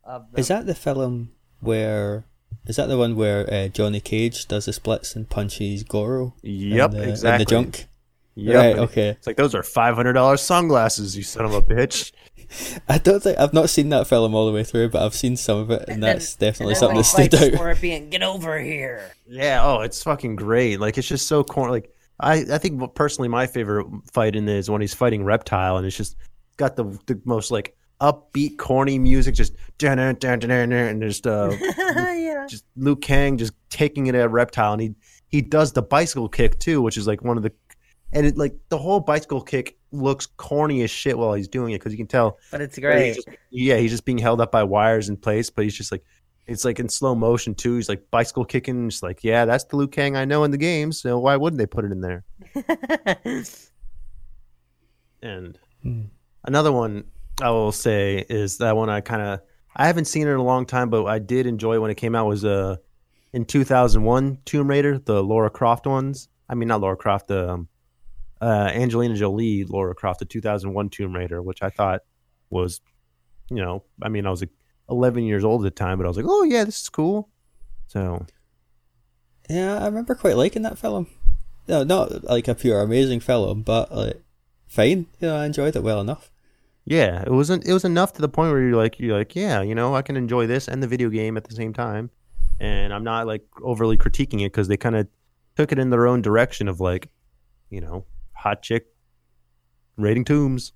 of. 0.04 0.26
Is 0.36 0.48
that 0.48 0.66
the 0.66 0.74
film 0.76 1.32
where? 1.60 2.26
Is 2.66 2.78
that 2.78 2.88
the 2.88 2.98
one 2.98 3.16
where 3.16 3.52
uh, 3.52 3.68
Johnny 3.68 4.00
Cage 4.00 4.48
does 4.48 4.66
the 4.66 4.74
splits 4.74 5.16
and 5.16 5.30
punches 5.30 5.84
Goro? 5.84 6.34
yep, 6.42 6.92
in 6.92 6.98
the, 6.98 7.04
in 7.04 7.10
exactly. 7.10 7.46
the 7.46 7.50
junk. 7.50 7.88
Yep. 8.36 8.56
Right. 8.56 8.78
Okay. 8.80 9.10
It's 9.10 9.28
like 9.28 9.36
those 9.36 9.54
are 9.54 9.64
five 9.64 9.96
hundred 9.96 10.14
dollars 10.14 10.42
sunglasses, 10.42 11.18
you 11.18 11.24
son 11.24 11.46
of 11.46 11.54
a 11.54 11.62
bitch. 11.62 12.12
I 12.88 12.98
don't 12.98 13.22
think 13.22 13.38
I've 13.40 13.54
not 13.54 13.70
seen 13.70 13.90
that 13.90 14.08
film 14.08 14.36
all 14.36 14.46
the 14.46 14.52
way 14.52 14.64
through, 14.64 14.90
but 14.90 15.02
I've 15.04 15.14
seen 15.16 15.38
some 15.38 15.58
of 15.60 15.72
it, 15.72 15.82
and, 15.82 15.90
And 15.90 16.04
then- 16.04 16.16
that's 16.18 16.36
definitely 16.36 16.74
And 16.74 16.80
something 16.80 16.98
that 16.98 17.04
stood 17.06 17.34
out. 17.36 17.54
Scorpion, 17.54 18.10
get 18.10 18.24
over 18.24 18.60
here. 18.60 19.12
Yeah. 19.28 19.62
Oh, 19.64 19.82
it's 19.82 20.04
fucking 20.04 20.36
great. 20.36 20.80
Like 20.80 20.98
it's 20.98 21.08
just 21.08 21.28
so 21.28 21.44
corny. 21.44 21.72
Like 21.72 21.94
I, 22.20 22.46
I 22.52 22.58
think 22.58 22.94
personally 22.96 23.30
my 23.30 23.48
favorite 23.48 23.88
fight 24.14 24.36
in 24.36 24.46
this 24.46 24.66
is 24.66 24.70
when 24.70 24.82
he's 24.82 24.94
fighting 24.94 25.24
Reptile, 25.24 25.78
and 25.78 25.86
it's 25.88 25.96
just 25.98 26.16
got 26.58 26.76
the 26.76 26.84
the 27.08 27.20
most 27.26 27.52
like 27.52 27.76
upbeat, 28.02 28.58
corny 28.58 28.98
music, 29.00 29.36
just 29.36 29.54
dun 29.78 29.98
dun 29.98 30.16
dun 30.16 30.40
dun 30.40 30.50
dun, 30.50 30.72
and 30.74 31.02
just 31.02 31.26
uh, 31.28 31.52
yeah. 31.78 32.46
just 32.50 32.66
Liu 32.76 32.96
Kang 32.96 33.38
just 33.38 33.54
taking 33.70 34.08
it 34.08 34.16
at 34.16 34.30
Reptile, 34.32 34.74
and 34.74 34.82
he 34.82 34.96
he 35.30 35.42
does 35.42 35.72
the 35.72 35.82
bicycle 35.82 36.28
kick 36.28 36.60
too, 36.60 36.82
which 36.82 36.98
is 36.98 37.08
like 37.08 37.24
one 37.24 37.38
of 37.38 37.44
the, 37.44 37.54
and 38.14 38.26
it 38.26 38.38
like 38.38 38.54
the 38.70 38.78
whole 38.78 39.00
bicycle 39.00 39.42
kick 39.42 39.78
looks 39.92 40.26
corny 40.26 40.84
as 40.84 40.92
shit 40.92 41.18
while 41.18 41.34
he's 41.34 41.48
doing 41.48 41.74
it 41.74 41.80
because 41.80 41.92
you 41.92 41.98
can 41.98 42.08
tell 42.08 42.38
But 42.52 42.62
it's 42.62 42.78
great. 42.80 43.08
He's 43.08 43.16
just, 43.18 43.30
yeah, 43.50 43.78
he's 43.78 43.92
just 43.92 44.06
being 44.06 44.18
held 44.18 44.42
up 44.42 44.52
by 44.52 44.64
wires 44.64 45.10
in 45.10 45.18
place, 45.18 45.50
but 45.50 45.64
he's 45.64 45.76
just 45.76 45.92
like 45.92 46.04
it's 46.48 46.66
like 46.66 46.80
in 46.80 46.90
slow 46.90 47.16
motion 47.16 47.54
too. 47.56 47.76
He's 47.76 47.90
like 47.90 48.04
bicycle 48.12 48.46
kicking, 48.46 48.90
just 48.90 49.04
like 49.04 49.24
yeah, 49.24 49.46
that's 49.46 49.64
the 49.66 49.76
Liu 49.78 49.88
Kang 49.88 50.16
I 50.16 50.26
know 50.26 50.44
in 50.44 50.52
the 50.52 50.58
game, 50.58 50.92
so 50.92 51.20
why 51.20 51.36
wouldn't 51.38 51.58
they 51.60 51.66
put 51.68 51.86
it 51.86 51.92
in 51.92 52.02
there? 52.02 52.24
And 55.24 55.58
Hmm. 55.84 56.06
another 56.44 56.72
one 56.72 57.06
I 57.42 57.50
will 57.50 57.72
say 57.72 58.26
is 58.30 58.58
that 58.60 58.76
one 58.76 58.90
I 58.90 59.02
kind 59.02 59.22
of 59.22 59.42
I 59.76 59.88
haven't 59.88 60.06
seen 60.06 60.28
it 60.28 60.32
in 60.32 60.38
a 60.38 60.44
long 60.44 60.66
time, 60.66 60.90
but 60.90 61.06
I 61.06 61.20
did 61.20 61.48
enjoy 61.48 61.80
when 61.80 61.90
it 61.92 61.96
came 61.96 62.14
out. 62.16 62.28
Was 62.28 62.44
uh 62.46 62.78
in 63.34 63.46
2001 63.46 64.40
Tomb 64.46 64.68
Raider, 64.68 65.00
the 65.00 65.24
Lara 65.24 65.50
Croft 65.50 65.88
ones. 65.88 66.28
I 66.50 66.56
mean, 66.56 66.68
not 66.68 66.82
Lara 66.82 66.98
Croft, 66.98 67.28
the 67.28 67.50
um, 67.52 67.68
uh, 68.42 68.72
Angelina 68.74 69.16
Jolie 69.16 69.64
Lara 69.66 69.94
Croft, 69.96 70.20
the 70.20 70.26
2001 70.26 70.90
Tomb 70.90 71.16
Raider, 71.16 71.42
which 71.42 71.62
I 71.62 71.70
thought 71.70 72.02
was, 72.50 72.82
you 73.50 73.58
know, 73.58 73.84
I 74.02 74.10
mean, 74.10 74.26
I 74.26 74.32
was 74.32 74.42
like 74.42 74.50
11 74.90 75.24
years 75.24 75.44
old 75.44 75.62
at 75.66 75.74
the 75.74 75.84
time, 75.84 75.98
but 75.98 76.06
I 76.06 76.08
was 76.08 76.18
like, 76.18 76.26
oh 76.28 76.44
yeah, 76.44 76.64
this 76.64 76.82
is 76.82 76.90
cool. 76.90 77.30
So 77.88 78.26
Yeah, 79.50 79.80
I 79.80 79.86
remember 79.86 80.16
quite 80.16 80.38
liking 80.38 80.64
that 80.64 80.80
film. 80.80 81.08
No, 81.68 81.84
not 81.84 82.24
like 82.24 82.48
a 82.48 82.56
pure 82.56 82.82
amazing 82.82 83.20
film, 83.20 83.62
but 83.62 83.96
like 83.96 84.22
fine. 84.68 85.06
You 85.20 85.28
know, 85.28 85.36
I 85.38 85.46
enjoyed 85.46 85.76
it 85.76 85.84
well 85.84 86.02
enough. 86.02 86.32
yeah, 86.86 87.22
it 87.22 87.32
wasn't. 87.32 87.66
It 87.66 87.74
was 87.74 87.86
enough 87.86 88.14
to 88.14 88.22
the 88.22 88.30
point 88.30 88.52
where 88.52 88.62
you're 88.62 88.76
like, 88.76 89.00
you're 89.00 89.18
like, 89.18 89.36
yeah, 89.36 89.62
you 89.62 89.76
know, 89.76 89.96
I 89.96 90.02
can 90.02 90.18
enjoy 90.18 90.48
this 90.48 90.68
and 90.68 90.82
the 90.82 90.88
video 90.88 91.10
game 91.10 91.38
at 91.38 91.44
the 91.44 91.56
same 91.56 91.74
time, 91.74 92.10
and 92.60 92.92
I'm 92.94 93.04
not 93.04 93.28
like 93.28 93.46
overly 93.62 93.98
critiquing 93.98 94.42
it 94.42 94.52
because 94.52 94.68
they 94.68 94.78
kind 94.78 94.96
of 94.96 95.08
took 95.56 95.72
it 95.72 95.78
in 95.80 95.92
their 95.92 96.08
own 96.08 96.22
direction 96.24 96.68
of 96.68 96.80
like, 96.80 97.10
you 97.70 97.82
know, 97.82 98.06
hot 98.42 98.62
chick 98.64 98.88
raiding 99.98 100.26
tombs, 100.26 100.74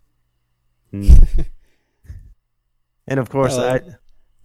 and, 0.91 1.27
and 3.07 3.19
of 3.19 3.29
course, 3.29 3.53
Oh. 3.57 3.79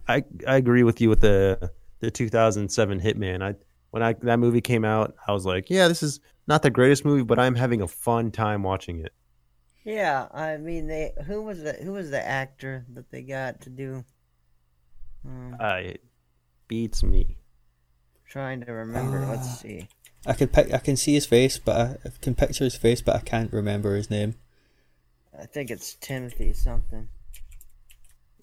I, 0.07 0.15
I 0.15 0.23
I 0.47 0.55
agree 0.57 0.83
with 0.83 0.99
you 1.01 1.09
with 1.09 1.21
the 1.21 1.71
the 1.99 2.11
2007 2.11 2.99
Hitman. 2.99 3.41
I 3.43 3.55
when 3.91 4.01
I 4.03 4.13
that 4.21 4.39
movie 4.39 4.61
came 4.61 4.83
out, 4.85 5.15
I 5.27 5.31
was 5.33 5.45
like, 5.45 5.69
yeah, 5.69 5.87
this 5.87 6.01
is 6.03 6.19
not 6.47 6.61
the 6.63 6.69
greatest 6.71 7.05
movie, 7.05 7.23
but 7.23 7.39
I'm 7.39 7.55
having 7.55 7.81
a 7.81 7.87
fun 7.87 8.31
time 8.31 8.63
watching 8.63 8.99
it. 8.99 9.13
yeah, 9.83 10.27
I 10.33 10.57
mean, 10.57 10.87
they 10.87 11.11
who 11.27 11.41
was 11.43 11.61
the 11.63 11.73
who 11.73 11.91
was 11.93 12.09
the 12.09 12.25
actor 12.25 12.85
that 12.93 13.11
they 13.11 13.21
got 13.21 13.61
to 13.61 13.69
do? 13.69 14.03
Um, 15.25 15.55
Uh, 15.59 15.79
it 15.83 16.03
beats 16.67 17.03
me. 17.03 17.37
trying 18.27 18.61
to 18.65 18.71
remember. 18.71 19.23
Ah. 19.25 19.31
Let's 19.31 19.59
see. 19.59 19.87
I 20.25 20.33
can 20.33 20.47
pic- 20.47 20.73
I 20.73 20.77
can 20.77 20.95
see 20.97 21.13
his 21.13 21.25
face, 21.25 21.57
but 21.57 21.75
I, 21.75 21.97
I 22.05 22.11
can 22.21 22.35
picture 22.35 22.63
his 22.63 22.75
face, 22.75 23.01
but 23.01 23.15
I 23.15 23.19
can't 23.19 23.51
remember 23.51 23.95
his 23.95 24.09
name. 24.09 24.35
I 25.37 25.45
think 25.45 25.71
it's 25.71 25.95
Timothy 25.95 26.53
something. 26.53 27.07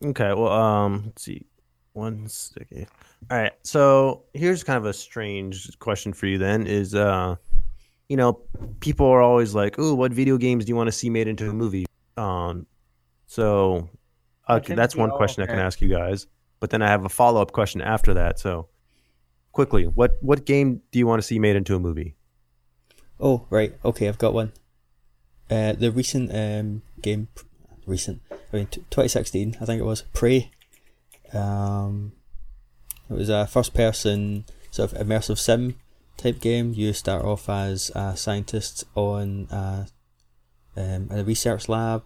Okay, 0.04 0.32
well, 0.32 0.48
um, 0.48 1.02
let's 1.06 1.22
see. 1.22 1.46
One 1.92 2.28
second. 2.28 2.86
All 3.30 3.38
right, 3.38 3.52
so 3.62 4.24
here's 4.34 4.62
kind 4.62 4.76
of 4.76 4.86
a 4.86 4.92
strange 4.92 5.76
question 5.78 6.12
for 6.12 6.26
you. 6.26 6.38
Then 6.38 6.66
is, 6.66 6.94
uh, 6.94 7.36
you 8.08 8.16
know, 8.16 8.40
people 8.80 9.06
are 9.06 9.20
always 9.20 9.54
like, 9.54 9.76
"Oh, 9.78 9.94
what 9.94 10.12
video 10.12 10.36
games 10.38 10.64
do 10.64 10.70
you 10.70 10.76
want 10.76 10.88
to 10.88 10.92
see 10.92 11.10
made 11.10 11.28
into 11.28 11.48
a 11.48 11.52
movie?" 11.52 11.86
Um, 12.16 12.66
so 13.26 13.88
okay, 14.48 14.74
that's 14.74 14.96
one 14.96 15.10
question 15.10 15.42
I 15.42 15.46
can 15.46 15.58
ask 15.58 15.80
you 15.80 15.88
guys. 15.88 16.26
But 16.60 16.70
then 16.70 16.82
I 16.82 16.88
have 16.88 17.04
a 17.04 17.08
follow 17.08 17.40
up 17.40 17.52
question 17.52 17.80
after 17.80 18.14
that. 18.14 18.38
So 18.38 18.68
quickly, 19.58 19.88
what 19.88 20.12
what 20.20 20.44
game 20.44 20.82
do 20.92 21.00
you 21.00 21.06
want 21.08 21.20
to 21.20 21.26
see 21.26 21.40
made 21.40 21.56
into 21.56 21.74
a 21.74 21.80
movie? 21.80 22.14
Oh, 23.18 23.48
right. 23.50 23.74
Okay, 23.84 24.06
I've 24.06 24.16
got 24.16 24.32
one. 24.32 24.52
Uh, 25.50 25.72
the 25.72 25.90
recent 25.90 26.32
um 26.32 26.82
game, 27.02 27.26
recent. 27.84 28.22
I 28.30 28.56
mean, 28.56 28.66
t- 28.66 28.84
2016, 28.90 29.56
I 29.60 29.64
think 29.64 29.80
it 29.80 29.84
was. 29.84 30.02
Prey. 30.14 30.52
Um, 31.34 32.12
it 33.10 33.14
was 33.14 33.28
a 33.28 33.48
first-person 33.48 34.44
sort 34.70 34.92
of 34.92 35.04
immersive 35.04 35.38
sim 35.38 35.74
type 36.16 36.38
game. 36.40 36.72
You 36.72 36.92
start 36.92 37.24
off 37.24 37.48
as 37.48 37.90
a 37.96 38.16
scientist 38.16 38.84
on 38.94 39.48
a, 39.50 39.88
um, 40.76 41.08
in 41.10 41.18
a 41.18 41.24
research 41.24 41.68
lab, 41.68 42.04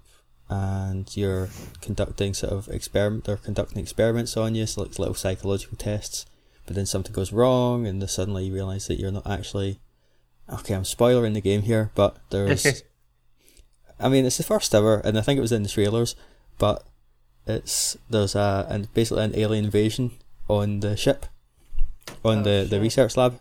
and 0.49 1.15
you're 1.15 1.51
conducting 1.83 2.33
sort 2.33 2.55
of 2.55 2.69
experiment. 2.69 3.25
They're 3.25 3.37
conducting 3.37 3.83
experiments 3.83 4.39
on 4.39 4.55
you, 4.55 4.65
so 4.65 4.81
like 4.81 4.99
little 4.99 5.15
psychological 5.15 5.77
tests. 5.77 6.25
But 6.67 6.77
then 6.77 6.87
something 6.87 7.13
goes 7.13 7.33
wrong, 7.33 7.87
and 7.87 8.01
then 8.01 8.09
suddenly 8.09 8.45
you 8.45 8.55
realize 8.55 8.87
that 8.87 8.99
you're 8.99 9.11
not 9.11 9.27
actually 9.27 9.81
Okay, 10.51 10.75
I'm 10.75 10.85
spoiling 10.85 11.33
the 11.33 11.41
game 11.41 11.63
here, 11.63 11.91
but 11.95 12.17
there's. 12.31 12.65
I 14.01 14.09
mean, 14.09 14.27
it's 14.27 14.37
the 14.37 14.43
first 14.43 14.75
ever, 14.75 15.01
and 15.05 15.17
I 15.17 15.23
think 15.23 15.39
it 15.39 15.43
was 15.43 15.53
in 15.53 15.63
the 15.63 15.69
trailers, 15.69 16.17
but 16.59 16.85
it's 17.47 17.97
there's 18.11 18.35
a 18.35 18.67
and 18.69 18.93
basically 18.95 19.25
an 19.25 19.37
alien 19.37 19.67
invasion 19.67 20.13
on 20.49 20.81
the 20.81 20.97
ship, 20.97 21.27
on 22.25 22.39
Oh, 22.39 22.43
the 22.43 22.67
the 22.69 22.81
research 22.81 23.17
lab, 23.17 23.41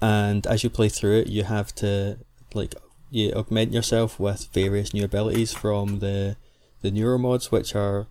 and 0.00 0.46
as 0.46 0.62
you 0.62 0.70
play 0.70 0.88
through 0.88 1.20
it, 1.20 1.26
you 1.26 1.42
have 1.44 1.74
to 1.76 2.18
like 2.54 2.74
you 3.10 3.32
augment 3.32 3.72
yourself 3.72 4.20
with 4.20 4.48
various 4.52 4.94
new 4.94 5.04
abilities 5.04 5.52
from 5.52 5.98
the 5.98 6.36
the 6.82 6.90
neuromods, 6.90 7.50
which 7.50 7.74
are 7.74 8.06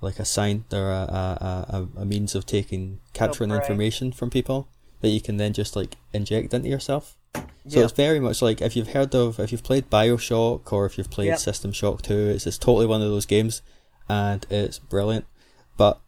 like 0.00 0.18
a 0.18 0.24
sign 0.24 0.64
they're 0.68 0.90
a, 0.92 1.06
a, 1.72 1.88
a, 1.96 2.00
a 2.02 2.04
means 2.04 2.34
of 2.34 2.44
taking 2.46 3.00
capturing 3.12 3.50
prey. 3.50 3.58
information 3.58 4.12
from 4.12 4.30
people. 4.30 4.68
that 5.00 5.08
you 5.10 5.20
can 5.20 5.36
then 5.36 5.52
just 5.52 5.76
like 5.76 5.96
inject 6.12 6.52
into 6.54 6.68
yourself. 6.68 7.16
So 7.34 7.42
Yeah. 7.66 7.84
it's 7.84 7.92
very 7.92 8.18
much 8.20 8.40
like 8.42 8.60
if 8.62 8.74
you've 8.76 8.92
heard 8.92 9.14
of 9.14 9.38
if 9.38 9.52
you've 9.52 9.62
played 9.62 9.90
Bioshock 9.90 10.72
or 10.72 10.86
if 10.86 10.96
you've 10.96 11.10
played 11.10 11.28
Yep. 11.28 11.38
System 11.38 11.72
Shock 11.72 12.02
Two, 12.02 12.28
it's 12.34 12.46
it's 12.46 12.58
totally 12.58 12.86
one 12.86 13.02
of 13.02 13.08
those 13.10 13.26
games, 13.26 13.62
and 14.08 14.46
it's 14.50 14.78
brilliant. 14.78 15.26
But 15.76 16.00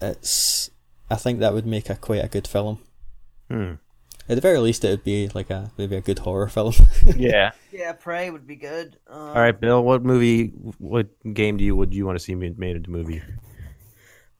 it's 0.00 0.70
I 1.10 1.16
think 1.16 1.38
that 1.40 1.52
would 1.54 1.66
make 1.66 1.90
a 1.90 1.96
quite 1.96 2.24
a 2.24 2.28
good 2.28 2.46
film. 2.48 2.78
Hmm. 3.50 3.74
At 4.30 4.36
the 4.36 4.40
very 4.40 4.58
least, 4.58 4.84
it 4.84 4.90
would 4.90 5.02
be 5.02 5.28
like 5.34 5.50
a 5.50 5.72
maybe 5.76 5.96
a 5.96 6.00
good 6.00 6.20
horror 6.20 6.46
film. 6.48 6.72
Yeah. 7.16 7.50
Yeah, 7.72 7.92
Prey 7.94 8.30
would 8.30 8.46
be 8.46 8.54
good. 8.54 8.96
Um, 9.08 9.18
All 9.18 9.34
right, 9.34 9.58
Bill. 9.58 9.82
What 9.82 10.04
movie? 10.04 10.50
What 10.78 11.08
game 11.34 11.56
do 11.56 11.64
you 11.64 11.74
would 11.74 11.92
you 11.92 12.06
want 12.06 12.16
to 12.16 12.24
see 12.24 12.36
made 12.36 12.56
made 12.56 12.76
into 12.76 12.92
movie? 12.92 13.22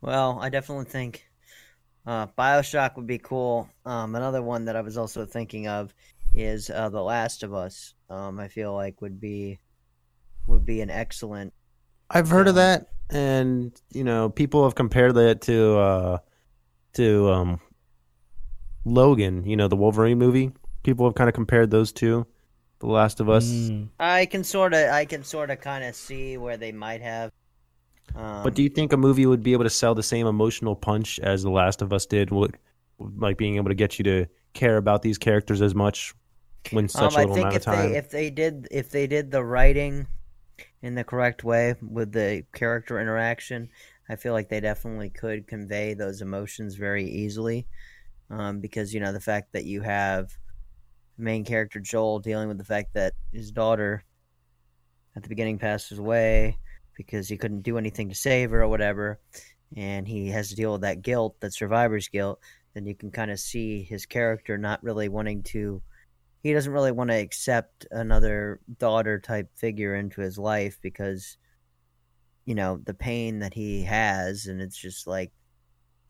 Well, 0.00 0.38
I 0.40 0.48
definitely 0.48 0.84
think 0.84 1.28
uh, 2.06 2.28
Bioshock 2.38 2.94
would 2.94 3.08
be 3.08 3.18
cool. 3.18 3.68
Um, 3.84 4.14
another 4.14 4.42
one 4.42 4.66
that 4.66 4.76
I 4.76 4.80
was 4.80 4.96
also 4.96 5.26
thinking 5.26 5.66
of 5.66 5.92
is 6.36 6.70
uh, 6.70 6.88
The 6.88 7.02
Last 7.02 7.42
of 7.42 7.52
Us. 7.52 7.94
Um, 8.08 8.38
I 8.38 8.46
feel 8.46 8.72
like 8.72 9.02
would 9.02 9.20
be 9.20 9.58
would 10.46 10.64
be 10.64 10.82
an 10.82 10.90
excellent. 10.90 11.52
I've 12.08 12.28
heard 12.28 12.46
of 12.46 12.54
that, 12.54 12.90
and 13.10 13.72
you 13.92 14.04
know, 14.04 14.30
people 14.30 14.62
have 14.62 14.76
compared 14.76 15.16
that 15.16 15.40
to 15.42 15.78
uh 15.78 16.18
to 16.92 17.30
um 17.30 17.60
Logan. 18.84 19.44
You 19.44 19.56
know, 19.56 19.68
the 19.68 19.76
Wolverine 19.76 20.18
movie. 20.18 20.52
People 20.82 21.06
have 21.06 21.14
kind 21.14 21.28
of 21.28 21.34
compared 21.34 21.70
those 21.70 21.92
two. 21.92 22.26
The 22.80 22.86
Last 22.86 23.20
of 23.20 23.28
Us. 23.28 23.70
Mm. 23.70 23.88
I 23.98 24.26
can 24.26 24.42
sort 24.44 24.72
of 24.74 24.88
I 24.90 25.04
can 25.04 25.22
sort 25.22 25.50
of 25.50 25.60
kind 25.60 25.84
of 25.84 25.94
see 25.94 26.36
where 26.38 26.56
they 26.56 26.72
might 26.72 27.02
have. 27.02 27.30
Um, 28.14 28.42
But 28.42 28.54
do 28.54 28.62
you 28.62 28.68
think 28.68 28.92
a 28.92 28.96
movie 28.96 29.26
would 29.26 29.42
be 29.42 29.52
able 29.52 29.64
to 29.64 29.70
sell 29.70 29.94
the 29.94 30.02
same 30.02 30.26
emotional 30.26 30.74
punch 30.74 31.18
as 31.20 31.42
The 31.42 31.50
Last 31.50 31.82
of 31.82 31.92
Us 31.92 32.06
did? 32.06 32.30
Would 32.30 32.56
like 32.98 33.36
being 33.38 33.56
able 33.56 33.68
to 33.68 33.74
get 33.74 33.98
you 33.98 34.04
to 34.04 34.26
care 34.54 34.76
about 34.76 35.02
these 35.02 35.18
characters 35.18 35.62
as 35.62 35.74
much 35.74 36.14
when 36.70 36.88
such 36.88 37.14
um, 37.14 37.16
a 37.16 37.20
I 37.20 37.24
little 37.24 37.34
think 37.34 37.44
amount 37.44 37.56
of 37.56 37.62
time? 37.62 37.92
they 37.92 37.96
if 37.96 38.10
they 38.10 38.30
did 38.30 38.68
if 38.70 38.90
they 38.90 39.06
did 39.06 39.30
the 39.30 39.44
writing 39.44 40.06
in 40.82 40.94
the 40.94 41.04
correct 41.04 41.44
way 41.44 41.74
with 41.82 42.12
the 42.12 42.44
character 42.52 43.00
interaction, 43.00 43.68
I 44.08 44.16
feel 44.16 44.32
like 44.32 44.48
they 44.48 44.60
definitely 44.60 45.10
could 45.10 45.46
convey 45.46 45.94
those 45.94 46.20
emotions 46.22 46.74
very 46.76 47.04
easily. 47.06 47.66
Um, 48.30 48.60
because 48.60 48.94
you 48.94 49.00
know 49.00 49.12
the 49.12 49.20
fact 49.20 49.52
that 49.52 49.64
you 49.64 49.80
have 49.80 50.30
main 51.18 51.44
character 51.44 51.80
Joel 51.80 52.20
dealing 52.20 52.48
with 52.48 52.58
the 52.58 52.64
fact 52.64 52.94
that 52.94 53.14
his 53.32 53.50
daughter 53.50 54.04
at 55.16 55.22
the 55.22 55.28
beginning 55.28 55.58
passes 55.58 55.98
away 55.98 56.58
because 56.96 57.28
he 57.28 57.36
couldn't 57.36 57.62
do 57.62 57.76
anything 57.76 58.08
to 58.08 58.14
save 58.14 58.50
her 58.50 58.62
or 58.62 58.68
whatever, 58.68 59.18
and 59.76 60.06
he 60.06 60.28
has 60.28 60.48
to 60.50 60.56
deal 60.56 60.72
with 60.72 60.82
that 60.82 61.02
guilt, 61.02 61.36
that 61.40 61.52
survivor's 61.52 62.08
guilt. 62.08 62.40
Then 62.74 62.86
you 62.86 62.94
can 62.94 63.10
kind 63.10 63.32
of 63.32 63.40
see 63.40 63.82
his 63.82 64.06
character 64.06 64.56
not 64.56 64.82
really 64.82 65.08
wanting 65.08 65.42
to 65.44 65.82
he 66.42 66.52
doesn't 66.52 66.72
really 66.72 66.92
want 66.92 67.10
to 67.10 67.16
accept 67.16 67.86
another 67.90 68.60
daughter 68.78 69.18
type 69.18 69.50
figure 69.56 69.94
into 69.94 70.20
his 70.20 70.38
life 70.38 70.78
because 70.82 71.36
you 72.46 72.54
know 72.54 72.80
the 72.84 72.94
pain 72.94 73.40
that 73.40 73.54
he 73.54 73.82
has 73.82 74.46
and 74.46 74.60
it's 74.60 74.76
just 74.76 75.06
like 75.06 75.32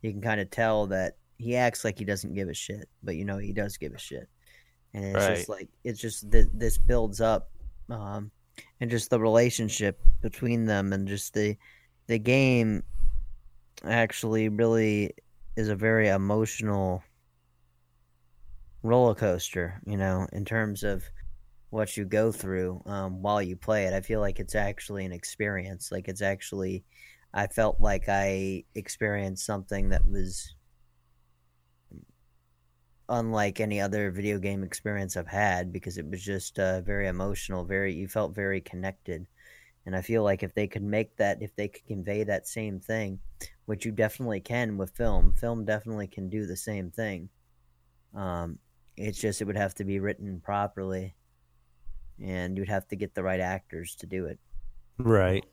you 0.03 0.11
can 0.11 0.21
kind 0.21 0.41
of 0.41 0.51
tell 0.51 0.87
that 0.87 1.15
he 1.41 1.57
acts 1.57 1.85
like 1.85 1.99
he 1.99 2.05
doesn't 2.05 2.35
give 2.35 2.49
a 2.49 2.55
shit 2.55 2.89
but 3.03 3.17
you 3.17 3.25
know 3.25 3.39
he 3.39 3.53
does 3.53 3.77
give 3.77 3.93
a 3.93 3.99
shit 3.99 4.29
and 4.95 5.05
it's 5.05 5.27
just 5.27 5.49
like 5.49 5.69
it's 5.85 6.01
just 6.01 6.31
th- 6.31 6.47
this 6.53 6.79
builds 6.79 7.21
up 7.21 7.51
um 7.89 8.31
and 8.81 8.91
just 8.91 9.11
the 9.11 9.19
relationship 9.19 10.01
between 10.21 10.67
them 10.67 10.93
and 10.93 11.09
just 11.09 11.33
the 11.35 11.57
the 12.07 12.19
game 12.19 12.83
actually 13.85 14.49
really 14.49 15.13
is 15.57 15.69
a 15.69 15.77
very 15.77 16.09
emotional 16.09 17.03
roller 18.83 19.15
coaster, 19.15 19.81
you 19.87 19.97
know, 19.97 20.27
in 20.33 20.45
terms 20.45 20.83
of 20.83 21.05
what 21.71 21.97
you 21.97 22.05
go 22.05 22.33
through 22.33 22.83
um, 22.87 23.23
while 23.23 23.41
you 23.41 23.57
play 23.57 23.85
it. 23.85 23.95
I 23.95 24.01
feel 24.01 24.21
like 24.21 24.41
it's 24.41 24.55
actually 24.55 25.05
an 25.05 25.13
experience. 25.13 25.93
Like 25.93 26.09
it's 26.09 26.23
actually, 26.23 26.85
I 27.33 27.47
felt 27.47 27.81
like 27.81 28.09
I 28.09 28.65
experienced 28.75 29.47
something 29.47 29.91
that 29.91 30.05
was 30.05 30.55
unlike 33.11 33.61
any 33.61 33.81
other 33.81 34.11
video 34.11 34.39
game 34.39 34.63
experience 34.63 35.17
I've 35.17 35.27
had 35.27 35.73
because 35.73 35.99
it 35.99 36.09
was 36.09 36.23
just 36.23 36.59
uh, 36.59 36.81
very 36.81 37.09
emotional. 37.09 37.65
Very, 37.65 37.93
you 37.93 38.09
felt 38.09 38.35
very 38.35 38.61
connected. 38.61 39.27
And 39.85 39.97
I 39.97 40.03
feel 40.03 40.23
like 40.23 40.43
if 40.43 40.55
they 40.55 40.67
could 40.67 40.83
make 40.83 41.17
that, 41.17 41.43
if 41.43 41.55
they 41.57 41.69
could 41.69 41.87
convey 41.87 42.23
that 42.25 42.47
same 42.47 42.81
thing, 42.81 43.19
which 43.67 43.85
you 43.85 43.93
definitely 43.93 44.41
can 44.41 44.77
with 44.77 44.97
film, 44.97 45.33
film 45.35 45.65
definitely 45.65 46.07
can 46.07 46.29
do 46.29 46.47
the 46.47 46.57
same 46.57 46.91
thing. 46.91 47.29
Um, 48.15 48.59
it's 48.97 49.19
just 49.19 49.41
it 49.41 49.47
would 49.47 49.57
have 49.57 49.75
to 49.77 49.85
be 49.85 49.99
written 49.99 50.41
properly, 50.41 51.15
and 52.23 52.57
you'd 52.57 52.69
have 52.69 52.87
to 52.89 52.97
get 52.97 53.15
the 53.15 53.23
right 53.23 53.41
actors 53.41 53.95
to 53.97 54.07
do 54.07 54.27
it. 54.27 54.39
right. 54.99 55.45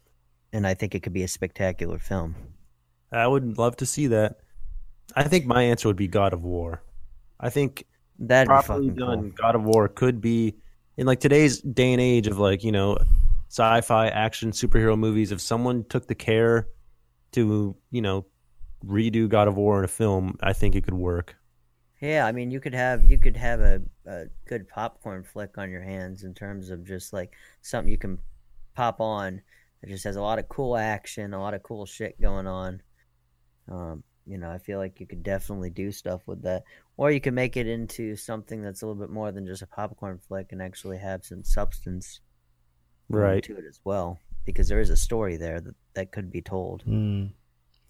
And 0.54 0.66
I 0.66 0.74
think 0.74 0.96
it 0.96 1.04
could 1.04 1.14
be 1.14 1.24
a 1.24 1.28
spectacular 1.28 2.00
film. 2.00 2.36
I 3.12 3.28
would 3.28 3.58
love 3.58 3.78
to 3.78 3.86
see 3.86 4.08
that. 4.08 4.40
I 5.16 5.24
think 5.24 5.46
my 5.46 5.64
answer 5.64 5.88
would 5.88 5.98
be 5.98 6.08
God 6.08 6.34
of 6.34 6.44
War. 6.44 6.84
I 7.40 7.50
think 7.50 7.86
That'd 8.20 8.48
be 8.48 8.52
properly 8.52 8.90
done, 8.90 9.22
cool. 9.22 9.32
God 9.38 9.56
of 9.56 9.64
War 9.64 9.88
could 9.88 10.22
be 10.22 10.56
in 10.98 11.06
like 11.06 11.20
today's 11.20 11.62
day 11.62 11.94
and 11.94 12.02
age 12.02 12.28
of 12.28 12.40
like 12.40 12.64
you 12.64 12.72
know 12.72 12.98
sci-fi 13.50 14.08
action 14.08 14.52
superhero 14.52 14.98
movies. 14.98 15.32
If 15.32 15.42
someone 15.42 15.86
took 15.90 16.08
the 16.08 16.16
care 16.16 16.68
to 17.34 17.76
you 17.92 18.02
know 18.02 18.26
redo 18.86 19.30
God 19.30 19.48
of 19.48 19.56
War 19.56 19.80
in 19.80 19.86
a 19.86 19.90
film, 19.90 20.38
I 20.42 20.54
think 20.54 20.76
it 20.76 20.84
could 20.84 20.94
work. 20.94 21.36
Yeah, 22.02 22.26
I 22.26 22.32
mean, 22.32 22.52
you 22.52 22.60
could 22.60 22.76
have 22.76 23.04
you 23.04 23.18
could 23.18 23.38
have 23.38 23.60
a, 23.60 23.82
a 24.06 24.26
good 24.48 24.68
popcorn 24.68 25.24
flick 25.24 25.58
on 25.58 25.70
your 25.70 25.82
hands 25.82 26.24
in 26.24 26.34
terms 26.34 26.70
of 26.70 26.86
just 26.86 27.14
like 27.14 27.34
something 27.62 27.92
you 27.92 27.98
can 27.98 28.20
pop 28.76 29.02
on 29.02 29.42
that 29.82 29.90
just 29.90 30.04
has 30.04 30.16
a 30.16 30.22
lot 30.22 30.40
of 30.40 30.48
cool 30.50 30.78
action, 30.78 31.34
a 31.34 31.42
lot 31.42 31.54
of 31.54 31.64
cool 31.64 31.86
shit 31.86 32.20
going 32.22 32.48
on. 32.48 32.82
Um, 33.70 34.04
you 34.26 34.38
know, 34.38 34.52
I 34.52 34.58
feel 34.58 34.78
like 34.78 35.00
you 35.00 35.08
could 35.08 35.24
definitely 35.24 35.70
do 35.70 35.92
stuff 35.92 36.22
with 36.28 36.44
that, 36.44 36.64
or 36.98 37.12
you 37.12 37.22
can 37.22 37.34
make 37.36 37.56
it 37.56 37.68
into 37.68 38.16
something 38.16 38.62
that's 38.62 38.82
a 38.82 38.88
little 38.88 39.00
bit 39.02 39.10
more 39.12 39.32
than 39.32 39.46
just 39.46 39.62
a 39.62 39.68
popcorn 39.68 40.18
flick 40.28 40.52
and 40.52 40.62
actually 40.62 40.98
have 40.98 41.24
some 41.24 41.44
substance 41.44 42.20
Right. 43.10 43.44
to 43.44 43.56
it 43.58 43.64
as 43.70 43.80
well, 43.86 44.20
because 44.46 44.68
there 44.68 44.82
is 44.82 44.90
a 44.90 44.98
story 44.98 45.38
there 45.38 45.62
that 45.62 45.76
that 45.94 46.12
could 46.12 46.30
be 46.30 46.42
told, 46.42 46.84
Mm. 46.86 47.32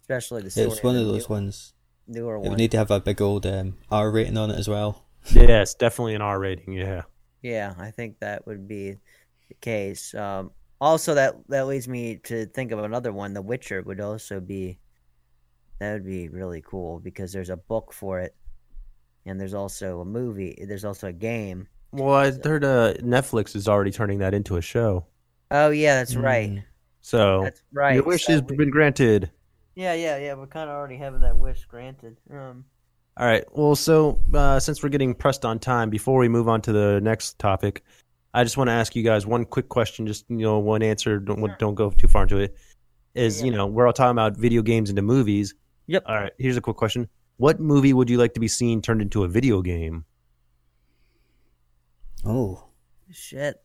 especially 0.02 0.44
the 0.44 0.52
story. 0.52 0.68
It's 0.68 0.84
one 0.84 0.96
the 0.96 1.02
of 1.02 1.08
those 1.08 1.28
newer, 1.28 1.36
ones. 1.36 1.74
newer 2.08 2.36
It 2.36 2.50
would 2.50 2.58
need 2.60 2.72
to 2.72 2.78
have 2.78 2.92
a 2.92 3.00
big 3.00 3.20
old 3.22 3.46
um, 3.46 3.78
R 3.90 4.12
rating 4.12 4.38
on 4.38 4.52
it 4.52 4.60
as 4.60 4.68
well. 4.68 5.06
Yes, 5.34 5.74
definitely 5.74 6.16
an 6.16 6.22
R 6.22 6.40
rating. 6.40 6.74
Yeah. 6.74 7.02
Yeah, 7.42 7.74
I 7.78 7.92
think 7.92 8.20
that 8.20 8.46
would 8.48 8.68
be 8.68 8.98
the 9.50 9.54
case. 9.60 10.14
Um, 10.14 10.52
also, 10.80 11.16
that 11.16 11.36
that 11.50 11.66
leads 11.68 11.88
me 11.88 12.18
to 12.26 12.46
think 12.46 12.72
of 12.72 12.80
another 12.80 13.12
one. 13.12 13.34
The 13.34 13.42
Witcher 13.42 13.82
would 13.82 14.00
also 14.00 14.40
be 14.40 14.80
that 15.80 15.94
would 15.94 16.06
be 16.06 16.30
really 16.30 16.62
cool 16.62 17.00
because 17.00 17.32
there's 17.34 17.50
a 17.50 17.58
book 17.58 17.92
for 17.92 18.20
it, 18.20 18.36
and 19.28 19.40
there's 19.40 19.54
also 19.54 20.00
a 20.02 20.06
movie. 20.06 20.64
There's 20.68 20.86
also 20.86 21.08
a 21.08 21.14
game. 21.14 21.68
Well, 21.92 22.14
I 22.14 22.32
heard 22.32 22.64
uh, 22.64 22.94
Netflix 22.96 23.56
is 23.56 23.68
already 23.68 23.92
turning 23.92 24.20
that 24.20 24.34
into 24.34 24.58
a 24.58 24.62
show. 24.62 25.06
Oh 25.52 25.70
yeah, 25.70 25.96
that's 25.96 26.16
right. 26.16 26.50
Mm. 26.52 26.64
So 27.02 27.44
That's 27.44 27.62
right. 27.72 27.96
your 27.96 28.04
wish 28.04 28.26
So 28.26 28.34
has 28.34 28.44
we- 28.44 28.58
been 28.58 28.70
granted. 28.70 29.32
yeah, 29.76 29.94
yeah, 29.94 30.18
yeah. 30.18 30.34
We're 30.34 30.48
kind 30.48 30.70
of 30.70 30.76
already 30.76 30.98
having 30.98 31.22
that 31.22 31.38
wish 31.38 31.64
granted. 31.66 32.18
Um, 32.30 32.66
All 33.16 33.26
right. 33.26 33.46
Well, 33.54 33.76
so 33.76 34.20
uh, 34.34 34.60
since 34.60 34.84
we're 34.84 34.90
getting 34.90 35.14
pressed 35.16 35.46
on 35.46 35.60
time, 35.60 35.90
before 35.90 36.20
we 36.20 36.28
move 36.28 36.50
on 36.50 36.62
to 36.64 36.74
the 36.74 37.00
next 37.02 37.40
topic, 37.40 37.84
I 38.34 38.44
just 38.44 38.58
want 38.58 38.68
to 38.68 38.74
ask 38.74 38.94
you 38.96 39.04
guys 39.04 39.26
one 39.26 39.46
quick 39.46 39.70
question. 39.70 40.06
Just 40.06 40.26
you 40.30 40.38
know, 40.38 40.60
one 40.60 40.84
answer. 40.84 41.18
Don't 41.20 41.40
Sure. 41.40 41.56
don't 41.60 41.76
go 41.76 41.90
too 41.92 42.10
far 42.10 42.24
into 42.24 42.38
it. 42.40 42.58
Is 43.16 43.40
Yeah. 43.40 43.46
you 43.46 43.52
know 43.54 43.66
we're 43.68 43.88
all 43.88 43.94
talking 43.94 44.12
about 44.12 44.36
video 44.36 44.62
games 44.62 44.90
into 44.90 45.02
movies. 45.02 45.56
Yep. 45.88 46.04
All 46.06 46.16
right. 46.16 46.34
Here's 46.38 46.58
a 46.58 46.62
quick 46.62 46.76
question. 46.76 47.08
What 47.38 47.60
movie 47.60 47.94
would 47.94 48.10
you 48.10 48.18
like 48.18 48.34
to 48.34 48.40
be 48.40 48.48
seen 48.48 48.82
turned 48.82 49.02
into 49.02 49.24
a 49.24 49.28
video 49.28 49.62
game? 49.62 50.06
Oh, 52.26 52.66
shit. 53.12 53.62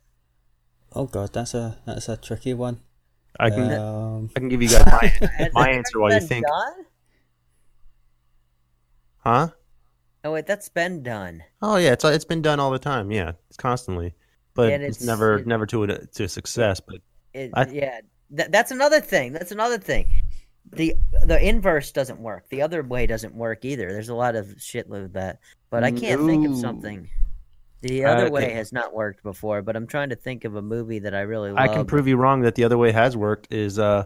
oh 0.94 1.06
god, 1.06 1.32
that's 1.32 1.54
a 1.54 1.78
that's 1.86 2.08
a 2.08 2.16
tricky 2.16 2.54
one. 2.54 2.80
I 3.40 3.48
can 3.50 3.72
Um, 3.72 4.30
I 4.36 4.40
can 4.40 4.48
give 4.50 4.62
you 4.62 4.68
guys 4.68 4.84
my 4.86 5.48
my 5.54 5.70
answer 5.70 5.98
while 5.98 6.12
you 6.12 6.20
think. 6.20 6.46
done? 6.46 6.84
Huh? 9.18 9.48
Oh 10.24 10.32
wait, 10.32 10.46
that's 10.46 10.68
been 10.68 11.02
done. 11.02 11.42
Oh 11.62 11.76
yeah, 11.76 11.92
it's 11.92 12.04
it's 12.04 12.24
been 12.26 12.42
done 12.42 12.60
all 12.60 12.70
the 12.70 12.78
time. 12.78 13.10
Yeah, 13.10 13.32
it's 13.48 13.56
constantly, 13.56 14.14
but 14.54 14.70
And 14.72 14.82
it's, 14.82 14.98
it's- 14.98 15.06
never 15.06 15.38
it- 15.38 15.46
never 15.46 15.66
to 15.66 15.84
a, 15.84 16.06
to 16.06 16.28
success. 16.28 16.78
But 16.80 16.96
It, 17.32 17.50
I- 17.54 17.66
yeah, 17.68 18.00
th- 18.36 18.50
that's 18.50 18.70
another 18.70 19.00
thing. 19.00 19.32
That's 19.32 19.50
another 19.50 19.78
thing. 19.78 20.06
The 20.70 20.94
the 21.24 21.38
inverse 21.46 21.90
doesn't 21.92 22.18
work. 22.20 22.48
The 22.48 22.62
other 22.62 22.82
way 22.82 23.06
doesn't 23.06 23.34
work 23.34 23.64
either. 23.64 23.92
There's 23.92 24.08
a 24.08 24.14
lot 24.14 24.36
of 24.36 24.54
shit 24.58 24.88
with 24.88 25.12
that. 25.14 25.40
But 25.70 25.84
I 25.84 25.90
can't 25.90 26.24
think 26.26 26.46
of 26.46 26.56
something. 26.56 27.08
The 27.80 28.04
other 28.04 28.26
Uh, 28.26 28.30
way 28.30 28.44
okay. 28.46 28.54
has 28.54 28.72
not 28.72 28.94
worked 28.94 29.22
before, 29.24 29.60
but 29.60 29.74
I'm 29.74 29.86
trying 29.88 30.10
to 30.10 30.16
think 30.16 30.44
of 30.44 30.54
a 30.54 30.62
movie 30.62 31.00
that 31.00 31.14
I 31.14 31.22
really 31.22 31.50
love. 31.50 31.58
I 31.58 31.66
can 31.68 31.84
prove 31.84 32.06
you 32.06 32.16
wrong 32.16 32.42
that 32.42 32.54
the 32.54 32.62
other 32.64 32.78
way 32.78 32.92
has 32.92 33.16
worked. 33.16 33.52
Is 33.52 33.78
uh, 33.78 34.04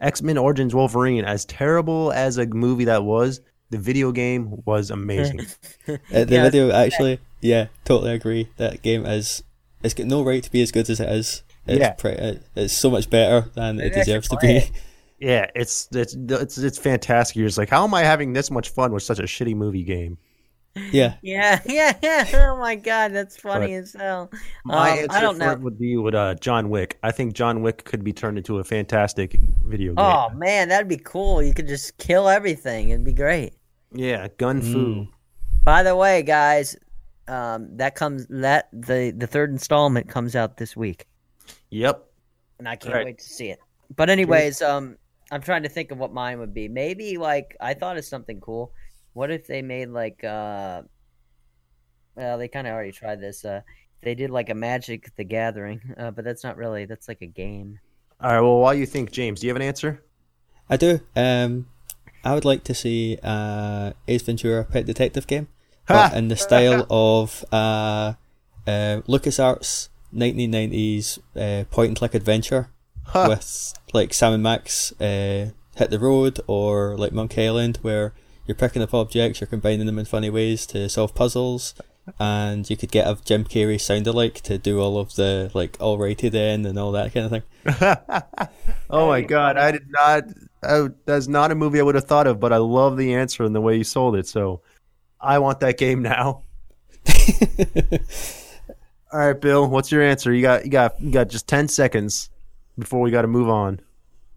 X 0.00 0.22
Men 0.22 0.38
Origins 0.38 0.74
Wolverine 0.74 1.24
as 1.24 1.44
terrible 1.44 2.12
as 2.12 2.38
a 2.38 2.46
movie 2.46 2.84
that 2.84 3.02
was? 3.04 3.40
The 3.70 3.78
video 3.78 4.12
game 4.12 4.62
was 4.64 4.90
amazing. 4.90 5.40
Uh, 5.88 5.96
the 6.24 6.26
Yeah, 6.34 6.42
video 6.44 6.70
actually, 6.70 7.18
yeah, 7.40 7.66
totally 7.84 8.12
agree. 8.12 8.48
That 8.58 8.82
game 8.82 9.04
is 9.06 9.42
it's 9.82 9.94
got 9.94 10.06
no 10.06 10.22
right 10.22 10.42
to 10.42 10.50
be 10.50 10.62
as 10.62 10.70
good 10.70 10.88
as 10.88 11.00
it 11.00 11.08
is. 11.08 11.42
It's 11.66 11.80
Yeah. 11.80 11.92
pre- 11.92 12.40
it's 12.56 12.72
so 12.74 12.90
much 12.90 13.10
better 13.10 13.48
than 13.54 13.76
Maybe 13.78 13.88
it 13.90 13.94
deserves 13.94 14.28
to 14.28 14.36
be. 14.40 14.48
it. 14.58 14.70
yeah, 15.18 15.50
it's 15.54 15.88
it's 15.92 16.14
it's 16.18 16.58
it's 16.58 16.78
fantastic. 16.78 17.36
You're 17.36 17.46
just 17.48 17.58
like, 17.58 17.68
how 17.70 17.84
am 17.84 17.94
I 17.94 18.02
having 18.02 18.32
this 18.32 18.50
much 18.50 18.70
fun 18.70 18.92
with 18.92 19.02
such 19.02 19.18
a 19.18 19.24
shitty 19.24 19.54
movie 19.54 19.82
game? 19.84 20.18
yeah, 20.92 21.14
Yeah, 21.22 21.60
yeah, 21.66 21.96
yeah. 22.02 22.26
Oh 22.34 22.56
my 22.58 22.76
god, 22.76 23.12
that's 23.12 23.36
funny 23.36 23.68
But 23.68 23.72
as 23.72 23.92
hell. 23.94 24.30
My 24.64 24.90
Um, 24.92 24.98
answer 24.98 25.16
I 25.16 25.20
don't 25.20 25.34
for 25.34 25.40
know. 25.46 25.52
it 25.52 25.60
would 25.60 25.78
be 25.78 25.96
with 25.96 26.14
uh, 26.14 26.34
John 26.36 26.70
Wick. 26.70 26.98
I 27.02 27.10
think 27.10 27.32
John 27.34 27.62
Wick 27.62 27.84
could 27.84 28.04
be 28.04 28.12
turned 28.12 28.38
into 28.38 28.58
a 28.58 28.64
fantastic 28.64 29.36
video 29.64 29.94
game. 29.94 30.04
Oh 30.04 30.28
man, 30.30 30.68
that'd 30.68 30.86
be 30.88 30.98
cool. 30.98 31.42
You 31.42 31.52
could 31.54 31.66
just 31.68 31.98
kill 31.98 32.28
everything. 32.28 32.90
It'd 32.90 33.04
be 33.04 33.12
great. 33.12 33.54
Yeah, 33.92 34.28
gun 34.36 34.60
fu. 34.60 34.68
Mm. 34.94 35.08
By 35.64 35.82
the 35.82 35.96
way, 35.96 36.22
guys, 36.22 36.76
um, 37.26 37.76
that 37.78 37.94
comes 37.96 38.26
that 38.28 38.68
the 38.72 39.12
the 39.16 39.26
third 39.26 39.50
installment 39.50 40.08
comes 40.08 40.36
out 40.36 40.58
this 40.58 40.76
week, 40.76 41.06
Yep. 41.70 42.04
and 42.58 42.68
I 42.68 42.76
can't 42.76 42.94
Right. 42.94 43.04
wait 43.06 43.18
to 43.18 43.24
see 43.24 43.48
it. 43.48 43.58
But 43.96 44.10
anyways, 44.10 44.62
um, 44.62 44.96
I'm 45.30 45.42
trying 45.42 45.62
to 45.64 45.68
think 45.68 45.90
of 45.90 45.98
what 45.98 46.12
mine 46.12 46.38
would 46.38 46.54
be. 46.54 46.68
Maybe 46.68 47.18
like 47.18 47.56
I 47.60 47.74
thought 47.74 47.98
of 47.98 48.04
something 48.04 48.40
cool. 48.40 48.72
What 49.12 49.30
if 49.30 49.46
they 49.46 49.62
made 49.62 49.88
like 49.88 50.24
uh, 50.24 50.82
well, 52.18 52.38
they 52.38 52.48
kind 52.48 52.66
of 52.66 52.72
already 52.72 52.92
tried 52.92 53.20
this. 53.20 53.44
Uh, 53.44 53.62
they 54.02 54.14
did 54.14 54.30
like 54.30 54.50
a 54.50 54.54
Magic 54.54 55.14
the 55.16 55.24
Gathering, 55.24 55.94
uh, 55.96 56.10
but 56.10 56.24
that's 56.24 56.44
not 56.44 56.56
really. 56.56 56.84
That's 56.84 57.08
like 57.08 57.22
a 57.22 57.26
game. 57.26 57.78
All 58.20 58.32
right. 58.32 58.40
Well, 58.40 58.58
while 58.58 58.74
you 58.74 58.86
think, 58.86 59.12
James, 59.12 59.40
do 59.40 59.46
you 59.46 59.50
have 59.50 59.56
an 59.56 59.62
answer? 59.62 60.02
I 60.68 60.76
do. 60.76 61.00
Um, 61.14 61.68
I 62.24 62.34
would 62.34 62.44
like 62.44 62.64
to 62.64 62.74
see 62.74 63.18
uh, 63.22 63.92
Ace 64.08 64.22
Ventura 64.22 64.64
Pet 64.64 64.84
Detective 64.86 65.26
game, 65.26 65.48
but 65.86 66.12
in 66.14 66.28
the 66.28 66.36
style 66.36 66.86
of 66.90 67.44
uh, 67.52 68.14
uh, 68.66 69.00
LucasArts 69.06 69.88
1990s 70.14 71.18
uh, 71.36 71.64
point 71.70 71.88
and 71.88 71.96
click 71.96 72.14
adventure 72.14 72.70
Huh. 73.08 73.26
with 73.30 73.74
like 73.94 74.12
Sam 74.12 74.34
and 74.34 74.42
Max 74.42 74.92
uh, 75.00 75.50
hit 75.76 75.90
the 75.90 75.98
road 75.98 76.40
or 76.46 76.96
like 76.96 77.12
Monkey 77.12 77.46
Island 77.46 77.78
where 77.82 78.12
you're 78.46 78.54
picking 78.54 78.82
up 78.82 78.94
objects, 78.94 79.40
you're 79.40 79.48
combining 79.48 79.86
them 79.86 79.98
in 79.98 80.04
funny 80.04 80.30
ways 80.30 80.66
to 80.66 80.88
solve 80.88 81.14
puzzles, 81.14 81.74
and 82.18 82.68
you 82.68 82.76
could 82.76 82.90
get 82.90 83.06
a 83.06 83.16
Jim 83.22 83.44
Carrey 83.44 83.80
sound 83.80 84.06
alike 84.06 84.40
to 84.42 84.58
do 84.58 84.80
all 84.80 84.98
of 84.98 85.14
the 85.14 85.50
like 85.54 85.76
all 85.80 85.98
alrighty 85.98 86.30
then 86.30 86.64
and 86.64 86.78
all 86.78 86.92
that 86.92 87.12
kind 87.12 87.26
of 87.26 87.32
thing. 87.32 88.48
oh 88.90 89.08
my 89.08 89.20
god. 89.20 89.58
I 89.58 89.72
did 89.72 89.90
not. 89.90 90.24
I, 90.62 90.88
that's 91.04 91.28
not 91.28 91.50
a 91.50 91.54
movie 91.54 91.78
I 91.78 91.82
would 91.82 91.94
have 91.94 92.06
thought 92.06 92.26
of, 92.26 92.40
but 92.40 92.52
I 92.52 92.56
love 92.56 92.96
the 92.96 93.14
answer 93.14 93.44
and 93.44 93.54
the 93.54 93.60
way 93.60 93.76
you 93.76 93.84
sold 93.84 94.16
it. 94.16 94.26
So, 94.26 94.62
I 95.20 95.38
want 95.38 95.60
that 95.60 95.78
game 95.78 96.02
now. 96.02 96.42
All 99.12 99.20
right, 99.20 99.40
Bill, 99.40 99.68
what's 99.68 99.92
your 99.92 100.02
answer? 100.02 100.32
You 100.32 100.42
got 100.42 100.64
you 100.64 100.70
got 100.70 101.00
you 101.00 101.10
got 101.10 101.28
just 101.28 101.46
ten 101.46 101.68
seconds 101.68 102.30
before 102.78 103.00
we 103.00 103.10
got 103.10 103.22
to 103.22 103.28
move 103.28 103.48
on. 103.48 103.80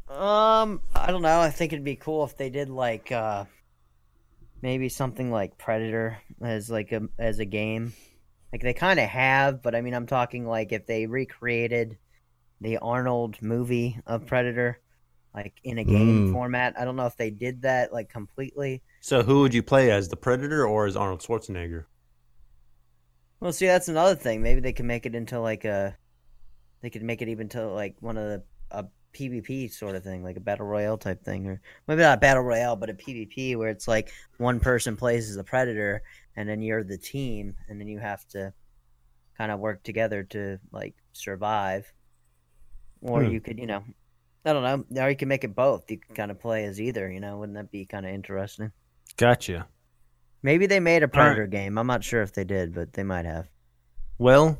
Um, 0.08 0.82
I 0.94 1.08
don't 1.12 1.22
know. 1.22 1.40
I 1.40 1.50
think 1.50 1.72
it'd 1.74 1.86
be 1.86 1.96
cool 1.96 2.24
if 2.26 2.36
they 2.38 2.50
did 2.50 2.70
like 2.70 3.12
uh 3.12 3.46
maybe 4.62 4.90
something 4.90 5.32
like 5.32 5.58
Predator 5.58 6.18
as 6.42 6.70
like 6.70 6.92
a 6.92 7.08
as 7.20 7.40
a 7.40 7.46
game. 7.46 7.94
Like 8.52 8.62
they 8.62 8.74
kind 8.74 9.00
of 9.00 9.08
have, 9.10 9.62
but 9.64 9.76
I 9.76 9.82
mean 9.82 9.94
I'm 9.94 10.08
talking 10.08 10.46
like 10.46 10.72
if 10.72 10.86
they 10.86 11.06
recreated 11.08 11.98
the 12.62 12.78
Arnold 12.80 13.42
movie 13.42 14.00
of 14.08 14.28
Predator 14.28 14.80
like 15.34 15.54
in 15.64 15.78
a 15.78 15.84
game 15.86 16.24
Mm. 16.24 16.32
format. 16.32 16.76
I 16.80 16.86
don't 16.86 16.96
know 16.98 17.06
if 17.08 17.18
they 17.18 17.32
did 17.32 17.64
that 17.64 17.94
like 17.94 18.10
completely. 18.10 18.84
So, 19.02 19.24
who 19.24 19.42
would 19.42 19.54
you 19.54 19.64
play 19.64 19.92
as 19.92 20.10
the 20.10 20.16
Predator 20.16 20.66
or 20.66 20.86
as 20.86 20.96
Arnold 20.96 21.22
Schwarzenegger? 21.22 21.86
Well, 23.40 23.52
see, 23.54 23.66
that's 23.66 23.88
another 23.88 24.16
thing. 24.16 24.42
Maybe 24.42 24.62
they 24.62 24.74
can 24.74 24.88
make 24.88 25.06
it 25.06 25.16
into 25.16 25.40
like 25.40 25.66
a 25.66 25.98
they 26.82 26.90
could 26.90 27.04
make 27.04 27.22
it 27.22 27.30
even 27.30 27.50
to 27.50 27.68
like 27.68 27.96
one 28.00 28.18
of 28.18 28.26
the 28.26 28.44
a 28.72 28.86
PvP 29.14 29.72
sort 29.72 29.96
of 29.96 30.04
thing, 30.04 30.24
like 30.24 30.38
a 30.38 30.42
battle 30.42 30.66
royale 30.66 30.98
type 30.98 31.24
thing, 31.24 31.48
or 31.48 31.62
maybe 31.88 32.02
not 32.02 32.18
a 32.18 32.22
battle 32.22 32.44
royale, 32.44 32.76
but 32.76 32.90
a 32.90 32.94
PvP 32.94 33.56
where 33.58 33.70
it's 33.70 33.88
like 33.88 34.12
one 34.38 34.60
person 34.60 34.96
plays 34.98 35.30
as 35.30 35.36
the 35.36 35.44
predator, 35.44 36.02
and 36.36 36.48
then 36.48 36.62
you're 36.62 36.84
the 36.84 36.98
team, 36.98 37.56
and 37.68 37.80
then 37.80 37.88
you 37.88 38.00
have 38.00 38.26
to 38.30 38.54
kind 39.38 39.52
of 39.52 39.60
work 39.60 39.84
together 39.84 40.24
to 40.24 40.60
like 40.72 40.96
survive. 41.14 41.92
Or 43.02 43.22
Hmm. 43.22 43.30
you 43.32 43.42
could, 43.42 43.60
you 43.60 43.68
know, 43.68 43.84
I 44.46 44.54
don't 44.54 44.64
know, 44.92 45.04
or 45.04 45.10
you 45.10 45.16
can 45.18 45.28
make 45.28 45.44
it 45.44 45.56
both. 45.56 45.92
You 45.92 45.98
can 46.00 46.16
kind 46.16 46.32
of 46.32 46.40
play 46.40 46.66
as 46.66 46.80
either, 46.82 47.12
you 47.12 47.20
know. 47.20 47.38
Wouldn't 47.40 47.58
that 47.58 47.72
be 47.72 47.86
kind 47.86 48.06
of 48.06 48.14
interesting? 48.14 48.72
Gotcha. 49.16 49.68
Maybe 50.44 50.68
they 50.68 50.80
made 50.80 51.02
a 51.02 51.08
All 51.14 51.24
right. 51.24 51.42
predator 51.42 51.48
game. 51.48 51.80
I'm 51.80 51.88
not 51.88 52.04
sure 52.04 52.22
if 52.22 52.32
they 52.34 52.44
did, 52.44 52.76
but 52.76 52.94
they 52.94 53.04
might 53.04 53.26
have. 53.26 53.50
Well, 54.18 54.58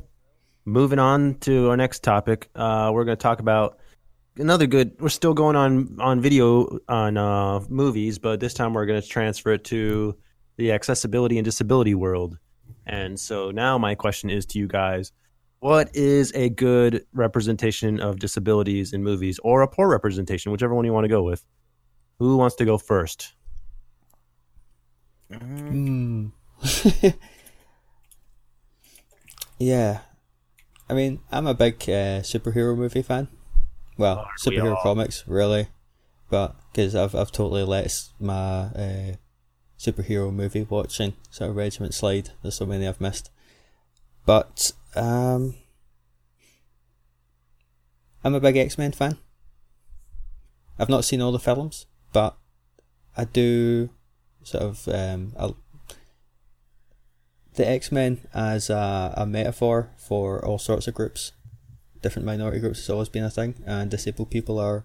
moving 0.64 0.98
on 0.98 1.34
to 1.40 1.70
our 1.70 1.76
next 1.76 2.02
topic, 2.02 2.48
uh, 2.54 2.90
we're 2.92 3.04
going 3.04 3.16
to 3.16 3.22
talk 3.22 3.40
about 3.40 3.78
another 4.36 4.66
good. 4.66 4.94
We're 5.00 5.08
still 5.08 5.34
going 5.34 5.56
on 5.56 5.96
on 6.00 6.20
video 6.20 6.78
on 6.88 7.16
uh, 7.16 7.60
movies, 7.68 8.18
but 8.18 8.40
this 8.40 8.54
time 8.54 8.74
we're 8.74 8.86
going 8.86 9.00
to 9.00 9.06
transfer 9.06 9.52
it 9.52 9.64
to 9.64 10.16
the 10.56 10.72
accessibility 10.72 11.38
and 11.38 11.44
disability 11.44 11.94
world. 11.94 12.38
And 12.86 13.18
so 13.18 13.50
now 13.50 13.78
my 13.78 13.94
question 13.94 14.30
is 14.30 14.46
to 14.46 14.58
you 14.58 14.66
guys: 14.66 15.12
What 15.60 15.94
is 15.94 16.32
a 16.34 16.48
good 16.48 17.06
representation 17.12 18.00
of 18.00 18.18
disabilities 18.18 18.92
in 18.92 19.02
movies, 19.02 19.38
or 19.42 19.62
a 19.62 19.68
poor 19.68 19.88
representation, 19.88 20.52
whichever 20.52 20.74
one 20.74 20.84
you 20.84 20.92
want 20.92 21.04
to 21.04 21.08
go 21.08 21.22
with? 21.22 21.44
Who 22.18 22.36
wants 22.36 22.56
to 22.56 22.64
go 22.64 22.78
first? 22.78 23.34
Mm, 25.30 26.32
yeah, 29.58 30.00
I 30.92 30.94
mean, 30.94 31.20
I'm 31.30 31.46
a 31.46 31.54
big 31.54 31.76
uh, 31.84 32.20
superhero 32.20 32.76
movie 32.76 33.00
fan. 33.00 33.28
Well, 33.96 34.18
Aren't 34.18 34.28
superhero 34.38 34.76
all? 34.76 34.82
comics, 34.82 35.24
really, 35.26 35.68
but 36.28 36.54
because 36.70 36.94
I've 36.94 37.14
I've 37.14 37.32
totally 37.32 37.64
let 37.64 38.10
my 38.20 38.34
uh, 38.34 39.12
superhero 39.78 40.30
movie 40.30 40.66
watching 40.68 41.14
sort 41.30 41.48
of 41.48 41.56
regiment 41.56 41.94
slide. 41.94 42.32
There's 42.42 42.56
so 42.56 42.66
many 42.66 42.86
I've 42.86 43.00
missed, 43.00 43.30
but 44.26 44.72
um, 44.94 45.54
I'm 48.22 48.34
a 48.34 48.40
big 48.40 48.58
X 48.58 48.76
Men 48.76 48.92
fan. 48.92 49.16
I've 50.78 50.90
not 50.90 51.06
seen 51.06 51.22
all 51.22 51.32
the 51.32 51.38
films, 51.38 51.86
but 52.12 52.36
I 53.16 53.24
do 53.24 53.88
sort 54.42 54.62
of 54.64 54.88
um, 54.88 55.32
I, 55.38 55.54
the 57.54 57.68
X 57.68 57.92
Men 57.92 58.26
as 58.34 58.70
a, 58.70 59.14
a 59.16 59.26
metaphor 59.26 59.90
for 59.96 60.44
all 60.44 60.58
sorts 60.58 60.88
of 60.88 60.94
groups, 60.94 61.32
different 62.00 62.26
minority 62.26 62.58
groups 62.60 62.80
has 62.80 62.90
always 62.90 63.08
been 63.08 63.24
a 63.24 63.30
thing, 63.30 63.62
and 63.66 63.90
disabled 63.90 64.30
people 64.30 64.58
are 64.58 64.84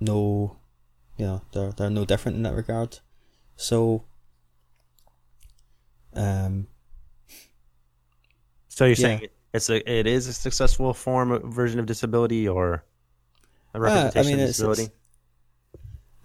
no, 0.00 0.56
you 1.18 1.26
know, 1.26 1.42
they're 1.52 1.72
they're 1.72 1.90
no 1.90 2.04
different 2.04 2.36
in 2.36 2.42
that 2.44 2.54
regard. 2.54 2.98
So, 3.56 4.04
um, 6.14 6.66
So 8.68 8.86
you're 8.86 8.92
Yeah. 8.92 9.18
saying 9.18 9.26
it's 9.52 9.68
a 9.68 9.90
it 9.98 10.06
is 10.06 10.26
a 10.26 10.32
successful 10.32 10.94
form 10.94 11.32
of 11.32 11.42
version 11.42 11.78
of 11.80 11.84
disability 11.86 12.48
or 12.48 12.72
a 12.74 12.80
Ah, 13.74 13.74
I 13.74 13.78
representation 13.78 14.26
mean, 14.26 14.34
of 14.36 14.40
it's- 14.40 14.56
disability? 14.56 14.82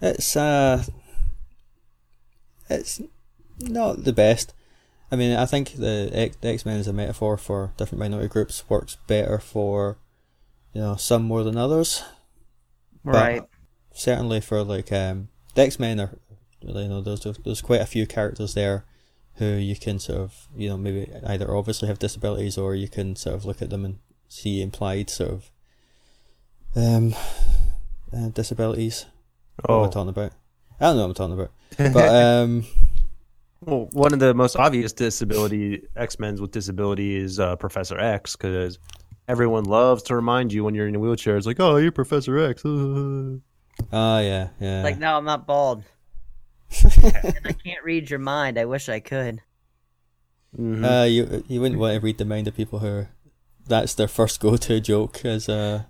it's- 0.00 0.16
it's 0.18 0.36
uh, 0.36 0.84
it's 2.70 3.00
not 3.60 4.04
the 4.04 4.12
best. 4.12 4.54
I 5.10 5.16
mean, 5.16 5.36
I 5.36 5.46
think 5.46 5.74
the 5.74 6.30
X 6.42 6.66
Men 6.66 6.78
as 6.78 6.88
a 6.88 6.92
metaphor 6.92 7.36
for 7.36 7.72
different 7.76 8.00
minority 8.00 8.28
groups 8.28 8.68
works 8.68 8.96
better 9.06 9.38
for, 9.38 9.98
you 10.72 10.80
know, 10.80 10.96
some 10.96 11.22
more 11.22 11.44
than 11.44 11.56
others. 11.56 12.02
But 13.04 13.14
right. 13.14 13.42
certainly 13.92 14.40
for 14.40 14.64
like 14.64 14.90
um, 14.92 15.28
the 15.54 15.62
X 15.62 15.78
Men 15.78 16.00
are, 16.00 16.10
you 16.60 16.88
know, 16.88 17.00
there's 17.00 17.20
there's 17.44 17.62
quite 17.62 17.80
a 17.80 17.86
few 17.86 18.06
characters 18.06 18.54
there 18.54 18.84
who 19.34 19.44
you 19.44 19.76
can 19.76 19.98
sort 19.98 20.18
of, 20.18 20.48
you 20.56 20.68
know, 20.68 20.76
maybe 20.76 21.12
either 21.26 21.54
obviously 21.54 21.88
have 21.88 21.98
disabilities 21.98 22.58
or 22.58 22.74
you 22.74 22.88
can 22.88 23.14
sort 23.14 23.36
of 23.36 23.44
look 23.44 23.62
at 23.62 23.70
them 23.70 23.84
and 23.84 23.98
see 24.28 24.60
implied 24.60 25.08
sort 25.08 25.30
of 25.30 25.50
um 26.74 27.14
uh, 28.12 28.28
disabilities. 28.28 29.06
What 29.64 29.74
am 29.74 29.82
I 29.82 29.86
Oh, 29.86 29.90
talking 29.90 30.08
about? 30.08 30.32
I 30.80 30.84
don't 30.86 30.96
know 30.96 31.02
what 31.06 31.08
I'm 31.08 31.14
talking 31.14 31.34
about. 31.34 31.92
But 31.94 32.14
um, 32.42 32.66
well, 33.60 33.88
one 33.92 34.12
of 34.12 34.18
the 34.18 34.34
most 34.34 34.56
obvious 34.56 34.92
disability 34.92 35.86
X 35.96 36.18
Men's 36.18 36.40
with 36.40 36.50
disability 36.52 37.16
is 37.16 37.40
uh, 37.40 37.56
Professor 37.56 37.98
X 37.98 38.36
because 38.36 38.78
everyone 39.28 39.64
loves 39.64 40.02
to 40.04 40.14
remind 40.16 40.52
you 40.52 40.62
when 40.64 40.74
you're 40.74 40.88
in 40.88 40.94
a 40.94 40.98
wheelchair. 40.98 41.36
It's 41.36 41.46
like, 41.46 41.60
oh, 41.60 41.76
you're 41.76 41.92
Professor 41.92 42.38
X. 42.38 42.64
uh." 42.64 43.36
ah, 43.92 44.20
yeah, 44.20 44.48
yeah. 44.60 44.82
Like, 44.82 44.98
no, 44.98 45.16
I'm 45.16 45.24
not 45.24 45.46
bald. 45.46 45.84
I 46.84 47.54
can't 47.64 47.84
read 47.84 48.10
your 48.10 48.18
mind. 48.18 48.58
I 48.58 48.64
wish 48.64 48.88
I 48.88 49.00
could. 49.00 49.40
Mhm. 50.58 50.84
Uh, 51.02 51.04
you 51.04 51.44
you 51.48 51.60
wouldn't 51.60 51.78
want 51.80 51.94
to 51.94 52.00
read 52.00 52.18
the 52.18 52.24
mind 52.24 52.48
of 52.48 52.54
people 52.56 52.78
who 52.78 53.06
that's 53.66 53.94
their 53.94 54.08
first 54.08 54.40
go 54.40 54.56
to 54.56 54.80
joke 54.80 55.24
as 55.24 55.48
uh 55.48 55.82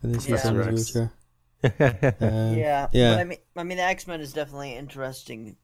when 0.00 0.12
they 0.12 0.18
see 0.18 0.30
Yeah. 0.32 0.36
someone's 0.36 0.94
Rex. 0.94 0.94
wheelchair. 0.94 1.12
Uh, 2.20 2.54
yeah, 2.56 2.88
yeah. 2.92 3.14
But 3.14 3.20
I 3.20 3.24
mean, 3.24 3.38
I 3.56 3.62
mean, 3.64 3.76
the 3.78 3.84
X 3.84 4.06
Men 4.06 4.20
is 4.20 4.32
definitely 4.32 4.74
interesting 4.74 5.56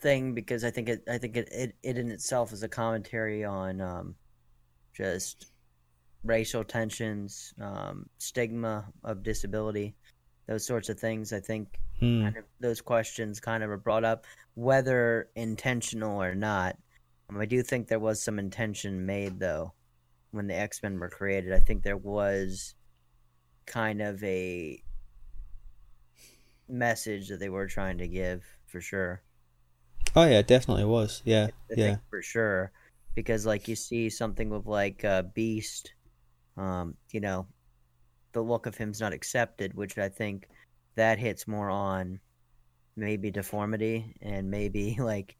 thing 0.00 0.34
because 0.34 0.64
I 0.64 0.70
think 0.70 0.88
it, 0.88 1.02
I 1.08 1.18
think 1.18 1.36
it, 1.36 1.48
it, 1.50 1.74
it 1.82 1.98
in 1.98 2.10
itself 2.10 2.52
is 2.52 2.62
a 2.62 2.68
commentary 2.68 3.44
on 3.44 3.80
um, 3.80 4.14
just 4.94 5.46
racial 6.24 6.64
tensions, 6.64 7.54
um, 7.60 8.08
stigma 8.18 8.86
of 9.04 9.22
disability, 9.22 9.94
those 10.46 10.66
sorts 10.66 10.88
of 10.88 10.98
things. 10.98 11.32
I 11.32 11.40
think 11.40 11.78
Hmm. 12.00 12.22
kind 12.22 12.36
of 12.38 12.44
those 12.58 12.80
questions 12.80 13.38
kind 13.38 13.62
of 13.62 13.70
are 13.70 13.76
brought 13.76 14.04
up, 14.04 14.24
whether 14.54 15.28
intentional 15.36 16.20
or 16.20 16.34
not. 16.34 16.76
Um, 17.30 17.40
I 17.40 17.46
do 17.46 17.62
think 17.62 17.86
there 17.86 18.00
was 18.00 18.20
some 18.20 18.40
intention 18.40 19.06
made 19.06 19.38
though 19.38 19.72
when 20.32 20.48
the 20.48 20.56
X 20.56 20.82
Men 20.82 20.98
were 20.98 21.08
created. 21.08 21.52
I 21.52 21.60
think 21.60 21.84
there 21.84 21.96
was 21.96 22.74
kind 23.64 24.02
of 24.02 24.22
a 24.24 24.82
message 26.68 27.28
that 27.28 27.38
they 27.38 27.48
were 27.48 27.66
trying 27.66 27.98
to 27.98 28.08
give 28.08 28.44
for 28.66 28.80
sure. 28.80 29.22
Oh 30.16 30.24
yeah, 30.24 30.42
definitely 30.42 30.84
was. 30.84 31.22
Yeah, 31.24 31.48
I 31.70 31.74
yeah. 31.76 31.84
think 31.86 31.98
for 32.10 32.22
sure 32.22 32.72
because 33.14 33.46
like 33.46 33.68
you 33.68 33.76
see 33.76 34.10
something 34.10 34.50
with 34.50 34.66
like 34.66 35.04
uh, 35.04 35.22
Beast, 35.34 35.94
um, 36.56 36.94
you 37.12 37.20
know, 37.20 37.46
the 38.32 38.42
look 38.42 38.66
of 38.66 38.76
him's 38.76 39.00
not 39.00 39.12
accepted, 39.12 39.74
which 39.74 39.98
I 39.98 40.08
think 40.08 40.48
that 40.96 41.18
hits 41.18 41.48
more 41.48 41.70
on 41.70 42.20
maybe 42.96 43.30
deformity 43.30 44.14
and 44.22 44.50
maybe 44.50 44.96
like 45.00 45.36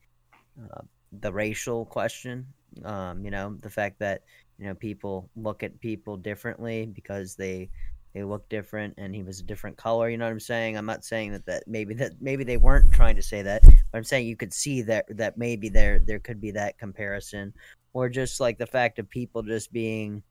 uh, 0.62 0.82
the 1.20 1.32
racial 1.32 1.86
question. 1.86 2.46
Um, 2.84 3.24
you 3.24 3.30
know, 3.30 3.56
the 3.60 3.70
fact 3.70 4.00
that 4.00 4.22
you 4.58 4.66
know 4.66 4.74
people 4.74 5.30
look 5.36 5.62
at 5.62 5.80
people 5.80 6.16
differently 6.16 6.86
because 6.86 7.36
they 7.36 7.70
they 8.14 8.22
look 8.22 8.48
different 8.48 8.94
and 8.96 9.14
he 9.14 9.22
was 9.22 9.40
a 9.40 9.44
different 9.44 9.76
color 9.76 10.08
you 10.08 10.16
know 10.16 10.24
what 10.24 10.32
i'm 10.32 10.40
saying? 10.40 10.78
I'm 10.78 10.86
not 10.86 11.04
saying 11.04 11.32
that 11.32 11.46
that 11.46 11.64
maybe 11.66 11.94
that 11.94 12.12
maybe 12.20 12.44
they 12.44 12.56
weren't 12.56 12.92
trying 12.92 13.16
to 13.16 13.22
say 13.22 13.42
that 13.42 13.62
but 13.62 13.98
i'm 13.98 14.04
saying 14.04 14.26
you 14.26 14.36
could 14.36 14.54
see 14.54 14.82
that 14.82 15.04
that 15.10 15.36
maybe 15.36 15.68
there 15.68 15.98
there 15.98 16.20
could 16.20 16.40
be 16.40 16.52
that 16.52 16.78
comparison 16.78 17.52
or 17.92 18.08
just 18.08 18.40
like 18.40 18.58
the 18.58 18.66
fact 18.66 18.98
of 18.98 19.10
people 19.10 19.42
just 19.42 19.72
being 19.72 20.22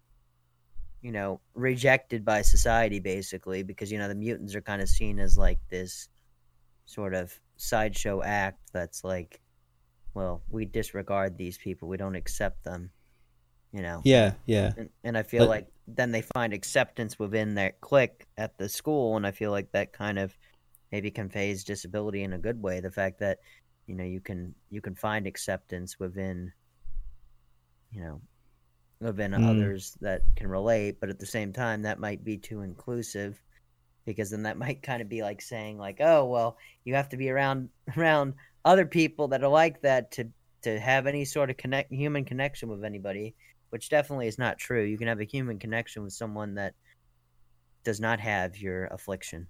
you 1.01 1.11
know 1.11 1.39
rejected 1.53 2.23
by 2.23 2.41
society 2.41 2.99
basically 2.99 3.61
because 3.61 3.91
you 3.91 3.99
know 3.99 4.07
the 4.07 4.15
mutants 4.15 4.55
are 4.55 4.61
kind 4.61 4.81
of 4.81 4.89
seen 4.89 5.19
as 5.19 5.37
like 5.37 5.59
this 5.69 6.07
sort 6.85 7.13
of 7.13 7.37
sideshow 7.57 8.23
act 8.23 8.59
that's 8.71 9.03
like 9.03 9.41
well 10.13 10.41
we 10.49 10.65
disregard 10.65 11.37
these 11.37 11.57
people 11.57 11.87
we 11.87 11.97
don't 11.97 12.15
accept 12.15 12.63
them 12.63 12.89
you 13.73 13.81
know 13.81 14.01
Yeah, 14.05 14.33
yeah. 14.45 14.71
and, 14.77 14.89
and 15.03 15.17
I 15.17 15.23
feel 15.23 15.43
But- 15.43 15.49
like 15.49 15.67
then 15.87 16.11
they 16.13 16.21
find 16.21 16.53
acceptance 16.53 17.19
within 17.19 17.55
their 17.55 17.73
clique 17.81 18.25
at 18.37 18.57
the 18.57 18.69
school, 18.69 19.17
and 19.17 19.27
I 19.27 19.31
feel 19.31 19.51
like 19.51 19.69
that 19.73 19.91
kind 19.91 20.17
of 20.17 20.33
maybe 20.93 21.11
conveys 21.11 21.65
disability 21.65 22.23
in 22.23 22.31
a 22.31 22.37
good 22.37 22.61
way. 22.61 22.79
The 22.79 22.91
fact 22.91 23.19
that 23.19 23.39
you 23.87 23.95
know 23.95 24.05
you 24.05 24.21
can 24.21 24.55
you 24.69 24.79
can 24.79 24.95
find 24.95 25.27
acceptance 25.27 25.99
within 25.99 26.53
you 27.91 28.01
know 28.01 28.21
within 29.01 29.31
Mm. 29.31 29.49
others 29.49 29.97
that 29.99 30.21
can 30.37 30.47
relate, 30.47 30.99
but 31.01 31.09
at 31.09 31.19
the 31.19 31.25
same 31.25 31.51
time 31.51 31.81
that 31.81 31.99
might 31.99 32.23
be 32.23 32.37
too 32.37 32.61
inclusive 32.61 33.41
because 34.05 34.29
then 34.31 34.43
that 34.43 34.57
might 34.65 34.81
kind 34.81 35.01
of 35.01 35.09
be 35.09 35.21
like 35.21 35.41
saying 35.41 35.77
like 35.77 35.97
oh 35.99 36.25
well 36.25 36.57
you 36.85 36.95
have 36.95 37.09
to 37.09 37.17
be 37.17 37.29
around 37.29 37.69
around 37.97 38.33
other 38.63 38.85
people 38.85 39.27
that 39.29 39.43
are 39.43 39.49
like 39.49 39.81
that 39.81 40.11
to 40.11 40.29
to 40.61 40.79
have 40.79 41.07
any 41.07 41.25
sort 41.25 41.49
of 41.49 41.57
connect 41.57 41.91
human 41.91 42.23
connection 42.23 42.69
with 42.69 42.85
anybody 42.85 43.35
which 43.73 43.89
definitely 43.89 44.27
is 44.27 44.37
not 44.37 44.59
true. 44.59 44.83
You 44.83 44.99
can 44.99 45.07
have 45.07 45.19
a 45.19 45.23
human 45.23 45.57
connection 45.57 46.03
with 46.03 46.13
someone 46.13 46.53
that 46.53 46.75
does 47.83 47.99
not 47.99 48.19
have 48.19 48.55
your 48.55 48.85
affliction. 48.85 49.47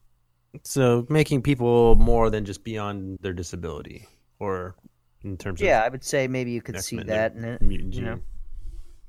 So 0.63 1.05
making 1.09 1.41
people 1.41 1.95
more 1.95 2.29
than 2.29 2.45
just 2.45 2.63
beyond 2.63 3.17
their 3.19 3.33
disability, 3.33 4.07
or 4.39 4.75
in 5.25 5.35
terms 5.35 5.59
of 5.59 5.67
Yeah, 5.67 5.83
I 5.83 5.89
would 5.89 6.05
say 6.05 6.29
maybe 6.29 6.51
you 6.51 6.61
could 6.61 6.81
see 6.81 7.03
that 7.03 7.35
in 7.35 7.43
it. 7.43 7.61
mutant 7.61 7.95
you 7.95 8.01
know. 8.01 8.15
gene. 8.15 8.23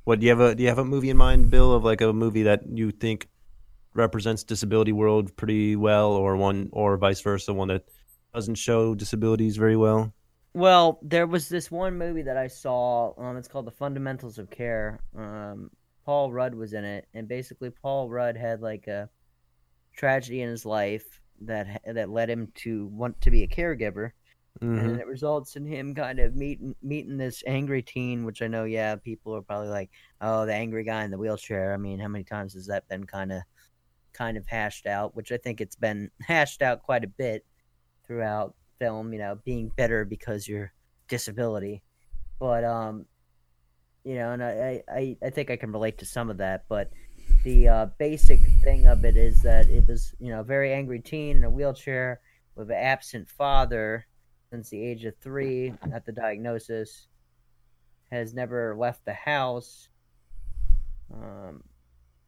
What 0.03 0.19
do 0.19 0.27
you 0.27 0.31
have 0.31 0.41
a 0.41 0.53
do 0.57 0.65
you 0.65 0.69
have 0.69 0.81
a 0.81 0.85
movie 0.85 1.11
in 1.11 1.17
mind, 1.17 1.49
Bill, 1.49 1.73
of 1.73 1.85
like 1.85 2.01
a 2.01 2.13
movie 2.13 2.43
that 2.43 2.63
you 2.69 2.91
think 2.91 3.29
represents 3.95 4.43
disability 4.43 4.91
world 4.91 5.37
pretty 5.37 5.77
well, 5.77 6.11
or 6.11 6.37
one 6.37 6.71
or 6.73 6.97
vice 6.97 7.21
versa, 7.21 7.55
one 7.55 7.69
that 7.69 7.85
doesn't 8.35 8.57
show 8.57 8.97
disabilities 8.97 9.57
very 9.57 9.77
well? 9.77 10.13
Well, 10.55 11.01
there 11.03 11.27
was 11.27 11.49
this 11.49 11.71
one 11.71 11.99
movie 11.99 12.23
that 12.23 12.37
I 12.37 12.47
saw. 12.47 13.13
Um, 13.19 13.37
it's 13.37 13.49
called 13.49 13.67
The 13.67 13.73
Fundamentals 13.73 14.39
of 14.39 14.51
Care. 14.51 15.01
Um, 15.17 15.71
Paul 16.05 16.33
Rudd 16.33 16.55
was 16.55 16.73
in 16.75 16.85
it, 16.85 17.09
and 17.15 17.27
basically 17.27 17.71
Paul 17.71 18.09
Rudd 18.09 18.37
had 18.37 18.61
like 18.61 18.87
a 18.87 19.11
tragedy 19.97 20.43
in 20.43 20.49
his 20.51 20.65
life 20.65 21.21
that 21.41 21.83
that 21.87 22.11
led 22.11 22.31
him 22.31 22.53
to 22.57 22.87
want 22.87 23.21
to 23.23 23.31
be 23.31 23.43
a 23.43 23.49
caregiver, 23.49 24.13
Mhm. 24.61 24.79
and 24.81 25.01
it 25.01 25.07
results 25.09 25.57
in 25.57 25.67
him 25.67 25.95
kind 25.95 26.21
of 26.21 26.37
meeting 26.37 26.77
meeting 26.83 27.17
this 27.17 27.43
angry 27.47 27.83
teen. 27.83 28.25
Which 28.25 28.41
I 28.43 28.47
know, 28.47 28.65
yeah, 28.65 28.95
people 28.97 29.35
are 29.35 29.43
probably 29.43 29.71
like, 29.71 29.91
"Oh, 30.21 30.47
the 30.47 30.55
angry 30.55 30.85
guy 30.85 31.05
in 31.05 31.11
the 31.11 31.19
wheelchair." 31.19 31.73
I 31.75 31.79
mean, 31.79 31.99
how 31.99 32.09
many 32.09 32.25
times 32.25 32.55
has 32.55 32.67
that 32.67 32.87
been 32.89 33.05
kind 33.07 33.33
of 33.33 33.43
kind 34.13 34.37
of 34.37 34.47
hashed 34.47 34.87
out? 34.87 35.17
Which 35.17 35.33
I 35.33 35.37
think 35.39 35.61
it's 35.61 35.77
been 35.77 36.11
hashed 36.21 36.63
out 36.63 36.83
quite 36.85 37.03
a 37.05 37.09
bit 37.09 37.45
throughout 38.07 38.55
film. 38.85 39.13
You 39.13 39.19
know, 39.19 39.39
being 39.45 39.71
better 39.77 40.05
because 40.05 40.49
your 40.49 40.73
disability, 41.09 41.83
but 42.39 42.65
um, 42.65 43.07
you 44.05 44.15
know, 44.17 44.33
and 44.33 44.43
I 44.45 44.83
I 44.89 45.17
I 45.23 45.31
think 45.31 45.51
I 45.51 45.57
can 45.57 45.73
relate 45.73 45.99
to 45.99 46.07
some 46.07 46.31
of 46.31 46.39
that, 46.39 46.65
but. 46.69 46.91
The 47.45 47.69
uh, 47.69 47.87
basic 47.99 48.41
thing 48.63 48.87
of 48.87 49.05
it 49.05 49.17
is 49.17 49.43
that 49.43 49.69
it 49.69 49.87
was, 49.87 50.15
you 50.19 50.31
know, 50.31 50.41
a 50.41 50.45
very 50.45 50.73
angry 50.73 51.01
teen 51.01 51.39
in 51.39 51.45
a 51.45 51.51
wheelchair 51.51 52.21
with 52.55 52.71
an 52.71 52.77
absent 52.77 53.29
father 53.29 54.07
since 54.51 54.71
the 54.71 54.81
age 54.81 55.05
of 55.05 55.15
three 55.21 55.75
at 55.93 56.07
the 56.07 56.13
diagnosis, 56.13 57.09
has 58.13 58.35
never 58.35 58.77
left 58.77 59.05
the 59.05 59.13
house, 59.13 59.89
um, 61.13 61.63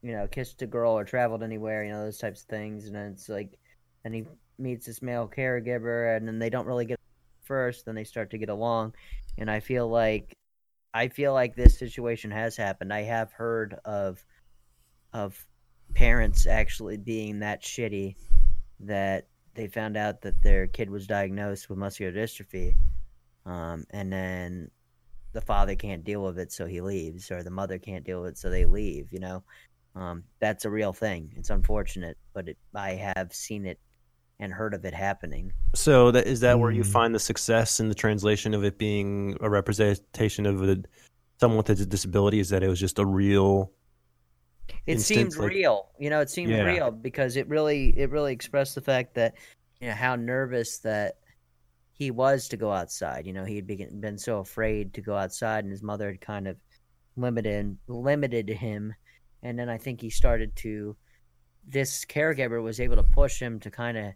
you 0.02 0.12
know, 0.12 0.26
kissed 0.26 0.61
a 0.62 0.66
girl 0.66 0.92
or 0.92 1.04
traveled 1.04 1.42
anywhere, 1.42 1.84
you 1.84 1.92
know, 1.92 2.04
those 2.04 2.18
types 2.18 2.42
of 2.42 2.48
things. 2.48 2.86
And 2.86 2.96
it's 2.96 3.28
like, 3.28 3.59
and 4.04 4.14
he 4.14 4.24
meets 4.59 4.86
this 4.86 5.02
male 5.02 5.30
caregiver, 5.34 6.16
and 6.16 6.26
then 6.26 6.38
they 6.38 6.50
don't 6.50 6.66
really 6.66 6.86
get 6.86 6.98
first, 7.42 7.84
then 7.84 7.94
they 7.94 8.04
start 8.04 8.30
to 8.30 8.38
get 8.38 8.48
along. 8.48 8.94
And 9.38 9.50
I 9.50 9.61
feel 9.61 9.88
like, 9.88 10.36
I 10.94 11.09
feel 11.09 11.32
like 11.32 11.54
this 11.54 11.78
situation 11.78 12.30
has 12.30 12.57
happened. 12.57 12.92
I 12.92 13.02
have 13.02 13.32
heard 13.32 13.78
of, 13.84 14.24
of 15.12 15.46
parents 15.94 16.46
actually 16.46 16.96
being 16.96 17.40
that 17.40 17.62
shitty 17.62 18.16
that 18.80 19.28
they 19.54 19.68
found 19.68 19.96
out 19.96 20.20
that 20.22 20.42
their 20.42 20.66
kid 20.66 20.90
was 20.90 21.07
diagnosed 21.07 21.70
with 21.70 21.78
muscular 21.78 22.12
dystrophy, 22.12 22.74
um, 23.46 23.84
and 23.90 24.12
then 24.12 24.70
the 25.32 25.40
father 25.40 25.74
can't 25.74 26.04
deal 26.04 26.22
with 26.22 26.38
it, 26.38 26.52
so 26.52 26.66
he 26.66 26.80
leaves, 26.80 27.30
or 27.30 27.42
the 27.42 27.50
mother 27.50 27.78
can't 27.78 28.04
deal 28.04 28.22
with 28.22 28.32
it, 28.32 28.38
so 28.38 28.50
they 28.50 28.64
leave. 28.64 29.12
You 29.12 29.20
know, 29.20 29.42
um, 29.94 30.24
that's 30.40 30.64
a 30.64 30.70
real 30.70 30.92
thing. 30.92 31.32
It's 31.36 31.50
unfortunate, 31.50 32.18
but 32.34 32.48
it, 32.48 32.59
I 32.74 32.92
have 32.92 33.32
seen 33.32 33.66
it 33.66 33.78
and 34.39 34.53
heard 34.53 34.74
of 34.74 34.84
it 34.84 34.95
happening. 34.95 35.53
So 35.74 36.11
that 36.11 36.26
is 36.26 36.41
that 36.41 36.59
where 36.59 36.70
you 36.70 36.82
Mm. 36.82 36.93
find 36.93 37.14
the 37.14 37.18
success 37.18 37.80
in 37.80 37.89
the 37.89 37.95
translation 37.95 38.55
of 38.55 38.64
it 38.64 38.78
being 38.78 39.37
a 39.41 39.49
representation 39.49 40.47
of 40.47 40.62
a, 40.62 40.82
someone 41.41 41.57
with 41.59 41.70
a 41.70 41.87
disability? 41.87 42.39
Is 42.39 42.51
that 42.51 42.62
it 42.62 42.68
was 42.68 42.80
just 42.80 42.99
a 42.99 43.07
real 43.07 43.72
It 44.87 44.93
instance, 44.95 45.07
seemed 45.34 45.37
like- 45.37 45.51
real, 45.51 45.89
you 45.99 46.11
know. 46.11 46.20
It 46.20 46.28
seemed 46.30 46.51
Yeah. 46.51 46.64
real 46.64 46.91
because 46.91 47.37
it 47.37 47.49
really, 47.49 47.97
it 47.99 48.11
really 48.11 48.32
expressed 48.32 48.74
the 48.74 48.80
fact 48.80 49.14
that 49.14 49.34
you 49.80 49.89
know 49.89 49.95
how 49.95 50.16
nervous 50.16 50.78
that 50.78 51.18
he 51.93 52.11
was 52.11 52.47
to 52.49 52.57
go 52.59 52.70
outside. 52.72 53.26
You 53.26 53.32
know, 53.32 53.45
he 53.45 53.57
had 53.57 53.66
been, 53.66 54.01
been 54.01 54.18
so 54.18 54.39
afraid 54.41 54.93
to 54.95 55.01
go 55.01 55.16
outside, 55.16 55.64
and 55.64 55.70
his 55.70 55.82
mother 55.82 56.09
had 56.11 56.20
kind 56.20 56.47
of 56.47 56.57
limited 57.16 57.76
limited 57.87 58.49
him. 58.51 58.95
And 59.43 59.59
then 59.59 59.68
I 59.70 59.78
think 59.78 60.01
he 60.01 60.11
started 60.11 60.55
to. 60.57 60.95
This 61.68 62.05
caregiver 62.05 62.62
was 62.62 62.78
able 62.80 62.97
to 62.97 63.03
push 63.03 63.41
him 63.41 63.59
to 63.61 63.70
kind 63.70 63.97
of 63.99 64.12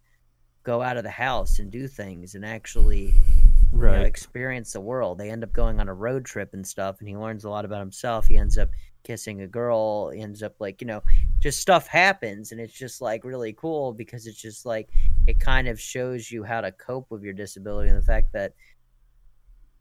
go 0.63 0.83
out 0.83 0.97
of 0.97 1.05
the 1.05 1.11
house 1.11 1.59
and 1.59 1.71
do 1.71 1.89
things 1.89 2.35
and 2.35 2.45
actually 2.45 3.15
you 3.73 3.99
know, 3.99 4.03
experience 4.03 4.73
the 4.73 4.81
world. 4.81 5.19
They 5.19 5.31
end 5.31 5.45
up 5.45 5.53
going 5.53 5.81
on 5.81 5.89
a 5.89 5.95
road 5.95 6.25
trip 6.25 6.55
and 6.55 6.67
stuff, 6.67 6.97
and 7.01 7.09
he 7.09 7.17
learns 7.17 7.45
a 7.45 7.51
lot 7.51 7.65
about 7.65 7.81
himself. 7.81 8.27
He 8.27 8.37
ends 8.37 8.59
up 8.59 8.69
kissing 9.03 9.41
a 9.41 9.47
girl, 9.47 10.11
he 10.11 10.21
ends 10.21 10.43
up 10.43 10.55
like, 10.59 10.81
you 10.81 10.87
know, 10.87 11.03
just 11.39 11.61
stuff 11.61 11.87
happens, 11.87 12.53
and 12.53 12.61
it's 12.61 12.75
just 12.75 13.01
like 13.01 13.25
really 13.25 13.53
cool 13.53 13.93
because 13.93 14.27
it's 14.27 14.41
just 14.41 14.67
like 14.67 14.91
it 15.27 15.41
kind 15.41 15.69
of 15.69 15.81
shows 15.81 16.31
you 16.31 16.45
how 16.45 16.61
to 16.61 16.73
cope 16.73 17.11
with 17.11 17.23
your 17.23 17.33
disability 17.33 17.89
and 17.89 17.99
the 17.99 18.05
fact 18.05 18.33
that 18.33 18.53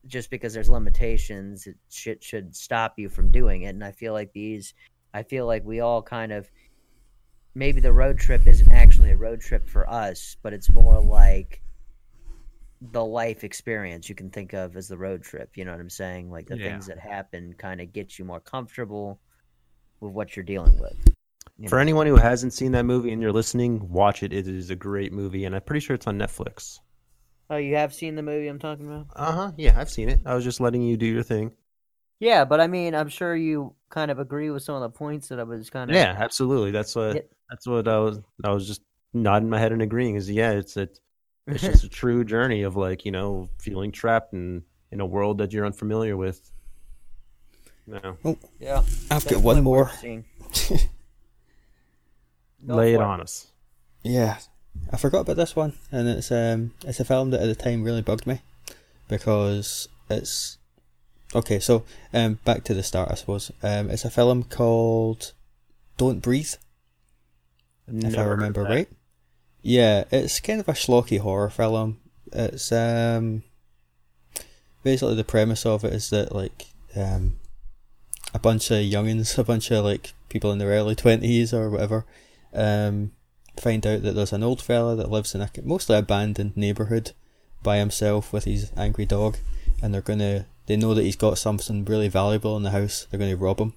just 0.08 0.30
because 0.30 0.54
there's 0.54 0.70
limitations, 0.70 1.68
it 1.68 1.76
shit 1.90 2.24
should 2.24 2.56
stop 2.56 2.98
you 2.98 3.10
from 3.10 3.32
doing 3.32 3.64
it. 3.64 3.70
And 3.70 3.84
I 3.84 3.92
feel 3.92 4.14
like 4.14 4.32
these, 4.32 4.74
I 5.14 5.24
feel 5.24 5.46
like 5.46 5.66
we 5.66 5.82
all 5.82 6.02
kind 6.02 6.32
of 6.32 6.50
maybe 7.60 7.82
the 7.82 7.92
road 7.92 8.18
trip 8.18 8.48
isn't 8.48 8.72
actually 8.72 9.12
a 9.12 9.18
road 9.18 9.42
trip 9.42 9.68
for 9.68 9.88
us, 9.90 10.38
but 10.42 10.54
it's 10.54 10.72
more 10.72 11.00
like 11.00 11.62
the 12.82 13.04
life 13.04 13.44
experience 13.44 14.08
you 14.08 14.16
can 14.16 14.30
think 14.30 14.54
of 14.54 14.78
as 14.78 14.88
the 14.88 14.98
road 14.98 15.22
trip. 15.22 15.58
You 15.58 15.66
know 15.66 15.72
what 15.72 15.82
I'm 15.82 15.90
saying? 15.90 16.32
Like 16.32 16.48
the 16.48 16.56
Yeah. 16.56 16.70
things 16.70 16.88
that 16.88 16.98
happen 16.98 17.54
kind 17.58 17.82
of 17.82 17.92
get 17.92 18.18
you 18.18 18.24
more 18.24 18.40
comfortable 18.40 19.20
with 20.00 20.14
what 20.14 20.36
you're 20.36 20.46
dealing 20.46 20.80
with. 20.80 20.96
you 21.58 21.68
For 21.68 21.76
know. 21.76 21.82
anyone 21.82 22.08
who 22.08 22.16
hasn't 22.16 22.54
seen 22.54 22.72
that 22.72 22.86
movie 22.86 23.12
and 23.12 23.22
you're 23.22 23.34
listening, 23.34 23.90
watch 23.90 24.24
it. 24.24 24.32
It 24.32 24.48
is 24.48 24.70
a 24.70 24.76
great 24.78 25.12
movie, 25.12 25.44
and 25.44 25.54
I'm 25.54 25.62
pretty 25.62 25.82
sure 25.82 25.96
it's 25.96 26.08
on 26.08 26.18
Netflix. 26.18 26.80
Oh, 27.50 27.58
you 27.58 27.76
have 27.76 27.94
seen 27.94 28.16
the 28.16 28.24
movie 28.24 28.48
I'm 28.48 28.60
talking 28.60 28.88
about? 28.88 29.08
Uh 29.14 29.32
huh. 29.34 29.52
Yeah, 29.58 29.78
I've 29.78 29.90
seen 29.90 30.08
it. 30.08 30.22
I 30.26 30.36
was 30.36 30.46
just 30.46 30.62
letting 30.62 30.84
you 30.84 30.96
do 30.96 31.08
your 31.08 31.24
thing. 31.24 31.52
Yeah, 32.20 32.46
but 32.46 32.60
I 32.60 32.68
mean, 32.68 32.94
I'm 32.96 33.10
sure 33.10 33.36
you 33.36 33.74
kind 33.90 34.12
of 34.12 34.20
agree 34.20 34.50
with 34.50 34.64
some 34.64 34.76
of 34.76 34.82
the 34.82 34.90
points 34.90 35.30
that 35.30 35.40
I 35.40 35.44
was 35.44 35.70
kind 35.70 35.90
of. 35.90 35.96
Yeah, 35.96 36.16
absolutely. 36.18 36.72
That's 36.72 36.96
what. 36.96 37.16
Yeah. 37.16 37.22
That's 37.50 37.66
what 37.66 37.88
I 37.88 37.98
was. 37.98 38.20
I 38.44 38.52
was 38.52 38.68
just 38.68 38.82
nodding 39.14 39.50
my 39.50 39.60
head 39.60 39.72
and 39.72 39.82
agreeing. 39.82 40.16
Is 40.16 40.30
yeah, 40.30 40.52
it's 40.52 40.78
it, 40.78 41.00
it's 41.48 41.64
just 41.64 41.84
a 41.84 41.90
true 41.90 42.24
journey 42.24 42.64
of 42.64 42.76
like 42.76 43.06
you 43.06 43.12
know 43.12 43.50
feeling 43.60 43.92
trapped 43.92 44.34
in 44.34 44.64
in 44.92 45.00
a 45.00 45.06
world 45.06 45.38
that 45.40 45.54
you're 45.54 45.66
unfamiliar 45.66 46.16
with. 46.18 46.52
No, 47.88 48.38
yeah. 48.60 48.84
I've 49.10 49.28
got 49.28 49.42
one 49.42 49.64
more. 49.64 49.86
worth 49.86 50.04
lay 52.64 52.94
it 52.94 53.02
on 53.02 53.22
us. 53.22 53.48
Yeah, 54.04 54.38
I 54.94 54.98
forgot 54.98 55.22
about 55.22 55.38
this 55.38 55.56
one, 55.56 55.74
and 55.92 56.08
it's 56.08 56.32
um 56.32 56.74
it's 56.86 57.00
a 57.00 57.06
film 57.06 57.32
that 57.32 57.42
at 57.42 57.48
the 57.48 57.56
time 57.56 57.84
really 57.84 58.04
bugged 58.04 58.28
me 58.28 58.42
because 59.08 59.88
it's 60.10 60.59
okay. 61.36 61.60
So 61.60 61.84
um 62.14 62.40
back 62.46 62.64
to 62.66 62.74
the 62.74 62.84
start, 62.84 63.12
I 63.12 63.16
suppose. 63.16 63.52
Um, 63.64 63.90
it's 63.90 64.06
a 64.06 64.10
film 64.10 64.44
called 64.44 65.34
Don't 65.98 66.22
Breathe, 66.22 66.54
if 67.88 67.94
Never 67.94 68.22
I 68.22 68.26
remember 68.26 68.64
right. 68.64 68.90
Yeah, 69.62 70.06
it's 70.12 70.40
kind 70.40 70.60
of 70.60 70.70
a 70.70 70.74
schlocky 70.74 71.20
horror 71.20 71.50
film. 71.50 72.00
It's 72.32 72.72
um 72.72 73.44
basically 74.84 75.16
the 75.16 75.24
premise 75.24 75.66
of 75.66 75.84
it 75.84 75.94
is 75.94 76.10
that 76.12 76.34
like 76.34 76.68
um 76.96 77.40
a 78.34 78.40
bunch 78.40 78.72
of 78.72 78.78
youngins, 78.78 79.38
a 79.38 79.44
bunch 79.44 79.72
of 79.72 79.84
like 79.84 80.14
people 80.30 80.52
in 80.52 80.60
their 80.60 80.70
early 80.70 80.96
twenties 80.96 81.54
or 81.54 81.70
whatever, 81.70 82.06
um 82.54 83.12
find 83.60 83.86
out 83.86 84.04
that 84.04 84.14
there's 84.14 84.32
an 84.32 84.44
old 84.44 84.62
fella 84.62 84.96
that 84.96 85.12
lives 85.12 85.36
in 85.36 85.42
a 85.42 85.50
mostly 85.64 85.98
abandoned 85.98 86.56
neighborhood 86.56 87.12
by 87.62 87.78
himself 87.78 88.32
with 88.32 88.46
his 88.46 88.72
angry 88.78 89.06
dog, 89.06 89.38
and 89.82 89.94
they're 89.94 90.02
gonna 90.02 90.46
they 90.70 90.78
know 90.78 90.94
that 90.94 91.02
he's 91.04 91.16
got 91.18 91.38
something 91.40 91.84
really 91.84 92.08
valuable 92.08 92.56
in 92.56 92.62
the 92.64 92.70
house. 92.70 93.08
They're 93.10 93.20
gonna 93.20 93.36
rob 93.36 93.60
him. 93.60 93.74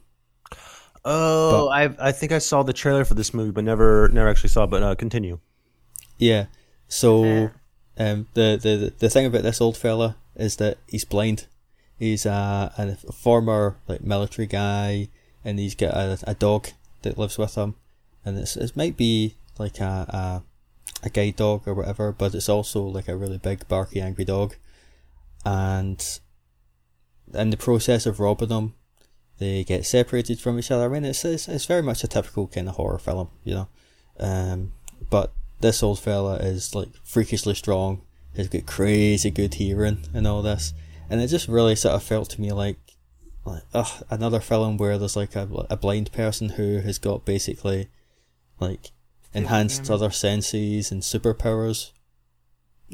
Oh, 1.04 1.68
I 1.68 1.90
I 1.98 2.12
think 2.12 2.30
I 2.32 2.38
saw 2.38 2.62
the 2.62 2.72
trailer 2.72 3.04
for 3.04 3.14
this 3.14 3.32
movie, 3.34 3.50
but 3.50 3.64
never 3.64 4.08
never 4.12 4.28
actually 4.28 4.50
saw. 4.50 4.64
it, 4.64 4.70
But 4.70 4.82
uh, 4.82 4.94
continue. 4.94 5.40
Yeah. 6.18 6.46
So 6.88 7.24
Yeah. 7.24 7.48
um 7.98 8.28
the, 8.34 8.58
the 8.62 8.92
the 8.98 9.10
thing 9.10 9.26
about 9.26 9.42
this 9.42 9.60
old 9.60 9.76
fella 9.76 10.16
is 10.36 10.56
that 10.56 10.78
he's 10.86 11.04
blind. 11.04 11.46
He's 11.98 12.26
a, 12.26 12.72
a 12.76 13.12
former 13.12 13.76
like 13.88 14.02
military 14.02 14.46
guy 14.46 15.08
and 15.44 15.58
he's 15.58 15.74
got 15.74 15.94
a, 15.94 16.18
a 16.26 16.34
dog 16.34 16.68
that 17.02 17.18
lives 17.18 17.38
with 17.38 17.54
him 17.56 17.74
and 18.24 18.38
it's 18.38 18.56
it 18.56 18.76
might 18.76 18.96
be 18.96 19.34
like 19.58 19.80
a, 19.80 20.06
a 20.08 20.42
a 21.06 21.10
guide 21.10 21.36
dog 21.36 21.66
or 21.66 21.74
whatever, 21.74 22.12
but 22.12 22.34
it's 22.34 22.48
also 22.48 22.82
like 22.82 23.08
a 23.08 23.16
really 23.16 23.38
big 23.38 23.66
barky 23.66 24.00
angry 24.00 24.24
dog. 24.24 24.54
And 25.44 25.98
in 27.34 27.50
the 27.50 27.56
process 27.56 28.06
of 28.06 28.20
robbing 28.20 28.48
them, 28.48 28.74
they 29.38 29.64
get 29.64 29.86
separated 29.86 30.40
from 30.40 30.58
each 30.58 30.70
other. 30.70 30.84
I 30.84 30.88
mean, 30.88 31.04
it's 31.04 31.24
it's, 31.24 31.48
it's 31.48 31.66
very 31.66 31.82
much 31.82 32.04
a 32.04 32.08
typical 32.08 32.46
kind 32.46 32.68
of 32.68 32.76
horror 32.76 32.98
film, 32.98 33.28
you 33.44 33.54
know. 33.54 33.68
Um, 34.20 34.72
but 35.10 35.32
this 35.60 35.82
old 35.82 35.98
fella 35.98 36.36
is 36.36 36.74
like 36.74 36.90
freakishly 37.02 37.54
strong. 37.54 38.02
He's 38.34 38.48
got 38.48 38.66
crazy 38.66 39.30
good 39.30 39.54
hearing 39.54 40.04
and 40.14 40.26
all 40.26 40.42
this, 40.42 40.74
and 41.10 41.20
it 41.20 41.28
just 41.28 41.48
really 41.48 41.76
sort 41.76 41.94
of 41.94 42.02
felt 42.02 42.30
to 42.30 42.40
me 42.40 42.52
like, 42.52 42.78
like 43.44 43.62
ugh, 43.74 44.04
another 44.10 44.40
film 44.40 44.76
where 44.76 44.98
there's 44.98 45.16
like 45.16 45.36
a, 45.36 45.48
a 45.68 45.76
blind 45.76 46.12
person 46.12 46.50
who 46.50 46.78
has 46.80 46.98
got 46.98 47.24
basically, 47.24 47.88
like, 48.60 48.90
enhanced 49.34 49.86
hearing. 49.86 49.94
other 49.94 50.10
senses 50.10 50.90
and 50.90 51.02
superpowers. 51.02 51.92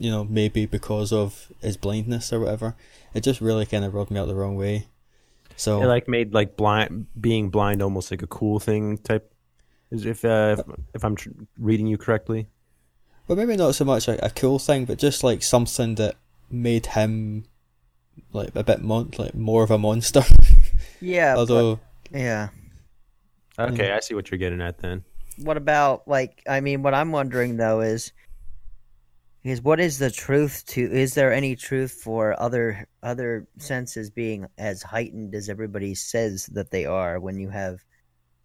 You 0.00 0.10
know, 0.10 0.24
maybe 0.24 0.64
because 0.66 1.12
of 1.12 1.50
his 1.60 1.76
blindness 1.76 2.32
or 2.32 2.40
whatever. 2.40 2.74
It 3.14 3.22
just 3.24 3.40
really 3.40 3.66
kind 3.66 3.84
of 3.84 3.94
rubbed 3.94 4.10
me 4.10 4.20
out 4.20 4.26
the 4.28 4.34
wrong 4.34 4.54
way. 4.56 4.86
So 5.56 5.82
It 5.82 5.86
like 5.86 6.06
made 6.06 6.32
like 6.32 6.56
blind 6.56 7.06
being 7.20 7.50
blind 7.50 7.82
almost 7.82 8.10
like 8.12 8.22
a 8.22 8.26
cool 8.28 8.60
thing 8.60 8.98
type. 8.98 9.32
Is 9.90 10.04
if 10.06 10.24
uh, 10.24 10.56
if, 10.58 10.74
if 10.94 11.04
I'm 11.04 11.16
tr- 11.16 11.30
reading 11.58 11.86
you 11.86 11.98
correctly. 11.98 12.46
Well, 13.26 13.36
maybe 13.36 13.56
not 13.56 13.74
so 13.74 13.84
much 13.84 14.06
a, 14.08 14.24
a 14.24 14.30
cool 14.30 14.58
thing, 14.58 14.84
but 14.84 14.98
just 14.98 15.24
like 15.24 15.42
something 15.42 15.96
that 15.96 16.14
made 16.50 16.86
him 16.86 17.44
like 18.32 18.54
a 18.54 18.62
bit 18.62 18.82
mon- 18.82 19.10
like 19.18 19.34
more 19.34 19.62
of 19.64 19.70
a 19.70 19.78
monster. 19.78 20.22
Yeah. 21.00 21.34
but- 21.34 21.40
Although, 21.40 21.80
yeah. 22.12 22.48
Okay, 23.58 23.90
I 23.92 24.00
see 24.00 24.14
what 24.14 24.30
you're 24.30 24.38
getting 24.38 24.60
at 24.60 24.78
then. 24.78 25.04
What 25.38 25.56
about 25.56 26.06
like? 26.08 26.42
I 26.48 26.60
mean, 26.60 26.82
what 26.82 26.94
I'm 26.94 27.10
wondering 27.12 27.56
though 27.56 27.80
is, 27.80 28.12
is 29.44 29.62
what 29.62 29.80
is 29.80 29.98
the 29.98 30.10
truth 30.10 30.64
to? 30.68 30.80
Is 30.80 31.14
there 31.14 31.32
any 31.32 31.54
truth 31.56 32.00
for 32.02 32.40
other 32.40 32.86
other 33.02 33.46
senses 33.58 34.10
being 34.10 34.46
as 34.58 34.82
heightened 34.82 35.34
as 35.34 35.48
everybody 35.48 35.94
says 35.94 36.46
that 36.52 36.70
they 36.70 36.84
are 36.84 37.20
when 37.20 37.38
you 37.38 37.48
have 37.48 37.78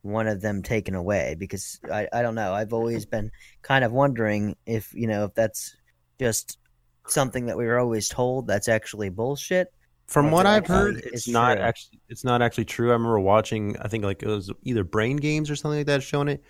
one 0.03 0.27
of 0.27 0.41
them 0.41 0.61
taken 0.61 0.95
away? 0.95 1.35
Because 1.37 1.79
I 1.91 2.07
I 2.13 2.21
don't 2.21 2.35
know. 2.35 2.53
I've 2.53 2.73
always 2.73 3.05
been 3.05 3.31
kind 3.61 3.83
of 3.83 3.91
wondering 3.91 4.55
if 4.65 4.93
you 4.93 5.07
know 5.07 5.25
if 5.25 5.33
that's 5.33 5.75
just 6.19 6.59
something 7.07 7.47
that 7.47 7.57
we 7.57 7.65
were 7.65 7.79
always 7.79 8.07
told 8.07 8.47
that's 8.47 8.67
actually 8.67 9.09
bullshit. 9.09 9.73
From 10.07 10.31
what 10.31 10.45
I've 10.45 10.67
heard, 10.67 10.97
it's 10.97 11.27
not 11.27 11.55
true. 11.55 11.63
actually 11.63 11.99
it's 12.09 12.23
not 12.23 12.41
actually 12.41 12.65
true. 12.65 12.89
I 12.89 12.93
remember 12.93 13.19
watching. 13.19 13.75
I 13.81 13.87
think 13.87 14.03
like 14.03 14.21
it 14.21 14.27
was 14.27 14.51
either 14.63 14.83
Brain 14.83 15.17
Games 15.17 15.49
or 15.49 15.55
something 15.55 15.79
like 15.79 15.87
that 15.87 16.03
showing 16.03 16.27
it, 16.27 16.43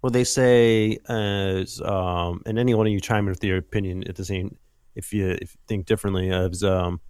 where 0.00 0.10
they 0.10 0.24
say, 0.24 0.98
as 1.08 1.80
um, 1.82 2.42
and 2.46 2.58
any 2.58 2.74
one 2.74 2.86
of 2.86 2.92
you 2.92 3.00
chime 3.00 3.24
in 3.24 3.30
with 3.30 3.42
your 3.42 3.58
opinion 3.58 4.06
at 4.08 4.16
the 4.16 4.24
same, 4.24 4.56
if 4.94 5.12
you 5.12 5.30
if 5.30 5.54
you 5.54 5.60
think 5.66 5.86
differently, 5.86 6.30
as 6.30 6.62
um, 6.62 7.00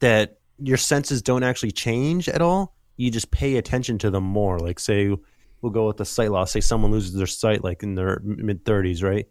that 0.00 0.38
your 0.58 0.76
senses 0.76 1.22
don't 1.22 1.42
actually 1.42 1.72
change 1.72 2.28
at 2.28 2.42
all. 2.42 2.74
You 2.96 3.10
just 3.12 3.30
pay 3.30 3.56
attention 3.56 3.98
to 3.98 4.10
them 4.10 4.24
more. 4.24 4.58
Like 4.58 4.80
say, 4.80 5.16
we'll 5.60 5.72
go 5.72 5.86
with 5.86 5.98
the 5.98 6.04
sight 6.04 6.32
loss. 6.32 6.50
Say 6.50 6.60
someone 6.60 6.90
loses 6.90 7.12
their 7.12 7.28
sight 7.28 7.62
like 7.62 7.82
in 7.82 7.94
their 7.94 8.20
mid 8.24 8.64
thirties, 8.64 9.02
right? 9.02 9.26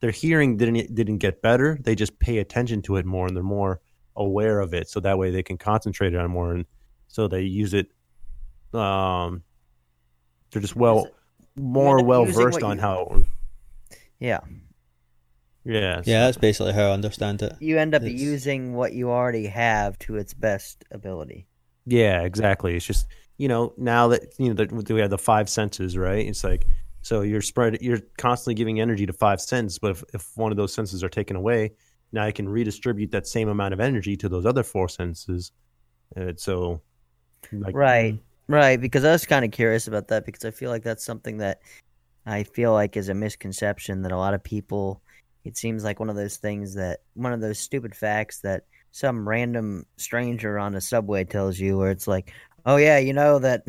Their 0.00 0.10
hearing 0.10 0.56
didn't 0.56 0.94
didn't 0.94 1.18
get 1.18 1.42
better. 1.42 1.78
They 1.82 1.94
just 1.94 2.18
pay 2.18 2.38
attention 2.38 2.80
to 2.82 2.96
it 2.96 3.04
more, 3.04 3.26
and 3.26 3.36
they're 3.36 3.42
more 3.42 3.80
aware 4.16 4.60
of 4.60 4.74
it 4.74 4.88
so 4.88 5.00
that 5.00 5.18
way 5.18 5.30
they 5.30 5.42
can 5.42 5.56
concentrate 5.56 6.14
on 6.14 6.30
more 6.30 6.52
and 6.52 6.66
so 7.08 7.26
they 7.26 7.42
use 7.42 7.74
it 7.74 7.86
um 8.74 9.42
they're 10.50 10.62
just 10.62 10.76
well 10.76 11.08
more 11.60 12.02
well 12.04 12.24
versed 12.24 12.62
on 12.62 12.76
you- 12.76 12.82
how 12.82 13.22
Yeah. 14.18 14.40
yeah 15.64 16.02
yeah, 16.04 16.24
that's 16.24 16.38
basically 16.38 16.72
how 16.72 16.88
I 16.88 16.92
understand 16.92 17.42
it. 17.42 17.52
You 17.60 17.78
end 17.78 17.94
up 17.94 18.02
It's- 18.02 18.20
using 18.20 18.74
what 18.74 18.92
you 18.92 19.10
already 19.10 19.46
have 19.46 19.98
to 20.00 20.16
its 20.16 20.34
best 20.34 20.84
ability. 20.90 21.46
yeah 21.86 22.22
exactly 22.22 22.76
it's 22.76 22.84
just 22.86 23.06
you 23.38 23.48
know 23.48 23.72
now 23.78 24.08
that 24.08 24.22
you 24.38 24.48
know 24.48 24.54
that 24.54 24.70
we 24.92 25.00
have 25.00 25.10
the 25.10 25.16
five 25.18 25.48
senses 25.48 25.96
right 25.96 26.26
it's 26.26 26.44
like 26.44 26.66
so 27.00 27.22
you're 27.22 27.40
spread 27.40 27.80
you're 27.80 28.00
constantly 28.18 28.54
giving 28.54 28.80
energy 28.80 29.06
to 29.06 29.12
five 29.14 29.40
senses 29.40 29.78
but 29.78 29.92
if, 29.92 30.04
if 30.12 30.30
one 30.36 30.50
of 30.52 30.58
those 30.58 30.74
senses 30.74 31.02
are 31.02 31.08
taken 31.08 31.36
away 31.36 31.72
now 32.12 32.22
I 32.24 32.32
can 32.32 32.46
redistribute 32.48 33.10
that 33.12 33.26
same 33.26 33.48
amount 33.48 33.72
of 33.72 33.80
energy 33.80 34.14
to 34.18 34.28
those 34.28 34.44
other 34.44 34.62
four 34.62 34.88
senses 34.90 35.52
and 36.16 36.38
so 36.38 36.82
like 37.52 37.74
Right. 37.74 38.18
Right, 38.50 38.80
because 38.80 39.04
I 39.04 39.12
was 39.12 39.26
kind 39.26 39.44
of 39.44 39.52
curious 39.52 39.86
about 39.86 40.08
that 40.08 40.26
because 40.26 40.44
I 40.44 40.50
feel 40.50 40.70
like 40.70 40.82
that's 40.82 41.04
something 41.04 41.38
that 41.38 41.60
I 42.26 42.42
feel 42.42 42.72
like 42.72 42.96
is 42.96 43.08
a 43.08 43.14
misconception 43.14 44.02
that 44.02 44.10
a 44.10 44.16
lot 44.16 44.34
of 44.34 44.42
people 44.42 45.00
it 45.44 45.56
seems 45.56 45.84
like 45.84 46.00
one 46.00 46.10
of 46.10 46.16
those 46.16 46.36
things 46.36 46.74
that 46.74 46.98
one 47.14 47.32
of 47.32 47.40
those 47.40 47.60
stupid 47.60 47.94
facts 47.94 48.40
that 48.40 48.64
some 48.90 49.28
random 49.28 49.86
stranger 49.98 50.58
on 50.58 50.74
a 50.74 50.80
subway 50.80 51.22
tells 51.22 51.60
you 51.60 51.78
where 51.78 51.92
it's 51.92 52.08
like, 52.08 52.32
"Oh 52.66 52.74
yeah, 52.74 52.98
you 52.98 53.12
know 53.12 53.38
that 53.38 53.62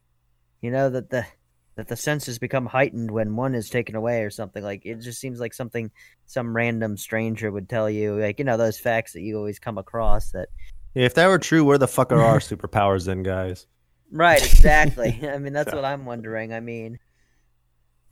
you 0.62 0.70
know 0.70 0.88
that 0.88 1.10
the 1.10 1.26
that 1.74 1.88
the 1.88 1.96
senses 1.96 2.38
become 2.38 2.64
heightened 2.64 3.10
when 3.10 3.36
one 3.36 3.54
is 3.54 3.68
taken 3.68 3.94
away 3.94 4.22
or 4.22 4.30
something 4.30 4.64
like 4.64 4.86
it 4.86 5.00
just 5.00 5.20
seems 5.20 5.38
like 5.38 5.52
something 5.52 5.90
some 6.24 6.56
random 6.56 6.96
stranger 6.96 7.50
would 7.52 7.68
tell 7.68 7.90
you 7.90 8.18
like 8.18 8.38
you 8.38 8.44
know 8.46 8.56
those 8.56 8.78
facts 8.78 9.12
that 9.12 9.20
you 9.20 9.36
always 9.36 9.58
come 9.58 9.76
across 9.76 10.30
that 10.30 10.48
if 10.94 11.14
that 11.14 11.28
were 11.28 11.38
true 11.38 11.64
where 11.64 11.78
the 11.78 11.88
fuck 11.88 12.12
are 12.12 12.22
our 12.22 12.38
superpowers 12.40 13.06
then 13.06 13.22
guys 13.22 13.66
Right, 14.12 14.44
exactly. 14.44 15.18
I 15.28 15.38
mean, 15.38 15.52
that's 15.54 15.70
So- 15.70 15.76
what 15.76 15.84
I'm 15.84 16.04
wondering. 16.04 16.52
I 16.52 16.60
mean, 16.60 16.98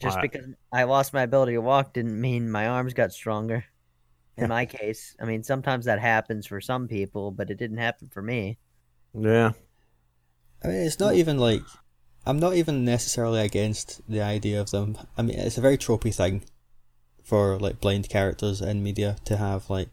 just 0.01 0.17
Alright. 0.17 0.33
because 0.33 0.49
I 0.73 0.85
lost 0.85 1.13
my 1.13 1.23
ability 1.23 1.53
to 1.53 1.61
walk 1.61 1.93
didn't 1.93 2.19
mean 2.19 2.51
my 2.51 2.67
arms 2.67 2.95
got 2.95 3.13
stronger. 3.13 3.65
In 4.37 4.49
my 4.49 4.65
case, 4.65 5.15
I 5.21 5.27
mean, 5.27 5.43
sometimes 5.45 5.85
that 5.85 6.01
happens 6.01 6.47
for 6.47 6.63
some 6.63 6.89
people, 6.89 7.31
but 7.31 7.51
it 7.51 7.59
didn't 7.59 7.77
happen 7.77 8.09
for 8.09 8.23
me. 8.23 8.57
yeah 9.13 9.53
I 10.65 10.69
mean, 10.69 10.77
it's 10.87 10.99
not 10.99 11.15
even 11.15 11.37
like 11.39 11.61
I'm 12.25 12.39
not 12.39 12.55
even 12.55 12.83
necessarily 12.85 13.41
against 13.41 14.01
the 14.09 14.23
idea 14.23 14.59
of 14.59 14.71
them. 14.71 14.97
I 15.19 15.23
mean, 15.23 15.39
it's 15.39 15.59
a 15.59 15.61
very 15.61 15.77
tropey 15.77 16.15
thing 16.15 16.45
for 17.23 17.59
like 17.59 17.81
blind 17.81 18.09
characters 18.09 18.63
in 18.63 18.83
media 18.83 19.17
to 19.27 19.37
have 19.37 19.69
like 19.69 19.91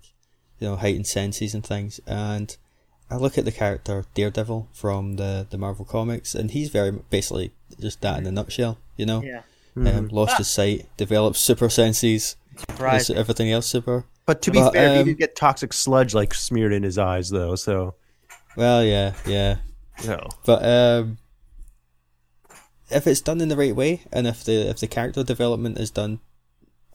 you 0.59 0.67
know 0.69 0.77
heightened 0.77 1.07
senses 1.07 1.53
and 1.53 1.65
things, 1.65 1.99
and 2.07 2.55
I 3.09 3.15
look 3.15 3.37
at 3.37 3.45
the 3.45 3.51
character 3.51 4.05
Daredevil 4.13 4.69
from 4.73 5.15
the 5.15 5.47
the 5.49 5.57
Marvel 5.57 5.85
comics, 5.85 6.35
and 6.35 6.51
he's 6.51 6.69
very 6.69 6.91
basically 7.09 7.51
just 7.79 8.01
that 8.01 8.19
in 8.19 8.25
a 8.27 8.31
nutshell. 8.31 8.77
You 8.97 9.05
know, 9.05 9.21
Yeah. 9.23 9.41
Mm-hmm. 9.75 9.87
um, 9.87 10.07
lost 10.09 10.37
his 10.39 10.47
sight, 10.47 10.87
developed 10.97 11.37
super 11.37 11.69
senses, 11.69 12.35
Surprise. 12.57 13.09
everything 13.11 13.51
else 13.51 13.67
super. 13.67 14.05
But 14.25 14.41
to 14.41 14.51
be 14.51 14.59
But, 14.59 14.73
fair, 14.73 14.93
he 14.95 14.99
um, 15.01 15.05
did 15.05 15.17
get 15.19 15.35
toxic 15.35 15.71
sludge 15.71 16.13
like 16.15 16.33
smeared 16.33 16.73
in 16.73 16.83
his 16.83 16.97
eyes 16.97 17.29
though. 17.29 17.55
So 17.55 17.93
Well, 18.55 18.83
yeah, 18.83 19.13
yeah. 19.25 19.57
no. 20.05 20.27
But 20.45 20.65
um, 20.65 21.17
if 22.89 23.05
it's 23.07 23.21
done 23.21 23.39
in 23.41 23.49
the 23.49 23.55
right 23.55 23.75
way, 23.75 24.01
and 24.11 24.27
if 24.27 24.43
the 24.43 24.69
if 24.69 24.79
the 24.79 24.87
character 24.87 25.23
development 25.23 25.77
is 25.77 25.91
done 25.91 26.19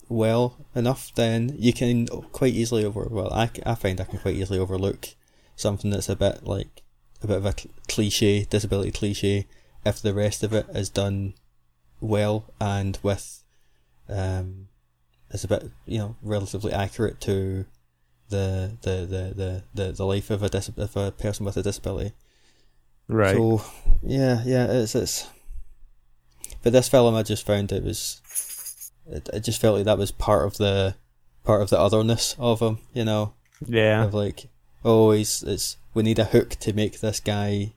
well 0.09 0.57
enough, 0.75 1.11
then 1.15 1.55
you 1.57 1.71
can 1.73 2.05
quite 2.07 2.53
easily 2.53 2.83
over. 2.85 3.07
Well, 3.09 3.33
I, 3.33 3.49
I 3.65 3.75
find 3.75 3.99
I 3.99 4.03
can 4.03 4.19
quite 4.19 4.35
easily 4.35 4.59
overlook 4.59 5.07
something 5.55 5.91
that's 5.91 6.09
a 6.09 6.15
bit 6.15 6.45
like 6.45 6.81
a 7.21 7.27
bit 7.27 7.37
of 7.37 7.45
a 7.45 7.53
cliche 7.87 8.43
disability 8.43 8.91
cliche 8.91 9.47
if 9.85 10.01
the 10.01 10.13
rest 10.13 10.43
of 10.43 10.53
it 10.53 10.65
is 10.73 10.89
done 10.89 11.33
well 12.01 12.51
and 12.59 12.99
with 13.01 13.43
um 14.09 14.67
is 15.31 15.43
a 15.43 15.47
bit 15.47 15.71
you 15.85 15.97
know 15.97 16.15
relatively 16.21 16.71
accurate 16.71 17.19
to 17.21 17.65
the 18.33 18.77
the 18.81 19.05
the 19.05 19.33
the, 19.35 19.63
the, 19.73 19.91
the 19.91 20.05
life 20.05 20.29
of 20.29 20.43
a 20.43 20.49
dis- 20.49 20.69
of 20.69 20.97
a 20.97 21.11
person 21.11 21.45
with 21.45 21.57
a 21.57 21.63
disability. 21.63 22.13
Right. 23.07 23.35
So 23.35 23.63
yeah, 24.01 24.41
yeah, 24.45 24.65
it's 24.71 24.95
it's. 24.95 25.27
But 26.61 26.73
this 26.73 26.89
film, 26.89 27.13
I 27.15 27.23
just 27.23 27.45
found 27.45 27.73
it 27.73 27.83
was, 27.83 28.21
it, 29.05 29.29
it 29.33 29.41
just 29.41 29.59
felt 29.59 29.75
like 29.75 29.85
that 29.85 29.97
was 29.97 30.11
part 30.11 30.45
of 30.45 30.57
the, 30.57 30.95
part 31.43 31.61
of 31.61 31.69
the 31.69 31.77
otherness 31.77 32.37
of 32.39 32.61
him. 32.61 32.77
You 32.93 33.03
know, 33.03 33.33
yeah. 33.65 34.05
of 34.05 34.13
like, 34.13 34.47
oh, 34.83 35.11
he's 35.11 35.43
it's 35.43 35.77
we 35.93 36.03
need 36.03 36.19
a 36.19 36.25
hook 36.25 36.51
to 36.61 36.73
make 36.73 36.99
this 36.99 37.19
guy, 37.19 37.73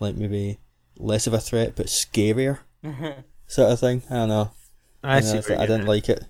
like 0.00 0.16
maybe 0.16 0.58
less 0.96 1.26
of 1.26 1.32
a 1.34 1.40
threat 1.40 1.74
but 1.76 1.86
scarier, 1.86 2.58
sort 3.46 3.72
of 3.72 3.80
thing. 3.80 4.02
I 4.10 4.14
don't 4.14 4.28
know. 4.28 4.50
I 5.02 5.16
You 5.16 5.20
know, 5.22 5.26
see. 5.32 5.38
it's 5.38 5.50
I 5.50 5.66
didn't 5.66 5.68
getting 5.68 5.86
like 5.86 6.08
it. 6.08 6.24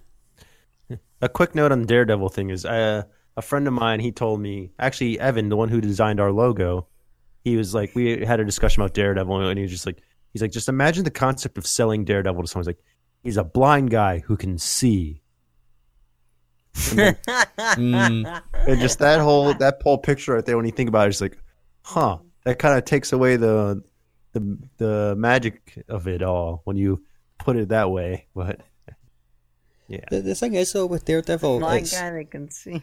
A 1.20 1.28
quick 1.28 1.54
note 1.54 1.72
on 1.72 1.80
the 1.80 1.86
Daredevil 1.86 2.28
thing 2.28 2.50
is, 2.50 2.64
uh, 2.64 3.02
a 3.36 3.42
friend 3.42 3.66
of 3.66 3.72
mine 3.72 4.00
he 4.00 4.12
told 4.12 4.40
me 4.40 4.70
actually 4.78 5.18
Evan, 5.18 5.48
the 5.48 5.56
one 5.56 5.68
who 5.68 5.80
designed 5.80 6.20
our 6.20 6.30
logo, 6.32 6.86
he 7.44 7.56
was 7.56 7.74
like 7.74 7.94
we 7.94 8.24
had 8.24 8.40
a 8.40 8.44
discussion 8.44 8.82
about 8.82 8.94
Daredevil 8.94 9.48
and 9.48 9.58
he 9.58 9.62
was 9.62 9.70
just 9.70 9.86
like 9.86 10.02
he's 10.32 10.42
like 10.42 10.50
just 10.52 10.68
imagine 10.68 11.04
the 11.04 11.10
concept 11.10 11.56
of 11.58 11.66
selling 11.66 12.04
Daredevil 12.04 12.42
to 12.42 12.48
someone. 12.48 12.62
He's 12.62 12.66
like 12.68 12.84
he's 13.22 13.36
a 13.36 13.44
blind 13.44 13.90
guy 13.90 14.20
who 14.20 14.36
can 14.36 14.58
see. 14.58 15.22
Mm, 16.78 18.42
And 18.66 18.80
just 18.80 18.98
that 19.00 19.20
whole 19.20 19.54
that 19.54 19.80
whole 19.82 19.98
picture 19.98 20.34
right 20.34 20.44
there 20.44 20.56
when 20.56 20.66
you 20.66 20.72
think 20.72 20.88
about 20.88 21.06
it, 21.06 21.10
it's 21.10 21.20
like, 21.20 21.38
huh, 21.82 22.18
that 22.44 22.58
kind 22.58 22.76
of 22.78 22.84
takes 22.84 23.12
away 23.12 23.36
the 23.36 23.82
the 24.32 24.58
the 24.78 25.14
magic 25.16 25.84
of 25.88 26.06
it 26.08 26.22
all 26.22 26.62
when 26.64 26.76
you 26.76 27.02
put 27.38 27.56
it 27.56 27.68
that 27.68 27.90
way. 27.90 28.26
But 28.34 28.60
yeah, 29.88 30.04
the, 30.10 30.20
the 30.20 30.34
thing 30.34 30.54
is 30.54 30.72
though 30.72 30.86
with 30.86 31.04
Daredevil, 31.04 31.58
Blind 31.60 31.82
it's 31.82 31.92
guy 31.98 32.10
that 32.10 32.30
can 32.30 32.50
see. 32.50 32.82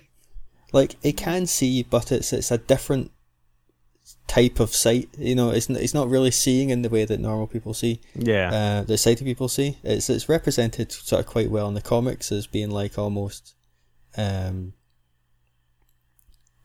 like 0.73 0.95
it 1.03 1.17
can 1.17 1.45
see, 1.45 1.83
but 1.83 2.11
it's 2.11 2.33
it's 2.33 2.51
a 2.51 2.57
different 2.57 3.11
type 4.27 4.59
of 4.59 4.73
sight. 4.73 5.09
You 5.17 5.35
know, 5.35 5.51
it's 5.51 5.69
it's 5.69 5.93
not 5.93 6.09
really 6.09 6.31
seeing 6.31 6.69
in 6.69 6.81
the 6.81 6.89
way 6.89 7.05
that 7.05 7.19
normal 7.19 7.47
people 7.47 7.73
see. 7.73 8.01
yeah, 8.15 8.49
uh, 8.81 8.83
the 8.83 8.97
sighted 8.97 9.25
people 9.25 9.47
see. 9.47 9.77
It's 9.83 10.09
it's 10.09 10.27
represented 10.29 10.91
sort 10.91 11.21
of 11.21 11.27
quite 11.27 11.49
well 11.51 11.67
in 11.67 11.73
the 11.75 11.81
comics 11.81 12.31
as 12.31 12.47
being 12.47 12.71
like 12.71 12.97
almost, 12.97 13.55
um, 14.17 14.73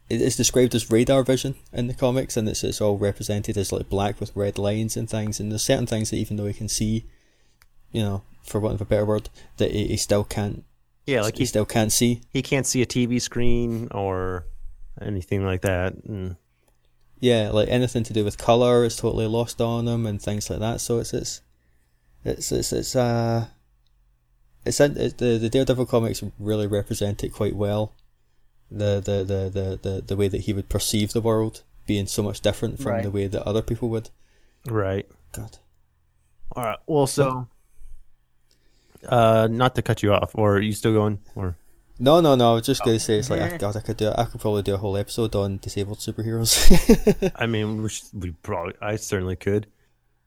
it- 0.08 0.20
it's 0.20 0.36
described 0.36 0.74
as 0.74 0.90
radar 0.90 1.22
vision 1.22 1.54
in 1.72 1.86
the 1.86 1.94
comics, 1.94 2.36
and 2.36 2.48
it's 2.48 2.64
it's 2.64 2.80
all 2.80 2.98
represented 2.98 3.56
as 3.56 3.72
like 3.72 3.88
black 3.88 4.18
with 4.20 4.34
red 4.34 4.58
lines 4.58 4.96
and 4.96 5.08
things. 5.08 5.38
And 5.40 5.50
there's 5.52 5.62
certain 5.62 5.86
things 5.86 6.10
that 6.10 6.16
even 6.16 6.36
though 6.36 6.46
he 6.46 6.52
can 6.54 6.68
see, 6.68 7.04
you 7.92 8.02
know, 8.02 8.22
for 8.42 8.58
want 8.60 8.74
of 8.74 8.80
a 8.80 8.84
better 8.84 9.04
word, 9.04 9.28
that 9.58 9.70
he, 9.70 9.86
he 9.88 9.96
still 9.96 10.24
can't. 10.24 10.64
yeah, 11.06 11.22
like 11.22 11.36
he 11.36 11.42
he 11.42 11.46
still 11.46 11.64
can't 11.66 11.92
see. 11.92 12.22
he 12.30 12.42
can't 12.42 12.66
see 12.66 12.82
a 12.82 12.86
TV 12.86 13.20
screen 13.20 13.88
or 13.92 14.46
anything 15.00 15.44
like 15.44 15.62
that. 15.62 15.94
And 16.04 16.36
Yeah, 17.20 17.50
like 17.52 17.68
anything 17.68 18.02
to 18.04 18.12
do 18.12 18.24
with 18.24 18.38
color 18.38 18.84
is 18.84 18.96
totally 18.96 19.26
lost 19.26 19.60
on 19.60 19.86
him 19.86 20.06
and 20.06 20.20
things 20.20 20.48
like 20.50 20.58
that. 20.60 20.80
So 20.80 20.98
it's 20.98 21.12
it's 21.14 21.42
it's 22.24 22.50
it's 22.52 22.72
it's 22.72 22.96
uh 22.96 23.46
it's, 24.64 24.80
in- 24.80 24.96
it, 24.96 25.18
the 25.18 25.38
the 25.38 25.48
Daredevil 25.48 25.86
comics 25.86 26.22
really 26.38 26.66
represent 26.66 27.22
it 27.24 27.30
quite 27.30 27.56
well. 27.56 27.92
The 28.70 29.00
the, 29.00 29.24
the, 29.24 29.50
the, 29.50 29.78
the 29.82 30.02
the 30.02 30.16
way 30.16 30.28
that 30.28 30.42
he 30.42 30.52
would 30.52 30.68
perceive 30.68 31.12
the 31.12 31.20
world 31.20 31.62
being 31.86 32.06
so 32.06 32.22
much 32.22 32.40
different 32.40 32.78
from 32.80 32.92
Right. 32.92 33.02
the 33.02 33.10
way 33.10 33.26
that 33.26 33.42
other 33.42 33.62
people 33.62 33.88
would. 33.88 34.10
right, 34.66 35.06
God. 35.32 35.58
all 36.54 36.64
right. 36.64 36.78
Well, 36.86 37.06
so 37.06 37.48
uh, 39.08 39.48
not 39.50 39.74
to 39.74 39.82
cut 39.82 40.02
you 40.02 40.12
off, 40.12 40.32
or 40.34 40.56
are 40.56 40.60
you 40.60 40.72
still 40.72 40.92
going? 40.92 41.18
Or 41.34 41.56
No, 41.98 42.20
no, 42.20 42.34
no. 42.34 42.52
I 42.52 42.54
was 42.54 42.66
just 42.66 42.84
gonna 42.84 43.00
say 43.00 43.18
it's 43.18 43.30
like 43.30 43.40
I- 43.40 43.56
God, 43.56 43.76
I 43.76 43.80
could 43.80 43.96
do 43.96 44.12
I 44.16 44.24
could 44.24 44.40
probably 44.40 44.62
do 44.62 44.74
a 44.74 44.78
whole 44.78 44.96
episode 44.96 45.34
on 45.34 45.58
disabled 45.58 45.98
superheroes. 45.98 47.32
I 47.36 47.46
mean, 47.46 47.82
we, 47.82 47.88
should, 47.88 48.08
we 48.12 48.30
probably, 48.42 48.74
I 48.80 48.96
certainly 48.96 49.36
could. 49.36 49.66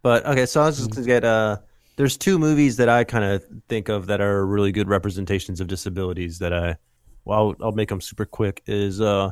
But 0.01 0.25
okay, 0.25 0.45
so 0.47 0.61
I 0.61 0.65
was 0.65 0.77
just 0.79 0.91
gonna 0.91 1.05
get 1.07 1.23
uh, 1.23 1.57
there's 1.95 2.17
two 2.17 2.39
movies 2.39 2.77
that 2.77 2.89
I 2.89 3.03
kind 3.03 3.23
of 3.23 3.45
think 3.69 3.89
of 3.89 4.07
that 4.07 4.21
are 4.21 4.45
really 4.45 4.71
good 4.71 4.87
representations 4.87 5.61
of 5.61 5.67
disabilities 5.67 6.39
that 6.39 6.53
I, 6.53 6.77
well, 7.25 7.39
I'll, 7.39 7.67
I'll 7.67 7.71
make 7.71 7.89
them 7.89 8.01
super 8.01 8.25
quick. 8.25 8.63
Is 8.65 8.99
uh, 8.99 9.31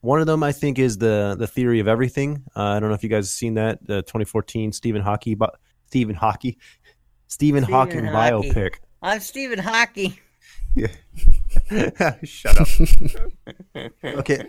one 0.00 0.20
of 0.20 0.26
them 0.26 0.42
I 0.42 0.52
think 0.52 0.78
is 0.78 0.98
the 0.98 1.36
the 1.38 1.46
Theory 1.46 1.80
of 1.80 1.88
Everything. 1.88 2.42
Uh, 2.56 2.62
I 2.62 2.80
don't 2.80 2.88
know 2.88 2.94
if 2.94 3.02
you 3.02 3.08
guys 3.08 3.26
have 3.26 3.36
seen 3.36 3.54
that 3.54 3.84
the 3.86 4.02
2014 4.02 4.72
Stephen 4.72 5.02
Hawking, 5.02 5.36
bi- 5.36 5.48
Stephen 5.86 6.14
Hawking, 6.14 6.56
Stephen, 7.26 7.64
Stephen 7.64 7.74
Hawking 7.74 8.04
Hawking. 8.04 8.52
biopic. 8.52 8.74
I'm 9.02 9.20
Stephen 9.20 9.58
Hockey. 9.58 10.20
Yeah. 10.74 10.88
Shut 12.24 12.60
up. 12.60 12.68
okay. 14.04 14.44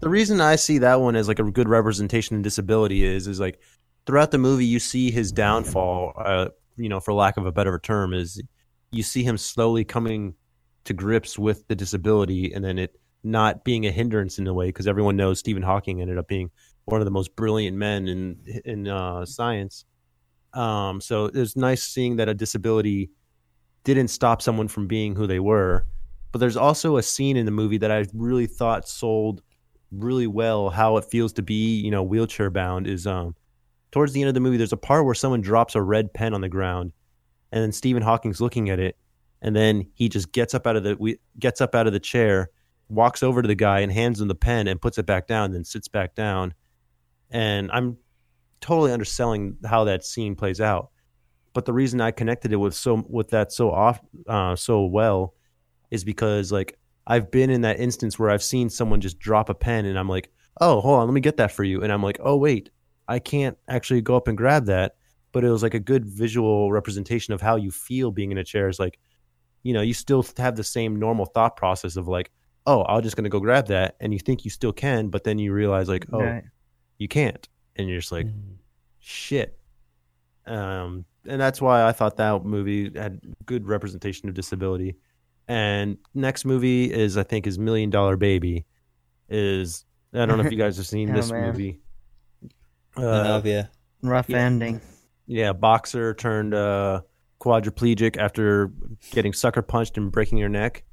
The 0.00 0.08
reason 0.08 0.40
I 0.40 0.56
see 0.56 0.78
that 0.78 1.00
one 1.00 1.14
as 1.16 1.28
like 1.28 1.38
a 1.38 1.44
good 1.44 1.68
representation 1.68 2.36
of 2.36 2.42
disability 2.42 3.04
is 3.04 3.26
is 3.26 3.38
like 3.38 3.60
throughout 4.08 4.30
the 4.30 4.38
movie 4.38 4.64
you 4.64 4.78
see 4.78 5.10
his 5.10 5.30
downfall. 5.30 6.14
Uh, 6.16 6.48
you 6.78 6.88
know, 6.88 6.98
for 6.98 7.12
lack 7.12 7.36
of 7.36 7.44
a 7.44 7.52
better 7.52 7.78
term, 7.78 8.14
is 8.14 8.42
you 8.90 9.02
see 9.02 9.22
him 9.22 9.36
slowly 9.36 9.84
coming 9.84 10.34
to 10.84 10.94
grips 10.94 11.38
with 11.38 11.68
the 11.68 11.74
disability, 11.74 12.54
and 12.54 12.64
then 12.64 12.78
it 12.78 12.98
not 13.22 13.64
being 13.64 13.84
a 13.84 13.90
hindrance 13.90 14.38
in 14.38 14.46
a 14.46 14.54
way 14.54 14.68
because 14.68 14.86
everyone 14.86 15.14
knows 15.14 15.38
Stephen 15.38 15.62
Hawking 15.62 16.00
ended 16.00 16.16
up 16.16 16.26
being 16.26 16.50
one 16.86 17.02
of 17.02 17.04
the 17.04 17.10
most 17.10 17.36
brilliant 17.36 17.76
men 17.76 18.08
in 18.08 18.36
in 18.64 18.88
uh, 18.88 19.26
science. 19.26 19.84
Um, 20.54 21.02
so 21.02 21.26
it 21.26 21.34
was 21.34 21.54
nice 21.54 21.84
seeing 21.84 22.16
that 22.16 22.30
a 22.30 22.34
disability 22.34 23.10
didn't 23.84 24.08
stop 24.08 24.40
someone 24.40 24.68
from 24.68 24.86
being 24.86 25.14
who 25.16 25.26
they 25.26 25.40
were. 25.40 25.84
But 26.32 26.38
there's 26.38 26.56
also 26.56 26.96
a 26.96 27.02
scene 27.02 27.36
in 27.36 27.44
the 27.44 27.52
movie 27.52 27.76
that 27.78 27.90
I 27.90 28.06
really 28.14 28.46
thought 28.46 28.88
sold 28.88 29.42
really 29.92 30.26
well 30.26 30.70
how 30.70 30.96
it 30.96 31.04
feels 31.04 31.34
to 31.34 31.42
be, 31.42 31.78
you 31.78 31.90
know, 31.90 32.02
wheelchair 32.02 32.48
bound 32.48 32.86
is 32.86 33.06
um 33.06 33.34
towards 33.90 34.12
the 34.12 34.20
end 34.20 34.28
of 34.28 34.34
the 34.34 34.40
movie 34.40 34.56
there's 34.56 34.72
a 34.72 34.76
part 34.76 35.04
where 35.04 35.14
someone 35.14 35.40
drops 35.40 35.74
a 35.74 35.82
red 35.82 36.12
pen 36.12 36.34
on 36.34 36.40
the 36.40 36.48
ground 36.48 36.92
and 37.52 37.62
then 37.62 37.72
Stephen 37.72 38.02
Hawking's 38.02 38.40
looking 38.40 38.70
at 38.70 38.78
it 38.78 38.96
and 39.42 39.54
then 39.54 39.86
he 39.94 40.08
just 40.08 40.32
gets 40.32 40.54
up 40.54 40.66
out 40.66 40.76
of 40.76 40.84
the 40.84 40.96
we- 40.98 41.18
gets 41.38 41.60
up 41.60 41.74
out 41.74 41.86
of 41.86 41.92
the 41.92 42.00
chair, 42.00 42.50
walks 42.88 43.22
over 43.22 43.42
to 43.42 43.48
the 43.48 43.54
guy 43.54 43.80
and 43.80 43.92
hands 43.92 44.20
him 44.20 44.28
the 44.28 44.34
pen 44.34 44.66
and 44.66 44.80
puts 44.80 44.98
it 44.98 45.06
back 45.06 45.26
down 45.26 45.52
then 45.52 45.64
sits 45.64 45.88
back 45.88 46.14
down. 46.14 46.54
And 47.30 47.70
I'm 47.72 47.98
totally 48.60 48.92
underselling 48.92 49.56
how 49.64 49.84
that 49.84 50.04
scene 50.04 50.34
plays 50.34 50.60
out. 50.60 50.90
But 51.52 51.64
the 51.64 51.72
reason 51.72 52.00
I 52.00 52.10
connected 52.10 52.52
it 52.52 52.56
with 52.56 52.74
so 52.74 53.04
with 53.08 53.30
that 53.30 53.52
so 53.52 53.70
off 53.70 54.00
uh, 54.26 54.56
so 54.56 54.84
well 54.84 55.34
is 55.90 56.04
because 56.04 56.52
like 56.52 56.78
I've 57.06 57.30
been 57.30 57.50
in 57.50 57.62
that 57.62 57.80
instance 57.80 58.18
where 58.18 58.30
I've 58.30 58.42
seen 58.42 58.68
someone 58.68 59.00
just 59.00 59.18
drop 59.18 59.48
a 59.48 59.54
pen 59.54 59.86
and 59.86 59.98
I'm 59.98 60.08
like, 60.08 60.30
oh, 60.60 60.80
hold 60.80 61.00
on, 61.00 61.06
let 61.06 61.14
me 61.14 61.20
get 61.20 61.38
that 61.38 61.52
for 61.52 61.64
you. 61.64 61.82
And 61.82 61.92
I'm 61.92 62.02
like, 62.02 62.18
oh, 62.22 62.36
wait, 62.36 62.70
I 63.08 63.18
can't 63.18 63.56
actually 63.68 64.00
go 64.02 64.16
up 64.16 64.28
and 64.28 64.36
grab 64.38 64.66
that. 64.66 64.94
But 65.32 65.44
it 65.44 65.50
was 65.50 65.62
like 65.62 65.74
a 65.74 65.80
good 65.80 66.06
visual 66.06 66.72
representation 66.72 67.34
of 67.34 67.40
how 67.40 67.56
you 67.56 67.70
feel 67.70 68.10
being 68.10 68.30
in 68.32 68.38
a 68.38 68.44
chair. 68.44 68.68
Is 68.68 68.78
like, 68.78 68.98
you 69.62 69.72
know, 69.74 69.82
you 69.82 69.92
still 69.94 70.24
have 70.38 70.56
the 70.56 70.64
same 70.64 70.96
normal 70.96 71.26
thought 71.26 71.56
process 71.56 71.96
of 71.96 72.08
like, 72.08 72.30
oh, 72.66 72.84
I'm 72.84 73.02
just 73.02 73.14
going 73.16 73.24
to 73.24 73.30
go 73.30 73.40
grab 73.40 73.66
that. 73.68 73.96
And 74.00 74.12
you 74.12 74.18
think 74.18 74.44
you 74.44 74.50
still 74.50 74.72
can, 74.72 75.08
but 75.08 75.24
then 75.24 75.38
you 75.38 75.52
realize 75.52 75.88
like, 75.88 76.06
oh, 76.12 76.20
Right. 76.22 76.44
you 76.98 77.08
can't. 77.08 77.46
And 77.76 77.88
you're 77.88 78.00
just 78.00 78.12
like, 78.12 78.26
Mm. 78.26 78.56
shit. 79.00 79.58
Um, 80.46 81.04
and 81.26 81.40
that's 81.40 81.60
why 81.60 81.86
I 81.86 81.92
thought 81.92 82.16
that 82.16 82.44
movie 82.44 82.90
had 82.98 83.20
good 83.44 83.66
representation 83.66 84.28
of 84.28 84.34
disability. 84.34 84.96
And 85.46 85.98
next 86.14 86.44
movie 86.46 86.90
is 86.92 87.16
I 87.18 87.22
think 87.22 87.46
is 87.46 87.58
Million 87.58 87.90
Dollar 87.90 88.16
Baby. 88.16 88.64
Is 89.28 89.84
I 90.14 90.24
don't 90.24 90.38
know 90.38 90.44
if 90.44 90.52
you 90.52 90.58
guys 90.64 90.76
have 90.78 90.86
seen 90.86 91.10
Oh, 91.10 91.14
this 91.14 91.30
man. 91.30 91.52
movie. 91.52 91.80
I 92.98 93.02
Uh, 93.02 93.42
yeah. 93.44 93.66
Rough 94.02 94.28
Yeah. 94.28 94.38
ending. 94.38 94.80
yeah, 95.26 95.52
boxer 95.52 96.14
turned 96.14 96.54
uh, 96.54 97.02
quadriplegic 97.40 98.16
after 98.16 98.72
getting 99.12 99.32
sucker 99.32 99.62
punched 99.62 99.96
and 99.96 100.10
breaking 100.12 100.38
her 100.38 100.48
neck. 100.48 100.84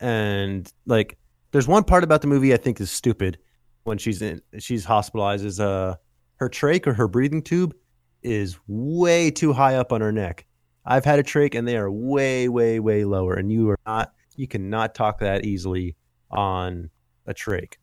And 0.00 0.70
like, 0.86 1.18
there's 1.52 1.68
one 1.68 1.84
part 1.84 2.04
about 2.04 2.20
the 2.22 2.26
movie 2.28 2.54
I 2.54 2.56
think 2.56 2.80
is 2.80 2.90
stupid. 2.90 3.38
when 3.84 3.96
she's 3.96 4.20
in 4.20 4.42
she's 4.58 4.84
hospitalized 4.84 5.42
is 5.44 5.58
uh 5.58 5.94
her 6.36 6.50
trach 6.50 6.86
or 6.86 6.92
her 6.92 7.08
breathing 7.08 7.42
tube 7.42 7.74
is 8.22 8.58
way 8.68 9.30
too 9.30 9.54
high 9.54 9.76
up 9.76 9.90
on 9.90 10.02
her 10.02 10.12
neck. 10.12 10.44
I've 10.84 11.04
had 11.06 11.18
a 11.18 11.22
trach 11.22 11.54
and 11.58 11.66
they 11.66 11.78
are 11.78 11.90
way 11.90 12.48
way 12.50 12.78
way 12.78 13.04
lower 13.04 13.34
and 13.34 13.50
you 13.50 13.70
are 13.70 13.78
not 13.86 14.12
you 14.36 14.46
cannot 14.46 14.94
talk 14.94 15.20
that 15.20 15.46
easily 15.46 15.96
on 16.30 16.90
a 17.26 17.32
trach. 17.32 17.74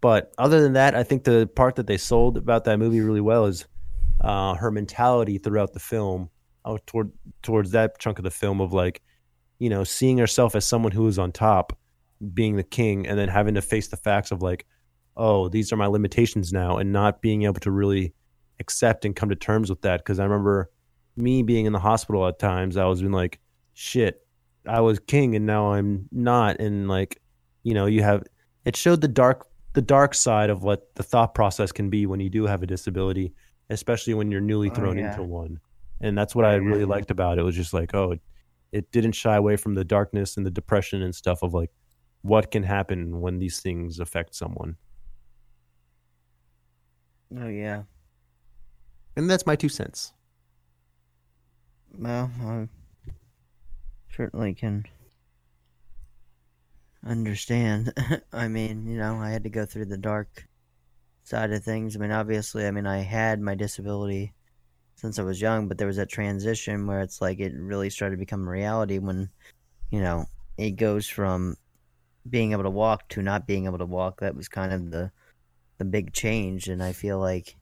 But 0.00 0.32
other 0.38 0.60
than 0.60 0.72
that, 0.74 0.94
I 0.94 1.02
think 1.02 1.24
the 1.24 1.48
part 1.54 1.76
that 1.76 1.86
they 1.86 1.98
sold 1.98 2.36
about 2.36 2.64
that 2.64 2.78
movie 2.78 3.00
really 3.00 3.20
well 3.20 3.46
is 3.46 3.66
uh, 4.20 4.54
her 4.54 4.70
mentality 4.70 5.38
throughout 5.38 5.72
the 5.72 5.80
film, 5.80 6.30
uh, 6.64 6.78
toward 6.86 7.12
towards 7.42 7.70
that 7.72 7.98
chunk 7.98 8.18
of 8.18 8.24
the 8.24 8.30
film 8.30 8.60
of 8.60 8.72
like, 8.72 9.02
you 9.58 9.68
know, 9.68 9.84
seeing 9.84 10.18
herself 10.18 10.54
as 10.54 10.64
someone 10.64 10.92
who 10.92 11.06
is 11.06 11.18
on 11.18 11.32
top, 11.32 11.78
being 12.32 12.56
the 12.56 12.62
king, 12.62 13.06
and 13.06 13.18
then 13.18 13.28
having 13.28 13.54
to 13.54 13.62
face 13.62 13.88
the 13.88 13.96
facts 13.96 14.30
of 14.30 14.42
like, 14.42 14.66
oh, 15.16 15.48
these 15.48 15.72
are 15.72 15.76
my 15.76 15.86
limitations 15.86 16.52
now, 16.52 16.78
and 16.78 16.92
not 16.92 17.20
being 17.20 17.42
able 17.42 17.60
to 17.60 17.70
really 17.70 18.14
accept 18.58 19.04
and 19.04 19.16
come 19.16 19.28
to 19.28 19.36
terms 19.36 19.68
with 19.68 19.82
that. 19.82 20.00
Because 20.00 20.18
I 20.18 20.24
remember 20.24 20.70
me 21.16 21.42
being 21.42 21.66
in 21.66 21.72
the 21.72 21.78
hospital 21.78 22.26
at 22.26 22.38
times, 22.38 22.76
I 22.76 22.86
was 22.86 23.00
being 23.00 23.12
like, 23.12 23.38
shit, 23.74 24.26
I 24.66 24.80
was 24.80 24.98
king 24.98 25.36
and 25.36 25.44
now 25.44 25.72
I'm 25.72 26.08
not, 26.10 26.58
and 26.58 26.88
like, 26.88 27.20
you 27.62 27.74
know, 27.74 27.84
you 27.86 28.02
have 28.02 28.22
it 28.64 28.76
showed 28.76 29.00
the 29.00 29.08
dark 29.08 29.46
the 29.72 29.82
dark 29.82 30.14
side 30.14 30.50
of 30.50 30.62
what 30.62 30.94
the 30.94 31.02
thought 31.02 31.34
process 31.34 31.72
can 31.72 31.90
be 31.90 32.06
when 32.06 32.20
you 32.20 32.28
do 32.30 32.46
have 32.46 32.62
a 32.62 32.66
disability, 32.66 33.32
especially 33.70 34.14
when 34.14 34.30
you're 34.30 34.40
newly 34.40 34.70
Oh, 34.70 34.74
thrown 34.74 34.98
yeah. 34.98 35.10
into 35.10 35.22
one. 35.22 35.60
And 36.00 36.16
that's 36.16 36.34
what 36.34 36.44
I 36.44 36.54
really 36.54 36.84
liked 36.86 37.10
about 37.10 37.38
it. 37.38 37.42
It 37.42 37.44
was 37.44 37.54
just 37.54 37.72
like, 37.74 37.94
oh, 37.94 38.12
it, 38.12 38.20
it 38.72 38.90
didn't 38.92 39.12
shy 39.12 39.36
away 39.36 39.56
from 39.56 39.74
the 39.74 39.84
darkness 39.84 40.36
and 40.36 40.46
the 40.46 40.50
depression 40.50 41.02
and 41.02 41.14
stuff 41.14 41.42
of 41.42 41.52
like 41.54 41.70
what 42.22 42.50
can 42.50 42.62
happen 42.62 43.20
when 43.20 43.38
these 43.38 43.60
things 43.60 44.00
affect 44.00 44.34
someone. 44.34 44.76
Oh 47.38 47.48
yeah. 47.48 47.82
And 49.16 49.28
that's 49.30 49.46
my 49.46 49.56
two 49.56 49.68
cents. 49.68 50.12
Well, 51.96 52.30
I 52.42 52.68
certainly 54.14 54.54
can 54.54 54.86
understand. 57.04 57.92
I 58.32 58.48
mean, 58.48 58.86
you 58.86 58.98
know, 58.98 59.16
I 59.16 59.30
had 59.30 59.44
to 59.44 59.50
go 59.50 59.64
through 59.64 59.86
the 59.86 59.96
dark 59.96 60.46
side 61.24 61.52
of 61.52 61.62
things. 61.64 61.96
I 61.96 61.98
mean, 61.98 62.12
obviously, 62.12 62.66
I 62.66 62.70
mean, 62.70 62.86
I 62.86 62.98
had 62.98 63.40
my 63.40 63.54
disability 63.54 64.34
since 64.96 65.18
I 65.18 65.22
was 65.22 65.40
young, 65.40 65.68
but 65.68 65.78
there 65.78 65.86
was 65.86 65.96
that 65.96 66.10
transition 66.10 66.86
where 66.86 67.00
it's 67.00 67.20
like 67.20 67.40
it 67.40 67.52
really 67.54 67.90
started 67.90 68.16
to 68.16 68.20
become 68.20 68.46
a 68.46 68.50
reality 68.50 68.98
when, 68.98 69.30
you 69.90 70.00
know, 70.00 70.26
it 70.58 70.72
goes 70.72 71.08
from 71.08 71.56
being 72.28 72.52
able 72.52 72.64
to 72.64 72.70
walk 72.70 73.08
to 73.08 73.22
not 73.22 73.46
being 73.46 73.64
able 73.64 73.78
to 73.78 73.86
walk. 73.86 74.20
That 74.20 74.36
was 74.36 74.48
kind 74.48 74.72
of 74.72 74.90
the 74.90 75.10
the 75.78 75.84
big 75.86 76.12
change, 76.12 76.68
and 76.68 76.82
I 76.82 76.92
feel 76.92 77.18
like 77.18 77.56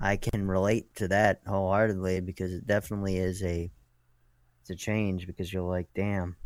I 0.00 0.16
can 0.16 0.48
relate 0.48 0.94
to 0.96 1.08
that 1.08 1.42
wholeheartedly 1.46 2.20
because 2.20 2.54
it 2.54 2.66
definitely 2.66 3.18
is 3.18 3.42
a 3.42 3.70
it's 4.62 4.70
a 4.70 4.74
change 4.74 5.26
because 5.26 5.52
you're 5.52 5.62
like, 5.62 5.88
damn, 5.94 6.36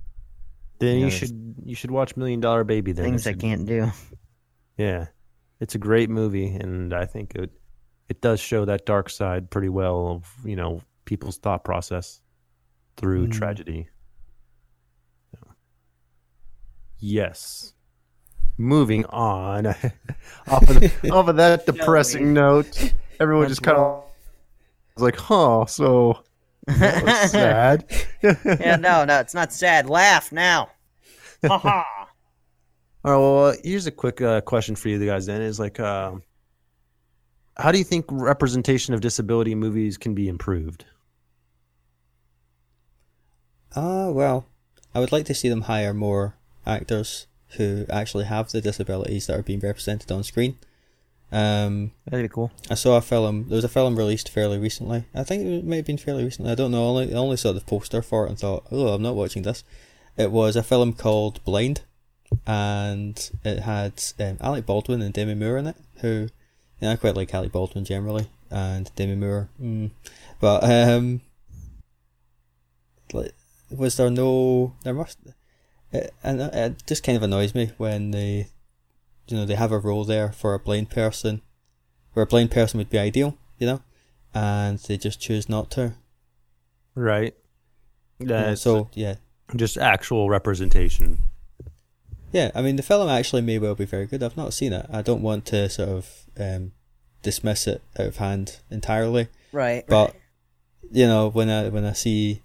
Then 0.78 0.98
Yeah, 0.98 1.04
you 1.06 1.10
should 1.10 1.54
you 1.64 1.74
should 1.74 1.90
watch 1.90 2.16
Million 2.16 2.40
Dollar 2.40 2.64
Baby. 2.64 2.92
Then 2.92 3.04
things 3.04 3.26
I 3.26 3.32
can't 3.32 3.66
do. 3.66 3.90
Yeah, 4.76 5.06
it's 5.60 5.74
a 5.74 5.78
great 5.78 6.08
movie, 6.08 6.46
and 6.54 6.92
I 6.94 7.04
think 7.04 7.34
it 7.34 7.50
it 8.08 8.20
does 8.20 8.40
show 8.40 8.64
that 8.64 8.86
dark 8.86 9.10
side 9.10 9.50
pretty 9.50 9.68
well 9.68 10.08
of 10.08 10.32
you 10.44 10.54
know 10.56 10.82
people's 11.04 11.36
thought 11.38 11.64
process 11.64 12.20
through 12.96 13.26
Mm. 13.26 13.32
tragedy. 13.32 13.88
So, 15.32 15.38
Yes. 16.98 17.74
Moving 18.60 19.04
on, 19.06 19.66
off 20.48 20.68
of 20.68 20.80
the, 20.80 21.10
off 21.12 21.28
of 21.28 21.36
that 21.36 21.64
depressing 21.64 22.32
note, 22.32 22.92
everyone 23.20 23.44
Let's 23.44 23.52
just 23.52 23.62
kind 23.62 23.78
of 23.78 24.02
was 24.96 25.02
like, 25.04 25.16
"Huh." 25.16 25.64
So 25.66 26.24
that 26.76 27.04
was 27.04 27.30
sad. 27.30 27.84
yeah, 28.22 28.76
no, 28.76 29.04
no, 29.04 29.20
it's 29.20 29.34
not 29.34 29.52
sad. 29.52 29.88
Laugh 29.88 30.32
now. 30.32 30.70
Ha 31.46 31.58
ha. 31.58 32.08
All 33.04 33.12
right. 33.12 33.18
Well, 33.18 33.44
uh, 33.46 33.54
here's 33.62 33.86
a 33.86 33.92
quick 33.92 34.20
uh, 34.20 34.40
question 34.40 34.74
for 34.76 34.88
you 34.88 35.04
guys. 35.04 35.26
Then 35.26 35.40
is 35.40 35.60
like, 35.60 35.80
um 35.80 36.22
how 37.58 37.72
do 37.72 37.78
you 37.78 37.84
think 37.84 38.06
representation 38.08 38.94
of 38.94 39.00
disability 39.00 39.52
in 39.52 39.58
movies 39.58 39.98
can 39.98 40.14
be 40.14 40.28
improved? 40.28 40.84
Ah, 43.74 44.10
well, 44.10 44.46
I 44.94 45.00
would 45.00 45.12
like 45.12 45.26
to 45.26 45.34
see 45.34 45.48
them 45.48 45.62
hire 45.62 45.92
more 45.92 46.36
actors 46.66 47.26
who 47.56 47.84
actually 47.90 48.24
have 48.24 48.50
the 48.50 48.60
disabilities 48.60 49.26
that 49.26 49.38
are 49.38 49.42
being 49.42 49.60
represented 49.60 50.12
on 50.12 50.22
screen. 50.22 50.56
Um, 51.30 51.92
be 52.10 52.28
cool. 52.28 52.50
I 52.70 52.74
saw 52.74 52.96
a 52.96 53.02
film. 53.02 53.48
There 53.48 53.56
was 53.56 53.64
a 53.64 53.68
film 53.68 53.96
released 53.96 54.28
fairly 54.28 54.58
recently. 54.58 55.04
I 55.14 55.24
think 55.24 55.44
it 55.44 55.64
may 55.64 55.76
have 55.76 55.86
been 55.86 55.98
fairly 55.98 56.24
recently. 56.24 56.52
I 56.52 56.54
don't 56.54 56.70
know. 56.70 56.84
I 56.84 56.88
only, 56.88 57.14
only 57.14 57.36
saw 57.36 57.52
the 57.52 57.60
poster 57.60 58.00
for 58.02 58.26
it 58.26 58.30
and 58.30 58.38
thought, 58.38 58.66
oh, 58.70 58.88
I'm 58.88 59.02
not 59.02 59.14
watching 59.14 59.42
this. 59.42 59.62
It 60.16 60.32
was 60.32 60.56
a 60.56 60.62
film 60.62 60.94
called 60.94 61.44
Blind, 61.44 61.82
and 62.46 63.30
it 63.44 63.60
had 63.60 64.02
um, 64.18 64.38
Alec 64.40 64.66
Baldwin 64.66 65.02
and 65.02 65.12
Demi 65.12 65.34
Moore 65.34 65.58
in 65.58 65.66
it. 65.66 65.76
Who, 66.00 66.08
you 66.08 66.28
know, 66.80 66.92
I 66.92 66.96
quite 66.96 67.16
like 67.16 67.32
Alec 67.34 67.52
Baldwin 67.52 67.84
generally, 67.84 68.28
and 68.50 68.90
Demi 68.96 69.14
Moore. 69.14 69.48
Mm. 69.60 69.90
But 70.40 70.64
um, 70.64 71.20
like, 73.12 73.34
was 73.70 73.96
there 73.96 74.10
no? 74.10 74.74
There 74.82 74.94
must. 74.94 75.18
It, 75.92 76.12
and 76.22 76.40
it 76.40 76.82
just 76.86 77.04
kind 77.04 77.16
of 77.16 77.22
annoys 77.22 77.54
me 77.54 77.72
when 77.78 78.10
they 78.10 78.48
you 79.28 79.36
know, 79.36 79.44
they 79.44 79.54
have 79.54 79.72
a 79.72 79.78
role 79.78 80.04
there 80.04 80.32
for 80.32 80.54
a 80.54 80.58
blind 80.58 80.90
person, 80.90 81.42
where 82.12 82.24
a 82.24 82.26
blind 82.26 82.50
person 82.50 82.78
would 82.78 82.90
be 82.90 82.98
ideal, 82.98 83.36
you 83.58 83.66
know, 83.66 83.82
and 84.34 84.78
they 84.80 84.96
just 84.96 85.20
choose 85.20 85.48
not 85.48 85.70
to. 85.72 85.94
Right. 86.94 87.34
You 88.18 88.26
know, 88.26 88.54
so 88.56 88.90
yeah, 88.94 89.16
just 89.54 89.78
actual 89.78 90.28
representation. 90.28 91.18
yeah. 92.32 92.50
I 92.54 92.62
mean, 92.62 92.76
the 92.76 92.82
film 92.82 93.08
actually 93.08 93.42
may 93.42 93.58
well 93.58 93.74
be 93.76 93.84
very 93.84 94.06
good. 94.06 94.22
I've 94.22 94.36
not 94.36 94.52
seen 94.52 94.72
it. 94.72 94.86
I 94.92 95.02
don't 95.02 95.22
want 95.22 95.46
to 95.46 95.68
sort 95.68 95.88
of 95.88 96.10
um, 96.38 96.72
dismiss 97.22 97.66
it 97.68 97.82
out 97.98 98.06
of 98.06 98.16
hand 98.16 98.58
entirely, 98.70 99.28
Right. 99.52 99.84
but 99.86 100.16
you 100.90 101.06
know, 101.06 101.28
when 101.30 101.48
I 101.50 101.68
when 101.68 101.84
I 101.84 101.92
see, 101.92 102.42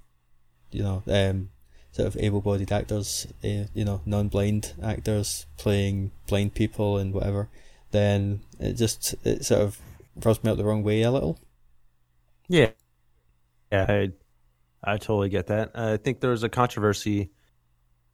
you 0.72 0.84
know, 0.84 1.02
um, 1.08 1.50
sort 1.94 2.08
of 2.08 2.18
able-bodied 2.18 2.72
actors, 2.72 3.28
uh, 3.44 3.66
you 3.74 3.86
know, 3.86 4.02
non-blind 4.06 4.74
actors 4.82 5.46
playing 5.58 6.12
blind 6.28 6.56
people 6.56 6.98
and 6.98 7.14
whatever, 7.14 7.50
then 7.92 8.42
it 8.60 8.74
just 8.74 9.14
it 9.24 9.46
sort 9.46 9.62
of 9.62 9.80
rubs 10.26 10.44
me 10.44 10.50
up 10.52 10.58
the 10.58 10.66
wrong 10.66 10.84
way 10.84 11.04
a 11.04 11.12
little. 11.12 11.40
Yeah. 12.50 12.72
Yeah. 13.72 13.86
I, 13.88 14.12
I 14.84 14.98
totally 14.98 15.30
get 15.30 15.48
that. 15.48 15.72
I 15.76 15.98
think 15.98 16.20
there 16.20 16.32
was 16.32 16.44
a 16.44 16.50
controversy. 16.50 17.30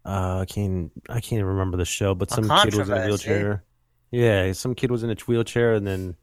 Uh, 0.06 0.40
I 0.42 0.46
can't. 0.46 0.92
I 1.10 1.22
can't 1.22 1.40
even 1.40 1.46
remember 1.46 1.78
the 1.78 1.86
show, 1.86 2.16
but 2.16 2.30
some 2.30 2.50
kid 2.50 2.76
was 2.76 2.90
in 2.90 2.98
a 2.98 3.06
wheelchair. 3.06 3.64
Yeah, 4.12 4.52
some 4.54 4.76
kid 4.76 4.92
was 4.92 5.04
in 5.04 5.10
a 5.10 5.16
wheelchair, 5.28 5.74
and 5.74 5.88
then 5.88 6.16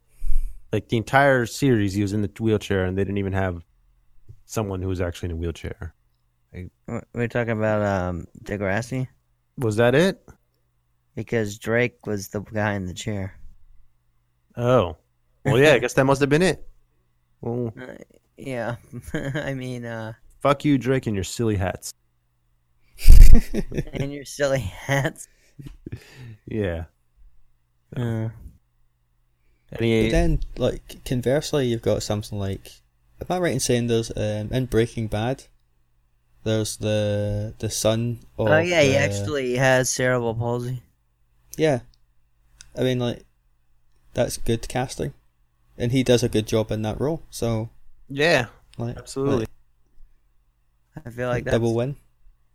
like 0.71 0.89
the 0.89 0.97
entire 0.97 1.45
series, 1.45 1.93
he 1.93 2.01
was 2.01 2.13
in 2.13 2.21
the 2.21 2.31
wheelchair, 2.39 2.85
and 2.85 2.97
they 2.97 3.03
didn't 3.03 3.17
even 3.17 3.33
have 3.33 3.63
someone 4.45 4.81
who 4.81 4.87
was 4.87 5.01
actually 5.01 5.29
in 5.29 5.33
a 5.33 5.35
wheelchair. 5.37 5.93
We're 7.13 7.27
talking 7.27 7.57
about 7.57 7.81
um 7.81 8.27
Degrassi 8.43 9.07
Was 9.57 9.75
that 9.77 9.93
it? 9.95 10.23
because 11.15 11.57
Drake 11.57 12.05
was 12.05 12.27
the 12.29 12.41
guy 12.41 12.73
in 12.73 12.85
the 12.85 12.93
chair. 12.93 13.33
Oh, 14.55 14.97
well, 15.43 15.57
yeah. 15.59 15.73
I 15.73 15.79
guess 15.79 15.93
that 15.93 16.05
must 16.05 16.21
have 16.21 16.29
been 16.29 16.41
it. 16.43 16.67
Well, 17.41 17.73
Uh, 17.81 17.95
yeah, 18.37 18.75
I 19.13 19.53
mean, 19.55 19.85
uh, 19.85 20.13
fuck 20.41 20.63
you, 20.63 20.77
Drake, 20.77 21.07
and 21.07 21.15
your 21.15 21.23
silly 21.23 21.55
hats. 21.55 21.91
and 23.93 24.11
your 24.13 24.25
silly 24.25 24.59
hats. 24.61 25.27
Yeah. 26.49 26.85
Uh, 27.95 28.29
Any? 29.77 30.03
But 30.03 30.11
then, 30.11 30.39
like 30.57 31.03
conversely, 31.03 31.67
you've 31.67 31.81
got 31.81 32.03
something 32.03 32.37
like, 32.39 32.71
am 33.19 33.27
I 33.29 33.39
right 33.39 33.53
in 33.53 33.59
saying 33.59 33.87
there's 33.87 34.11
um, 34.15 34.49
in 34.53 34.65
Breaking 34.67 35.07
Bad, 35.07 35.45
there's 36.47 36.77
the 36.77 37.53
the 37.59 37.69
son 37.69 38.19
of 38.37 38.47
oh 38.47 38.57
yeah, 38.59 38.81
he 38.81 38.89
the- 38.89 38.97
actually 38.97 39.55
has 39.55 39.89
cerebral 39.89 40.33
palsy. 40.35 40.81
yeah, 41.57 41.79
I 42.77 42.83
mean 42.83 42.99
like, 42.99 43.23
that's 44.13 44.37
good 44.37 44.67
casting, 44.67 45.13
and 45.77 45.91
he 45.91 46.03
does 46.03 46.23
a 46.23 46.29
good 46.29 46.47
job 46.47 46.71
in 46.71 46.81
that 46.83 46.99
role. 46.99 47.21
So 47.29 47.69
yeah, 48.09 48.47
like, 48.77 48.97
absolutely. 48.97 49.47
I 51.05 51.09
feel 51.09 51.29
like 51.29 51.43
that's 51.45 51.53
double 51.55 51.75
win. 51.75 51.95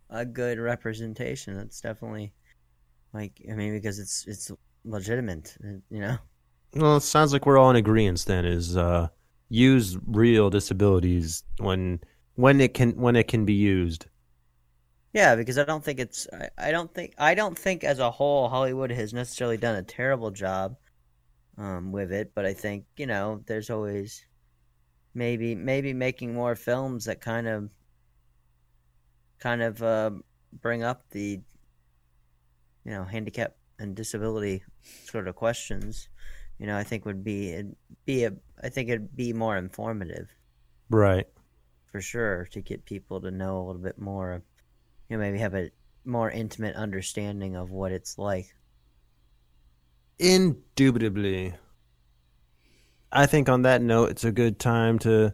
a 0.09 0.25
good 0.25 0.59
representation. 0.59 1.55
That's 1.55 1.79
definitely 1.81 2.33
like 3.13 3.41
I 3.49 3.53
mean 3.53 3.73
because 3.73 3.99
it's 3.99 4.25
it's 4.27 4.51
legitimate, 4.83 5.55
you 5.89 5.99
know. 6.01 6.17
Well, 6.75 6.97
it 6.97 7.01
sounds 7.01 7.31
like 7.33 7.45
we're 7.45 7.57
all 7.57 7.69
in 7.69 7.75
agreement. 7.75 8.25
Then 8.25 8.45
is 8.45 8.75
uh, 8.75 9.07
use 9.49 9.97
real 10.07 10.49
disabilities 10.49 11.43
when 11.59 11.99
when 12.35 12.61
it 12.61 12.73
can 12.73 12.91
when 12.91 13.15
it 13.15 13.27
can 13.27 13.45
be 13.45 13.53
used. 13.53 14.07
Yeah, 15.13 15.35
because 15.35 15.57
I 15.59 15.63
don't 15.63 15.83
think 15.83 15.99
it's 15.99 16.27
I, 16.33 16.49
I 16.57 16.71
don't 16.71 16.93
think 16.93 17.13
I 17.17 17.35
don't 17.35 17.57
think 17.57 17.83
as 17.83 17.99
a 17.99 18.11
whole 18.11 18.49
Hollywood 18.49 18.91
has 18.91 19.13
necessarily 19.13 19.57
done 19.57 19.75
a 19.75 19.83
terrible 19.83 20.31
job 20.31 20.75
um, 21.57 21.91
with 21.91 22.11
it. 22.11 22.31
But 22.33 22.45
I 22.45 22.53
think 22.53 22.85
you 22.97 23.05
know, 23.05 23.41
there's 23.45 23.69
always 23.69 24.25
maybe 25.13 25.55
maybe 25.55 25.93
making 25.93 26.33
more 26.33 26.55
films 26.55 27.05
that 27.05 27.21
kind 27.21 27.47
of 27.47 27.69
kind 29.39 29.61
of 29.61 29.83
uh, 29.83 30.11
bring 30.61 30.83
up 30.83 31.09
the 31.11 31.41
you 32.85 32.91
know 32.91 33.03
handicap 33.03 33.55
and 33.79 33.95
disability 33.95 34.63
sort 35.05 35.27
of 35.27 35.35
questions. 35.35 36.09
You 36.57 36.67
know, 36.67 36.77
I 36.77 36.83
think 36.83 37.05
would 37.05 37.23
be 37.23 37.51
it'd 37.51 37.75
be 38.05 38.23
a 38.25 38.33
I 38.63 38.69
think 38.69 38.89
it'd 38.89 39.15
be 39.15 39.33
more 39.33 39.57
informative 39.57 40.29
Right. 40.89 41.27
For 41.93 42.01
sure 42.01 42.49
to 42.51 42.59
get 42.59 42.83
people 42.85 43.21
to 43.21 43.29
know 43.29 43.59
a 43.59 43.63
little 43.65 43.81
bit 43.81 43.99
more. 43.99 44.41
You 45.07 45.15
know, 45.15 45.21
maybe 45.21 45.37
have 45.37 45.53
a 45.53 45.69
more 46.03 46.29
intimate 46.29 46.75
understanding 46.75 47.55
of 47.55 47.69
what 47.69 47.91
it's 47.91 48.17
like. 48.17 48.53
Indubitably. 50.17 51.53
I 53.11 53.27
think 53.27 53.47
on 53.47 53.61
that 53.61 53.83
note, 53.83 54.09
it's 54.09 54.23
a 54.23 54.31
good 54.31 54.57
time 54.57 54.97
to 54.99 55.33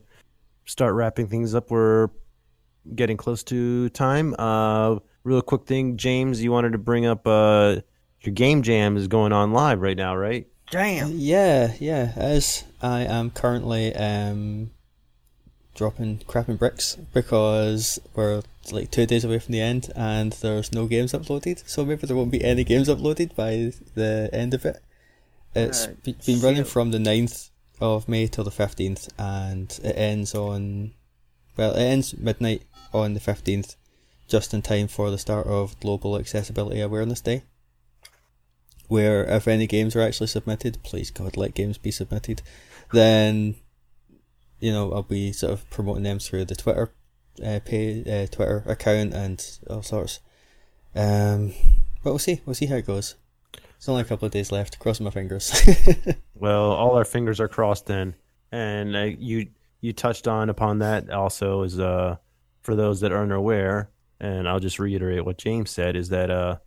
start 0.66 0.96
wrapping 0.96 1.28
things 1.28 1.56
up. 1.56 1.72
We're 1.72 2.10
getting 2.94 3.16
close 3.16 3.42
to 3.46 3.88
time. 3.90 4.36
Uh, 4.38 4.98
real 5.24 5.42
quick 5.42 5.66
thing, 5.66 5.96
James, 5.96 6.44
you 6.44 6.52
wanted 6.52 6.74
to 6.74 6.78
bring 6.78 7.06
up 7.06 7.26
uh, 7.26 7.78
your 8.20 8.34
game 8.34 8.64
jam 8.64 8.98
is 8.98 9.08
going 9.08 9.32
on 9.32 9.54
live 9.54 9.80
right 9.80 9.96
now, 9.96 10.14
right? 10.14 10.46
Damn. 10.72 11.12
Yeah, 11.14 11.74
yeah. 11.80 12.12
As 12.18 12.66
I 12.82 13.04
am 13.04 13.32
currently 13.32 13.96
um, 13.96 14.72
dropping 15.80 16.20
crap 16.28 16.50
and 16.50 16.60
bricks 16.60 16.98
because 17.14 18.00
we're 18.14 18.42
like 18.72 18.92
two 18.92 19.06
days 19.06 19.24
away 19.24 19.40
from 19.40 19.54
the 19.54 19.62
end 19.62 19.90
and 19.96 20.34
there's 20.34 20.74
no 20.74 20.86
games 20.88 21.14
uploaded, 21.14 21.64
so 21.68 21.86
maybe 21.86 22.06
there 22.06 22.18
won't 22.18 22.32
be 22.32 22.44
any 22.44 22.66
games 22.66 22.90
uploaded 22.90 23.34
by 23.34 23.72
the 23.96 24.30
end 24.34 24.54
of 24.54 24.66
it. 24.66 24.84
It's 25.56 25.86
Uh, 25.86 25.94
be- 26.04 26.18
been 26.26 26.42
running 26.42 26.66
from 26.66 26.92
the 26.92 27.00
9th 27.00 27.50
of 27.80 28.10
May 28.10 28.28
till 28.28 28.44
the 28.44 28.52
15th 28.52 29.08
and 29.18 29.80
it 29.82 29.98
ends 29.98 30.36
on, 30.36 30.92
well, 31.56 31.74
it 31.74 31.82
ends 31.82 32.14
midnight 32.18 32.64
on 32.94 33.14
the 33.14 33.22
15th, 33.22 33.78
just 34.28 34.54
in 34.54 34.62
time 34.62 34.90
for 34.90 35.10
the 35.10 35.18
start 35.18 35.48
of 35.48 35.80
Global 35.80 36.18
Accessibility 36.18 36.82
Awareness 36.82 37.22
Day 37.22 37.44
where 38.90 39.24
if 39.26 39.48
any 39.48 39.68
games 39.68 39.96
are 39.96 40.02
actually 40.02 40.26
submitted, 40.28 40.82
please 40.84 41.12
God, 41.12 41.38
let 41.38 41.54
games 41.54 41.78
be 41.78 41.92
submitted, 41.92 42.42
then 42.92 43.56
you 44.60 44.72
know 44.72 44.92
I'll 44.92 45.04
be 45.04 45.32
sort 45.32 45.54
of 45.54 45.70
promoting 45.70 46.04
them 46.04 46.20
through 46.20 46.46
the 46.46 46.56
Twitter 46.56 46.94
uh, 47.44 47.60
pay, 47.64 48.02
uh, 48.02 48.28
Twitter 48.28 48.64
account 48.68 49.14
and 49.14 49.60
all 49.70 49.84
sorts. 49.84 50.20
Um, 50.96 51.54
but 52.04 52.12
we'll 52.12 52.20
see. 52.20 52.42
We'll 52.46 52.56
see 52.56 52.66
how 52.66 52.76
it 52.76 52.88
goes. 52.88 53.16
It's 53.78 53.88
only 53.88 54.02
a 54.02 54.06
couple 54.06 54.26
of 54.26 54.32
days 54.32 54.52
left. 54.52 54.80
Crossing 54.80 55.06
my 55.06 55.12
fingers. 55.12 55.52
Well, 56.40 56.72
all 56.72 56.96
our 56.96 57.04
fingers 57.04 57.42
are 57.42 57.50
crossed 57.50 57.88
then, 57.88 58.16
and 58.50 58.96
uh, 58.96 59.10
you 59.20 59.48
you 59.82 59.92
touched 59.92 60.26
on 60.26 60.50
upon 60.50 60.80
that 60.80 61.10
also 61.10 61.64
is 61.64 61.78
uh 61.82 62.16
for 62.62 62.76
those 62.76 63.02
that 63.02 63.12
aren't 63.12 63.34
aware, 63.34 63.90
and 64.22 64.48
I'll 64.48 64.62
just 64.62 64.80
reiterate 64.80 65.26
what 65.26 65.38
James 65.38 65.70
said 65.70 65.98
is 65.98 66.08
that 66.10 66.32
uh 66.32 66.60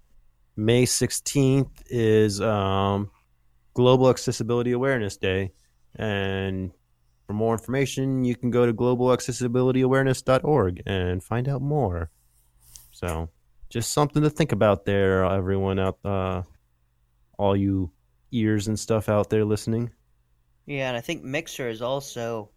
May 0.57 0.85
sixteenth 0.85 1.83
is 1.87 2.43
um 2.43 3.11
Global 3.73 4.11
Accessibility 4.11 4.73
Awareness 4.73 5.17
Day, 5.17 5.53
and 5.97 6.73
for 7.27 7.33
more 7.33 7.55
information, 7.55 8.25
you 8.25 8.35
can 8.35 8.51
go 8.51 8.67
to 8.67 8.75
globalaccessibilityawareness.org 8.75 10.83
and 10.87 11.23
find 11.23 11.49
out 11.49 11.63
more. 11.63 12.11
So, 12.91 13.31
just 13.69 13.93
something 13.93 14.23
to 14.23 14.31
think 14.31 14.53
about 14.53 14.85
there, 14.85 15.25
everyone 15.25 15.79
out, 15.79 15.99
uh, 16.05 16.43
all 17.39 17.57
you 17.57 17.93
ears 18.33 18.69
and 18.69 18.79
stuff 18.79 19.09
out 19.09 19.31
there 19.31 19.45
listening. 19.45 19.91
Yeah, 20.67 20.89
and 20.89 20.97
I 20.97 21.01
think 21.01 21.25
Mixer 21.25 21.69
is 21.69 21.83
also, 21.83 22.51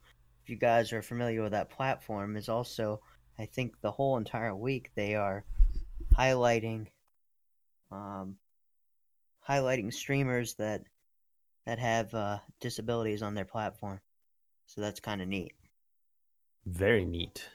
if 0.44 0.50
you 0.50 0.56
guys 0.56 0.94
are 0.94 1.02
familiar 1.02 1.42
with 1.42 1.54
that 1.54 1.70
platform, 1.70 2.38
is 2.38 2.50
also, 2.50 3.02
I 3.40 3.46
think 3.46 3.80
the 3.82 3.92
whole 3.92 4.18
entire 4.18 4.56
week 4.56 4.92
they 4.96 5.16
are 5.16 5.44
highlighting, 6.18 6.88
um, 7.92 8.38
highlighting 9.48 9.94
streamers 9.94 10.56
that 10.56 10.84
that 11.66 11.80
have 11.80 12.14
uh, 12.14 12.38
disabilities 12.60 13.24
on 13.24 13.34
their 13.34 13.46
platform. 13.46 14.00
So 14.66 14.82
that's 14.82 15.00
kind 15.00 15.22
of 15.22 15.28
neat. 15.28 15.54
Very 16.66 17.06
neat. 17.06 17.48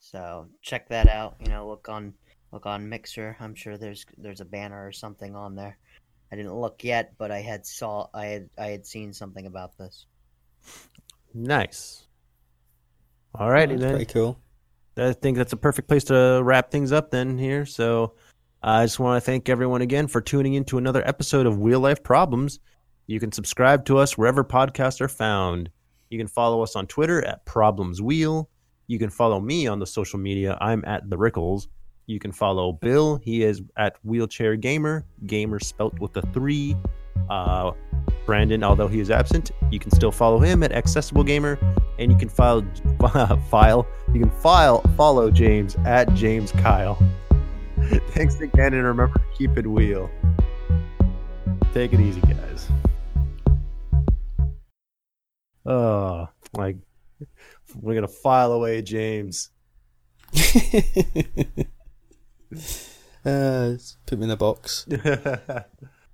So 0.00 0.46
check 0.62 0.88
that 0.88 1.08
out. 1.08 1.36
You 1.40 1.48
know, 1.48 1.68
look 1.68 1.88
on 1.88 2.14
look 2.52 2.66
on 2.66 2.88
Mixer. 2.88 3.36
I'm 3.40 3.54
sure 3.54 3.76
there's 3.76 4.04
there's 4.16 4.40
a 4.40 4.44
banner 4.44 4.86
or 4.86 4.92
something 4.92 5.36
on 5.36 5.54
there. 5.54 5.78
I 6.30 6.36
didn't 6.36 6.54
look 6.54 6.84
yet, 6.84 7.14
but 7.18 7.30
I 7.30 7.40
had 7.40 7.66
saw 7.66 8.08
I 8.12 8.26
had 8.26 8.50
I 8.58 8.66
had 8.66 8.86
seen 8.86 9.12
something 9.12 9.46
about 9.46 9.76
this. 9.78 10.06
Nice. 11.34 12.06
All 13.34 13.50
righty 13.50 13.76
then. 13.76 13.90
pretty 13.90 14.12
cool. 14.12 14.38
I 14.96 15.12
think 15.12 15.36
that's 15.36 15.52
a 15.52 15.56
perfect 15.56 15.88
place 15.88 16.04
to 16.04 16.40
wrap 16.42 16.70
things 16.70 16.90
up 16.90 17.10
then 17.10 17.38
here. 17.38 17.64
So 17.66 18.14
uh, 18.62 18.80
I 18.80 18.84
just 18.84 18.98
want 18.98 19.22
to 19.22 19.24
thank 19.24 19.48
everyone 19.48 19.82
again 19.82 20.08
for 20.08 20.20
tuning 20.20 20.54
in 20.54 20.64
to 20.66 20.78
another 20.78 21.06
episode 21.06 21.46
of 21.46 21.58
Wheel 21.58 21.80
Life 21.80 22.02
Problems. 22.02 22.58
You 23.06 23.20
can 23.20 23.30
subscribe 23.30 23.84
to 23.86 23.98
us 23.98 24.18
wherever 24.18 24.42
podcasts 24.42 25.00
are 25.00 25.08
found. 25.08 25.70
You 26.10 26.18
can 26.18 26.28
follow 26.28 26.62
us 26.62 26.76
on 26.76 26.86
Twitter 26.86 27.24
at 27.24 27.44
Problems 27.44 28.00
Wheel. 28.00 28.48
You 28.86 28.98
can 28.98 29.10
follow 29.10 29.40
me 29.40 29.66
on 29.66 29.78
the 29.78 29.86
social 29.86 30.18
media. 30.18 30.56
I'm 30.60 30.84
at 30.86 31.08
the 31.10 31.16
Rickles. 31.16 31.66
You 32.06 32.18
can 32.18 32.32
follow 32.32 32.72
Bill. 32.72 33.20
He 33.22 33.42
is 33.42 33.60
at 33.76 33.96
Wheelchair 34.02 34.56
Gamer. 34.56 35.04
Gamer 35.26 35.60
spelt 35.60 35.98
with 36.00 36.16
a 36.16 36.22
three. 36.32 36.74
Uh, 37.28 37.72
Brandon, 38.24 38.64
although 38.64 38.88
he 38.88 39.00
is 39.00 39.10
absent, 39.10 39.50
you 39.70 39.78
can 39.78 39.90
still 39.90 40.10
follow 40.10 40.38
him 40.38 40.62
at 40.62 40.72
Accessible 40.72 41.24
Gamer, 41.24 41.58
and 41.98 42.10
you 42.10 42.16
can 42.16 42.28
file 42.28 42.64
file. 43.50 43.86
You 44.14 44.20
can 44.20 44.30
file 44.30 44.80
follow 44.96 45.30
James 45.30 45.76
at 45.84 46.12
James 46.14 46.52
Kyle. 46.52 46.98
Thanks 48.10 48.40
again, 48.40 48.72
and 48.72 48.84
remember 48.84 49.18
to 49.18 49.24
keep 49.36 49.56
it 49.58 49.66
wheel. 49.66 50.10
Take 51.74 51.92
it 51.92 52.00
easy, 52.00 52.20
guys. 52.22 52.68
Oh, 55.68 56.28
like 56.54 56.78
we're 57.74 57.94
gonna 57.94 58.08
file 58.08 58.52
away 58.52 58.80
James. 58.80 59.50
uh, 63.24 63.74
put 64.06 64.18
me 64.18 64.24
in 64.24 64.30
a 64.30 64.36
box. 64.36 64.86